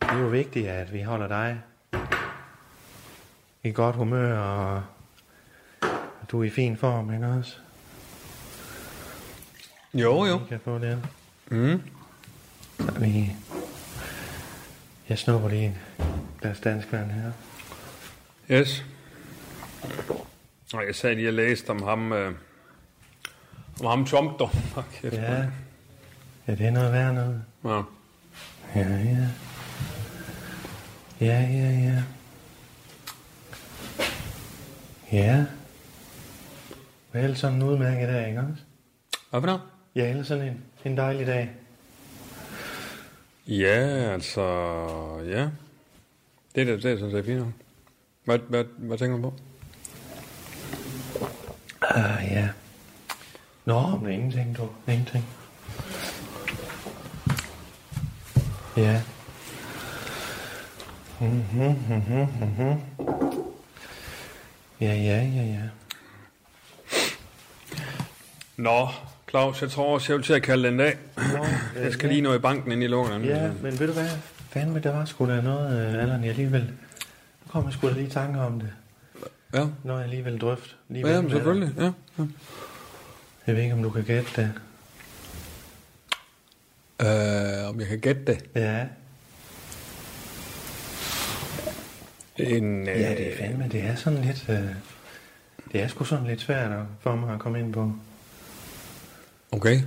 Det 0.00 0.10
er 0.10 0.18
jo 0.18 0.26
vigtigt, 0.26 0.68
at 0.68 0.92
vi 0.92 1.02
holder 1.02 1.28
dig 1.28 1.60
i 3.64 3.72
godt 3.72 3.96
humør, 3.96 4.38
og 4.38 4.82
du 6.30 6.40
er 6.40 6.44
i 6.44 6.50
fin 6.50 6.76
form, 6.76 7.14
ikke 7.14 7.26
også? 7.26 7.56
Jo, 9.94 10.24
jo. 10.24 10.36
Vi 10.36 10.44
kan 10.48 10.60
få 10.64 10.78
det. 10.78 11.02
Mm. 11.50 11.82
Så 12.78 12.98
vi... 13.00 13.36
Jeg 15.08 15.18
snupper 15.18 15.48
lige 15.48 15.64
en 15.66 15.78
glas 16.40 16.60
dansk 16.60 16.92
vand 16.92 17.10
her. 17.10 17.32
Yes. 18.50 18.84
Og 20.74 20.86
jeg 20.86 20.94
sagde 20.94 21.14
lige, 21.16 21.28
at 21.28 21.34
jeg 21.34 21.46
læste 21.46 21.70
om 21.70 21.82
ham, 21.82 22.12
øh, 22.12 22.34
om 23.80 23.86
ham 23.86 24.06
Trump, 24.06 24.38
dog. 24.38 24.50
Kæft, 24.92 25.14
Ja. 25.14 25.46
Ja, 26.48 26.54
det 26.54 26.66
er 26.66 26.70
noget 26.70 26.92
værd 26.92 27.14
noget. 27.14 27.42
ja. 27.64 27.82
Ja, 28.74 28.88
ja. 28.88 29.28
Ja, 31.20 31.40
ja, 31.40 31.70
ja. 31.70 32.02
Ja. 35.12 35.44
Ellers 37.14 37.38
sådan 37.38 37.56
en 37.56 37.62
udmærket 37.62 38.08
dag, 38.08 38.28
ikke 38.28 38.40
også? 38.40 38.62
Hvad 39.30 39.40
for 39.40 39.46
noget? 39.46 39.60
Ja, 39.94 40.10
ellers 40.10 40.26
sådan 40.26 40.48
en, 40.48 40.64
en 40.84 40.96
dejlig 40.96 41.26
dag. 41.26 41.50
Ja, 43.46 44.12
altså, 44.12 44.42
ja. 45.26 45.48
Det 46.54 46.60
er 46.60 46.64
det, 46.64 46.82
det 46.82 46.92
er 46.92 46.98
sådan 46.98 47.10
set 47.10 47.24
fint. 47.24 47.54
Hvad, 48.24 48.38
hvad, 48.38 48.64
hvad 48.78 48.98
tænker 48.98 49.16
du 49.16 49.22
på? 49.22 49.34
Ah, 51.80 52.24
ja. 52.30 52.48
Nå, 53.64 53.96
men 53.96 54.12
ingenting, 54.12 54.56
du. 54.56 54.68
Ingenting. 54.88 55.24
Ja. 58.76 59.02
Mhm, 61.20 61.76
mhm, 61.88 62.28
mhm. 62.40 62.80
Ja, 64.80 64.94
ja, 64.94 65.22
ja, 65.22 65.42
ja. 65.42 65.68
Nå, 68.56 68.88
Claus, 69.34 69.62
jeg 69.62 69.70
tror 69.70 69.94
også, 69.94 70.12
jeg 70.12 70.16
vil 70.16 70.24
til 70.24 70.32
at 70.32 70.42
kalde 70.42 70.68
den 70.68 70.78
dag. 70.78 70.98
Nå, 71.16 71.46
Jeg 71.82 71.92
skal 71.92 72.08
lige 72.08 72.20
nå 72.20 72.34
i 72.34 72.38
banken 72.38 72.72
ind 72.72 72.82
i 72.82 72.86
lånen. 72.86 73.24
Ja, 73.24 73.50
men 73.62 73.80
ved 73.80 73.86
du 73.86 73.92
hvad? 73.92 74.08
Fandme, 74.50 74.80
der 74.80 74.92
var 74.92 75.04
sgu 75.04 75.26
da 75.26 75.40
noget, 75.40 75.94
øh, 75.94 76.02
Allan, 76.02 76.20
jeg 76.20 76.30
alligevel... 76.30 76.62
Nu 76.62 77.48
kommer 77.48 77.70
jeg 77.70 77.74
sgu 77.74 77.88
da 77.88 77.92
lige 77.92 78.06
i 78.06 78.10
tanke 78.10 78.40
om 78.40 78.60
det. 78.60 78.72
Ja, 79.54 79.66
Når 79.84 79.94
jeg 79.94 80.04
alligevel 80.04 80.38
drøft. 80.38 80.76
Lige 80.88 81.08
ja 81.08 81.20
men 81.20 81.30
selvfølgelig. 81.30 81.74
Ja. 81.78 81.84
ja. 82.18 82.24
Jeg 83.46 83.56
ved 83.56 83.62
ikke, 83.62 83.74
om 83.74 83.82
du 83.82 83.90
kan 83.90 84.04
gætte 84.04 84.30
det. 84.36 84.52
Øh, 87.00 87.68
om 87.68 87.80
jeg 87.80 87.88
kan 87.88 87.98
gætte 88.00 88.24
det. 88.26 88.44
Ja. 88.54 88.86
En, 92.36 92.88
øh, 92.88 93.00
Ja, 93.00 93.10
det 93.10 93.32
er 93.32 93.36
fandme, 93.36 93.68
det 93.72 93.84
er 93.84 93.94
sådan 93.94 94.20
lidt... 94.20 94.46
Øh, 94.48 94.64
det 95.72 95.82
er 95.82 95.88
sgu 95.88 96.04
sådan 96.04 96.26
lidt 96.26 96.40
svært 96.40 96.86
for 97.00 97.16
mig 97.16 97.34
at 97.34 97.40
komme 97.40 97.60
ind 97.60 97.72
på. 97.72 97.92
Okay. 99.54 99.80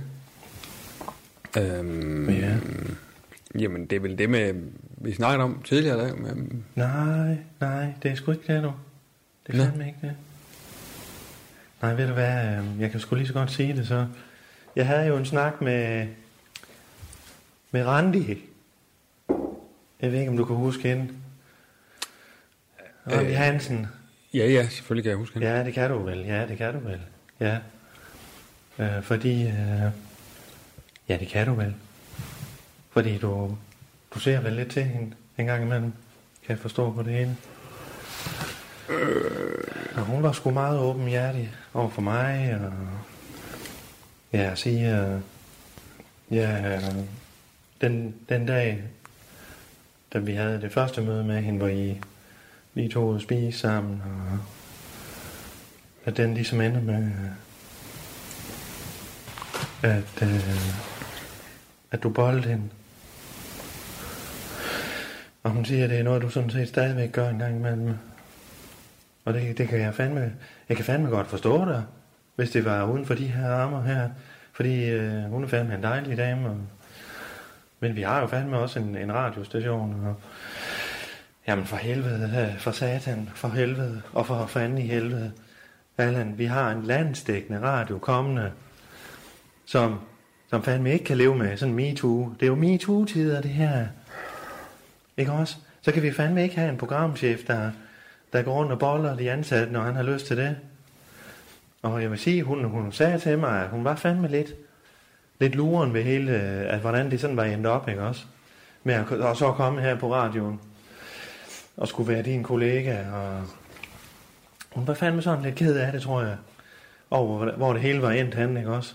Øhm, 1.58 2.30
Ja. 2.30 2.56
Jamen, 3.58 3.86
det 3.86 3.96
er 3.96 4.00
vel 4.00 4.18
det 4.18 4.30
med, 4.30 4.54
vi 4.96 5.14
snakkede 5.14 5.44
om 5.44 5.62
tidligere 5.62 5.98
dag. 6.08 6.18
Med, 6.18 6.32
Nej, 6.74 7.36
nej, 7.60 7.92
det 8.02 8.10
er 8.10 8.14
sgu 8.14 8.30
ikke 8.32 8.54
det, 8.54 8.62
du. 8.62 8.72
Det 9.46 9.54
er 9.60 9.64
fandme 9.64 9.86
ikke 9.86 9.98
det. 10.02 10.12
Nej, 11.82 11.94
ved 11.94 12.06
du 12.06 12.12
hvad, 12.12 12.58
øh, 12.58 12.80
jeg 12.80 12.90
kan 12.90 13.00
sgu 13.00 13.14
lige 13.16 13.26
så 13.26 13.32
godt 13.32 13.50
sige 13.50 13.76
det 13.76 13.86
så. 13.88 14.06
Jeg 14.76 14.86
havde 14.86 15.06
jo 15.06 15.16
en 15.16 15.26
snak 15.26 15.60
med, 15.60 16.06
med 17.70 17.86
Randi. 17.86 18.38
Jeg 20.00 20.12
ved 20.12 20.18
ikke, 20.18 20.30
om 20.30 20.36
du 20.36 20.44
kan 20.44 20.56
huske 20.56 20.82
hende. 20.88 21.08
Randi 23.12 23.30
Øh, 23.32 23.36
Hansen. 23.38 23.86
ja, 24.34 24.46
ja, 24.46 24.68
selvfølgelig 24.68 25.04
kan 25.04 25.10
jeg 25.10 25.18
huske 25.18 25.34
hende. 25.34 25.48
Ja, 25.56 25.64
det 25.64 25.74
kan 25.74 25.90
du 25.90 25.98
vel. 26.02 26.18
Ja, 26.18 26.46
det 26.46 26.58
kan 26.58 26.74
du 26.74 26.80
vel. 26.88 27.00
Ja. 27.40 27.58
Øh, 28.78 29.02
fordi... 29.02 29.42
Øh, 29.42 29.90
ja, 31.08 31.16
det 31.16 31.28
kan 31.28 31.46
du 31.46 31.54
vel. 31.54 31.74
Fordi 32.90 33.18
du, 33.18 33.56
du 34.14 34.18
ser 34.18 34.40
vel 34.40 34.52
lidt 34.52 34.70
til 34.70 34.84
hende 34.84 35.14
en 35.38 35.46
gang 35.46 35.62
imellem. 35.62 35.92
Kan 36.46 36.50
jeg 36.56 36.58
forstå 36.58 36.92
på 36.92 37.02
det 37.02 37.12
hele. 37.12 37.36
Og 39.94 40.04
hun 40.04 40.22
var 40.22 40.32
sgu 40.32 40.50
meget 40.50 40.78
åbenhjertig 40.78 41.50
over 41.74 41.90
for 41.90 42.02
mig. 42.02 42.60
Og 42.60 42.72
ja, 44.32 44.54
sige... 44.54 44.96
Øh, 44.96 45.20
ja, 46.30 46.80
den, 47.80 48.14
den 48.28 48.46
dag, 48.46 48.82
da 50.12 50.18
vi 50.18 50.32
havde 50.32 50.60
det 50.60 50.72
første 50.72 51.00
møde 51.00 51.24
med 51.24 51.42
hende, 51.42 51.58
hvor 51.58 51.68
I 51.68 52.00
lige 52.74 52.88
tog 52.88 53.06
ud 53.08 53.14
og 53.14 53.20
spise 53.20 53.58
sammen, 53.58 54.02
og 54.04 54.38
at 56.04 56.16
den 56.16 56.34
ligesom 56.34 56.60
ender 56.60 56.80
med, 56.80 57.10
at, 59.82 60.22
øh, 60.22 60.58
at 61.90 62.02
du 62.02 62.10
boldede 62.10 62.48
hende. 62.48 62.68
Og 65.42 65.50
hun 65.50 65.64
siger, 65.64 65.84
at 65.84 65.90
det 65.90 65.98
er 65.98 66.02
noget, 66.02 66.22
du 66.22 66.28
sådan 66.28 66.50
set 66.50 66.68
stadigvæk 66.68 67.12
gør 67.12 67.28
en 67.28 67.38
gang 67.38 67.56
imellem. 67.56 67.94
Og 69.24 69.34
det, 69.34 69.58
det 69.58 69.68
kan 69.68 69.80
jeg 69.80 69.94
fandme, 69.94 70.32
jeg 70.68 70.76
kan 70.76 70.86
fandme 70.86 71.08
godt 71.08 71.26
forstå 71.26 71.64
dig, 71.64 71.84
hvis 72.36 72.50
det 72.50 72.64
var 72.64 72.84
uden 72.84 73.06
for 73.06 73.14
de 73.14 73.26
her 73.26 73.50
armer 73.50 73.82
her. 73.82 74.08
Fordi 74.52 74.90
øh, 74.90 75.22
hun 75.22 75.44
er 75.44 75.48
fandme 75.48 75.74
en 75.74 75.82
dejlig 75.82 76.16
dame. 76.16 76.48
Og, 76.48 76.56
men 77.80 77.96
vi 77.96 78.02
har 78.02 78.20
jo 78.20 78.26
fandme 78.26 78.58
også 78.58 78.78
en, 78.78 78.96
en 78.96 79.14
radiostation. 79.14 80.06
Og, 80.06 80.16
jamen 81.48 81.64
for 81.64 81.76
helvede, 81.76 82.50
øh, 82.52 82.60
for 82.60 82.70
satan, 82.70 83.30
for 83.34 83.48
helvede, 83.48 84.02
og 84.12 84.26
for 84.26 84.46
fanden 84.46 84.78
i 84.78 84.86
helvede. 84.86 85.32
Allan, 85.98 86.38
vi 86.38 86.44
har 86.44 86.70
en 86.70 86.82
landstækkende 86.82 87.60
radio 87.60 87.98
kommende, 87.98 88.52
som, 89.68 90.00
som 90.50 90.62
fandme 90.62 90.92
ikke 90.92 91.04
kan 91.04 91.16
leve 91.16 91.36
med 91.36 91.56
sådan 91.56 91.74
MeToo. 91.74 92.32
Det 92.40 92.42
er 92.42 92.46
jo 92.50 92.54
MeToo-tider, 92.54 93.40
det 93.40 93.50
her. 93.50 93.86
Ikke 95.16 95.32
også? 95.32 95.56
Så 95.82 95.92
kan 95.92 96.02
vi 96.02 96.12
fandme 96.12 96.42
ikke 96.42 96.56
have 96.56 96.70
en 96.70 96.76
programchef, 96.78 97.44
der, 97.46 97.70
der 98.32 98.42
går 98.42 98.52
rundt 98.54 98.72
og 98.72 98.78
boller 98.78 99.16
de 99.16 99.30
ansatte, 99.30 99.72
når 99.72 99.80
han 99.80 99.94
har 99.96 100.02
lyst 100.02 100.26
til 100.26 100.36
det. 100.36 100.56
Og 101.82 102.02
jeg 102.02 102.10
vil 102.10 102.18
sige, 102.18 102.42
hun, 102.42 102.64
hun 102.64 102.92
sagde 102.92 103.18
til 103.18 103.38
mig, 103.38 103.62
at 103.62 103.68
hun 103.68 103.84
var 103.84 103.96
fandme 103.96 104.28
lidt, 104.28 104.54
lidt 105.40 105.54
luren 105.54 105.94
ved 105.94 106.02
hele, 106.02 106.32
at 106.32 106.80
hvordan 106.80 107.10
det 107.10 107.20
sådan 107.20 107.36
var 107.36 107.44
endt 107.44 107.66
op, 107.66 107.88
ikke 107.88 108.02
også? 108.02 108.24
Med 108.84 108.94
at, 108.94 109.10
og 109.12 109.36
så 109.36 109.52
komme 109.52 109.80
her 109.80 109.98
på 109.98 110.14
radioen, 110.14 110.60
og 111.76 111.88
skulle 111.88 112.12
være 112.12 112.22
din 112.22 112.42
kollega, 112.42 113.10
og 113.12 113.42
hun 114.72 114.86
var 114.86 114.94
fandme 114.94 115.22
sådan 115.22 115.42
lidt 115.44 115.54
ked 115.54 115.76
af 115.76 115.92
det, 115.92 116.02
tror 116.02 116.22
jeg. 116.22 116.36
Over 117.10 117.36
hvor- 117.38 117.52
hvor 117.56 117.72
det 117.72 117.82
hele 117.82 118.02
var 118.02 118.10
endt 118.10 118.34
han, 118.34 118.56
ikke 118.56 118.70
også? 118.70 118.94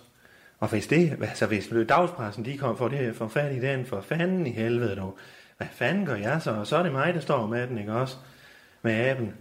Og 0.63 0.69
hvis 0.69 0.87
det, 0.87 1.17
altså 1.21 1.45
hvis 1.45 1.69
dagspressen, 1.89 2.45
de 2.45 2.57
kom 2.57 2.77
for 2.77 2.87
det, 2.87 3.15
for 3.15 3.27
fat 3.27 3.51
i 3.51 3.59
den, 3.59 3.85
for 3.85 4.01
fanden 4.01 4.47
i 4.47 4.49
helvede 4.49 4.95
dog. 4.95 5.17
Hvad 5.57 5.67
fanden 5.71 6.05
gør 6.05 6.15
jeg 6.15 6.41
så? 6.41 6.51
Og 6.51 6.67
så 6.67 6.77
er 6.77 6.83
det 6.83 6.91
mig, 6.91 7.13
der 7.13 7.19
står 7.19 7.47
med 7.47 7.67
den, 7.67 7.77
ikke 7.77 7.93
også? 7.93 8.15
Med 8.81 9.09
aben. 9.09 9.33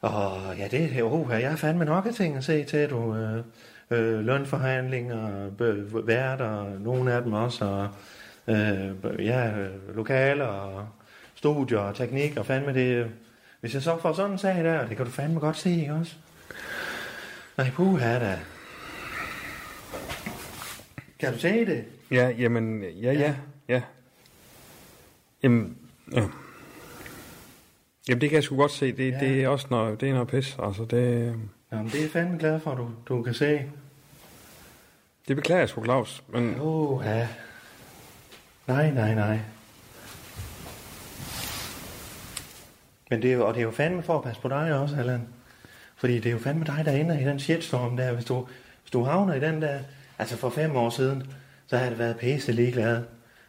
Og 0.00 0.40
ja, 0.58 0.68
det 0.70 0.92
er 0.94 0.98
jo, 0.98 1.28
jeg 1.30 1.50
har 1.50 1.56
fandme 1.56 1.84
nok 1.84 2.06
af 2.06 2.14
ting 2.14 2.36
at 2.36 2.44
se 2.44 2.64
til, 2.64 2.90
du. 2.90 3.16
Øh, 3.16 3.42
øh, 3.90 4.20
lønforhandlinger, 4.20 5.48
bø- 5.48 6.06
værter, 6.06 6.78
nogle 6.78 7.12
af 7.12 7.22
dem 7.22 7.32
også, 7.32 7.64
og 7.64 7.88
øh, 8.54 9.26
ja, 9.26 9.52
lokaler, 9.94 10.46
og 10.46 10.88
studier, 11.34 11.78
og 11.78 11.94
teknik, 11.94 12.36
og 12.36 12.46
fandme 12.46 12.74
det. 12.74 13.10
Hvis 13.60 13.74
jeg 13.74 13.82
så 13.82 13.98
får 14.02 14.12
sådan 14.12 14.32
en 14.32 14.38
sag 14.38 14.64
der, 14.64 14.86
det 14.86 14.96
kan 14.96 15.06
du 15.06 15.12
fandme 15.12 15.40
godt 15.40 15.56
se, 15.56 15.70
ikke 15.70 15.92
også? 15.92 16.14
Nej, 17.56 17.70
puha 17.70 18.18
da. 18.18 18.38
Kan 21.20 21.32
du 21.32 21.38
se 21.38 21.66
det? 21.66 21.84
Ja, 22.10 22.28
jamen, 22.28 22.82
ja, 22.82 23.12
ja, 23.12 23.34
ja. 23.68 23.82
Jamen, 25.42 25.76
ja. 26.12 26.22
Jamen, 28.08 28.20
det 28.20 28.30
kan 28.30 28.36
jeg 28.36 28.42
sgu 28.44 28.56
godt 28.56 28.72
se. 28.72 28.92
Det, 28.92 29.10
Ja. 29.10 29.18
ja. 29.18 29.20
det 29.24 29.44
er 29.44 29.48
også 29.48 29.66
noget, 29.70 30.00
det 30.00 30.08
er 30.08 30.12
noget 30.12 30.28
pis. 30.28 30.56
Altså, 30.62 30.84
det, 30.84 31.34
Jamen, 31.72 31.90
det 31.92 32.04
er 32.04 32.08
fandme 32.08 32.38
glad 32.38 32.60
for, 32.60 32.74
du, 32.74 32.90
du 33.08 33.22
kan 33.22 33.34
se. 33.34 33.62
det 35.28 35.36
beklager 35.36 35.58
jeg 35.60 35.68
sgu, 35.68 35.84
Claus. 35.84 36.22
Men 36.28 36.56
Åh, 36.60 37.04
ja. 37.04 37.28
Nej, 38.66 38.90
nej, 38.90 39.14
nej. 39.14 39.38
Men 43.10 43.22
det 43.22 43.30
er 43.30 43.34
jo, 43.34 43.46
og 43.46 43.54
det 43.54 43.60
er 43.60 43.64
jo 43.64 43.70
fandme 43.70 44.02
for 44.02 44.18
at 44.18 44.24
passe 44.24 44.40
på 44.42 44.48
dig 44.48 44.74
også, 44.80 44.96
Allan. 44.96 45.28
Fordi 45.96 46.14
det 46.14 46.26
er 46.26 46.30
jo 46.30 46.38
fandme 46.38 46.64
dig, 46.64 46.82
der 46.84 46.92
ender 46.92 47.18
i 47.18 47.24
den 47.24 47.38
shitstorm 47.40 47.96
der. 47.96 48.12
Hvis 48.12 48.24
du, 48.24 48.46
hvis 48.82 48.90
du 48.90 49.02
havner 49.02 49.34
i 49.34 49.40
den 49.40 49.62
der... 49.62 49.78
Altså 50.18 50.36
for 50.36 50.50
fem 50.50 50.76
år 50.76 50.90
siden, 50.90 51.22
så 51.66 51.76
havde 51.76 51.90
det 51.90 51.98
været 51.98 52.16
pisse 52.16 52.52
ligeglad. 52.52 53.02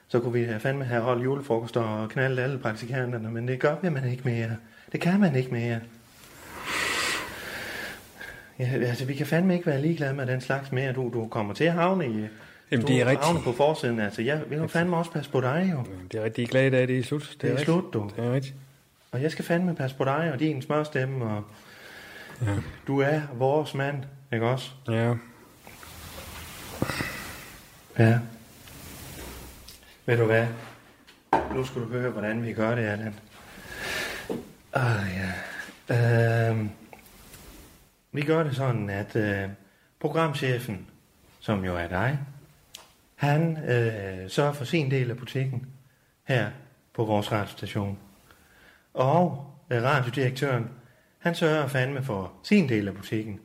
Så 0.07 0.19
kunne 0.19 0.33
vi 0.33 0.43
have 0.43 0.59
fandme 0.59 0.85
have 0.85 1.01
holdt 1.01 1.23
julefrokoster 1.23 1.81
og 1.81 2.09
knaldet 2.09 2.43
alle 2.43 2.57
praktikanterne. 2.59 3.31
Men 3.31 3.47
det 3.47 3.59
gør 3.59 3.75
vi 3.81 3.89
man 3.89 4.09
ikke 4.11 4.23
mere. 4.25 4.49
Det 4.91 5.01
kan 5.01 5.19
man 5.19 5.35
ikke 5.35 5.51
mere. 5.51 5.79
Ja, 8.59 8.69
altså, 8.73 9.05
vi 9.05 9.13
kan 9.13 9.25
fandme 9.25 9.53
ikke 9.53 9.65
være 9.65 9.81
ligeglade 9.81 10.13
med 10.13 10.25
den 10.25 10.41
slags 10.41 10.71
mere. 10.71 10.93
Du, 10.93 11.09
du 11.13 11.27
kommer 11.27 11.53
til 11.53 11.63
at 11.63 11.73
havne 11.73 12.05
i... 12.07 12.27
Jamen, 12.71 12.87
det 12.87 13.01
er 13.01 13.05
rigtigt. 13.05 13.25
havner 13.25 13.41
på 13.41 13.51
forsiden. 13.51 13.99
Altså, 13.99 14.21
jeg 14.21 14.41
vil 14.49 14.57
jo 14.57 14.67
fandme 14.67 14.97
også 14.97 15.11
passe 15.11 15.31
på 15.31 15.41
dig, 15.41 15.69
jo. 15.73 15.83
det 16.11 16.19
er 16.19 16.23
rigtig 16.23 16.49
glad 16.49 16.67
i 16.67 16.69
dag, 16.69 16.87
det 16.87 16.99
er 16.99 17.03
slut. 17.03 17.35
Det 17.41 17.47
er 17.47 17.51
rigtigt. 17.51 17.65
slut, 17.65 17.93
du. 17.93 18.09
Det 18.17 18.25
er 18.25 18.33
rigtigt. 18.33 18.55
Og 19.11 19.21
jeg 19.21 19.31
skal 19.31 19.45
fandme 19.45 19.75
passe 19.75 19.95
på 19.95 20.03
dig 20.03 20.31
og 20.33 20.39
din 20.39 20.61
smørstemme, 20.61 21.25
og 21.25 21.43
Ja. 22.41 22.51
du 22.87 22.99
er 23.01 23.21
vores 23.33 23.73
mand, 23.73 24.03
ikke 24.33 24.45
også? 24.47 24.71
Ja. 24.87 25.13
Ja. 27.99 28.19
Ved 30.05 30.17
du 30.17 30.25
hvad? 30.25 30.47
Nu 31.55 31.65
skal 31.65 31.81
du 31.81 31.87
høre, 31.87 32.11
hvordan 32.11 32.43
vi 32.43 32.53
gør 32.53 32.75
det, 32.75 32.81
Allan. 32.81 33.15
Ah, 34.73 35.01
ja. 35.15 35.31
Øhm, 36.49 36.69
vi 38.11 38.21
gør 38.21 38.43
det 38.43 38.55
sådan, 38.55 38.89
at 38.89 39.15
øh, 39.15 39.49
programchefen, 39.99 40.87
som 41.39 41.65
jo 41.65 41.75
er 41.75 41.87
dig, 41.87 42.19
han 43.15 43.57
øh, 43.57 44.29
sørger 44.29 44.53
for 44.53 44.65
sin 44.65 44.91
del 44.91 45.09
af 45.09 45.17
butikken 45.17 45.65
her 46.23 46.49
på 46.93 47.05
vores 47.05 47.31
radiostation. 47.31 47.97
Og 48.93 49.53
øh, 49.69 49.83
radiodirektøren, 49.83 50.69
han 51.19 51.35
sørger 51.35 51.67
fandme 51.67 52.03
for 52.03 52.33
sin 52.43 52.69
del 52.69 52.87
af 52.87 52.95
butikken, 52.95 53.39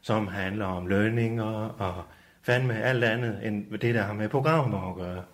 som 0.00 0.28
handler 0.28 0.66
om 0.66 0.86
lønninger 0.86 1.44
og 1.78 2.04
fandme 2.42 2.82
alt 2.82 3.04
andet 3.04 3.46
end 3.46 3.78
det, 3.78 3.94
der 3.94 4.02
har 4.02 4.12
med 4.12 4.28
programmer 4.28 4.90
at 4.90 4.96
gøre. 4.96 5.24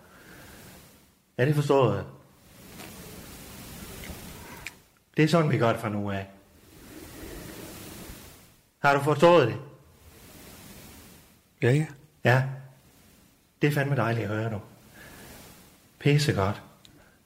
Er 1.37 1.45
det 1.45 1.55
forstået? 1.55 2.05
Det 5.17 5.23
er 5.23 5.27
sådan, 5.27 5.51
vi 5.51 5.57
gør 5.57 5.71
det 5.71 5.81
fra 5.81 5.89
nu 5.89 6.11
af. 6.11 6.27
Har 8.79 8.93
du 8.93 8.99
forstået 8.99 9.47
det? 9.47 9.57
Ja, 11.61 11.71
ja. 11.71 11.85
Ja. 12.23 12.43
Det 13.61 13.67
er 13.67 13.71
fandme 13.71 13.95
dejligt 13.95 14.29
at 14.29 14.37
høre, 14.37 14.51
du. 14.51 14.59
Pisse 15.99 16.33
godt. 16.33 16.61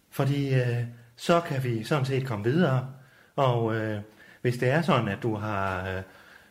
Fordi 0.10 0.54
øh, 0.54 0.84
så 1.16 1.42
kan 1.42 1.64
vi 1.64 1.84
sådan 1.84 2.06
set 2.06 2.28
komme 2.28 2.44
videre. 2.44 2.90
Og 3.36 3.76
øh, 3.76 4.02
hvis 4.42 4.58
det 4.58 4.70
er 4.70 4.82
sådan, 4.82 5.08
at 5.08 5.24
du 5.24 5.36
har 5.36 5.88
øh, 5.88 6.04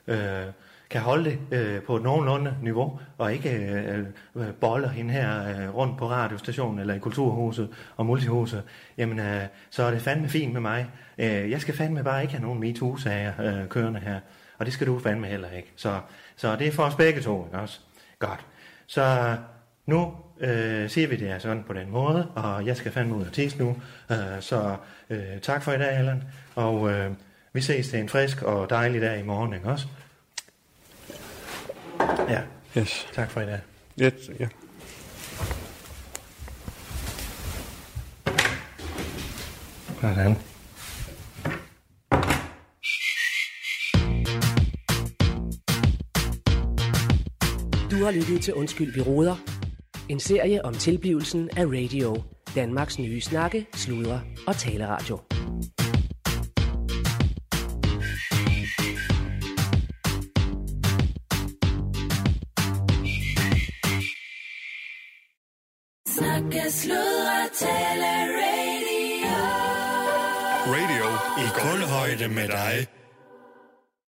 øh, 0.06 0.46
kan 0.90 1.00
holde 1.00 1.30
det 1.30 1.38
øh, 1.50 1.82
på 1.82 1.96
et 1.96 2.02
nogenlunde 2.02 2.56
niveau, 2.62 3.00
og 3.18 3.32
ikke 3.32 3.50
øh, 3.50 4.04
øh, 4.36 4.54
boller 4.60 4.88
hende 4.88 5.12
her 5.12 5.48
øh, 5.48 5.74
rundt 5.74 5.98
på 5.98 6.10
radiostationen 6.10 6.78
eller 6.78 6.94
i 6.94 6.98
kulturhuset 6.98 7.68
og 7.96 8.06
multihuset, 8.06 8.62
jamen 8.98 9.18
øh, 9.18 9.42
så 9.70 9.82
er 9.82 9.90
det 9.90 10.02
fandme 10.02 10.28
fint 10.28 10.52
med 10.52 10.60
mig. 10.60 10.86
Øh, 11.18 11.50
jeg 11.50 11.60
skal 11.60 11.74
fandme 11.74 12.04
bare 12.04 12.22
ikke 12.22 12.34
have 12.34 12.42
nogen 12.42 12.60
MeToo-sager 12.60 13.32
øh, 13.42 13.68
kørende 13.68 14.00
her, 14.00 14.20
og 14.58 14.66
det 14.66 14.74
skal 14.74 14.86
du 14.86 14.98
fandme 14.98 15.26
heller 15.26 15.50
ikke. 15.50 15.72
Så, 15.76 16.00
så 16.36 16.56
det 16.56 16.66
er 16.66 16.72
for 16.72 16.82
os 16.82 16.94
begge 16.94 17.20
to, 17.20 17.46
ikke 17.46 17.58
også? 17.58 17.80
Godt. 18.18 18.46
Så 18.86 19.36
nu 19.86 20.14
øh, 20.40 20.88
siger 20.88 21.08
vi 21.08 21.16
det 21.16 21.30
er 21.30 21.38
sådan 21.38 21.64
på 21.66 21.72
den 21.72 21.90
måde, 21.90 22.28
og 22.34 22.66
jeg 22.66 22.76
skal 22.76 22.92
fandme 22.92 23.14
ud 23.14 23.24
og 23.24 23.32
tisse 23.32 23.58
nu. 23.58 23.76
Øh, 24.10 24.16
så 24.40 24.76
øh, 25.10 25.40
tak 25.42 25.62
for 25.62 25.72
i 25.72 25.78
dag, 25.78 25.90
Allan, 25.90 26.22
og 26.54 26.90
øh, 26.90 27.10
vi 27.52 27.60
ses 27.60 27.88
til 27.88 27.98
en 27.98 28.08
frisk 28.08 28.42
og 28.42 28.70
dejlig 28.70 29.00
dag 29.00 29.20
i 29.20 29.22
morgen, 29.22 29.54
ikke 29.54 29.68
også? 29.68 29.86
Ja, 32.28 32.40
Yes. 32.78 33.06
tak 33.14 33.30
for 33.30 33.40
i 33.40 33.46
dag. 33.46 33.60
Yes, 34.02 34.30
ja. 34.40 34.48
Sådan. 40.00 40.36
Du 47.90 48.04
har 48.04 48.10
lyttet 48.10 48.42
til 48.42 48.54
Undskyld, 48.54 48.94
vi 48.94 49.00
råder. 49.00 49.36
En 50.08 50.20
serie 50.20 50.64
om 50.64 50.74
tilblivelsen 50.74 51.50
af 51.56 51.64
radio. 51.66 52.22
Danmarks 52.54 52.98
nye 52.98 53.20
snakke, 53.20 53.66
sludre 53.74 54.20
og 54.46 54.56
taleradio. 54.56 55.18
Snakke, 66.40 66.70
sludre, 66.70 67.48
tale, 67.52 68.12
radio. 68.40 69.40
Radio 70.72 71.06
i 71.44 71.46
kulhøjde 71.54 72.28
med 72.28 72.48
dig. 72.48 72.99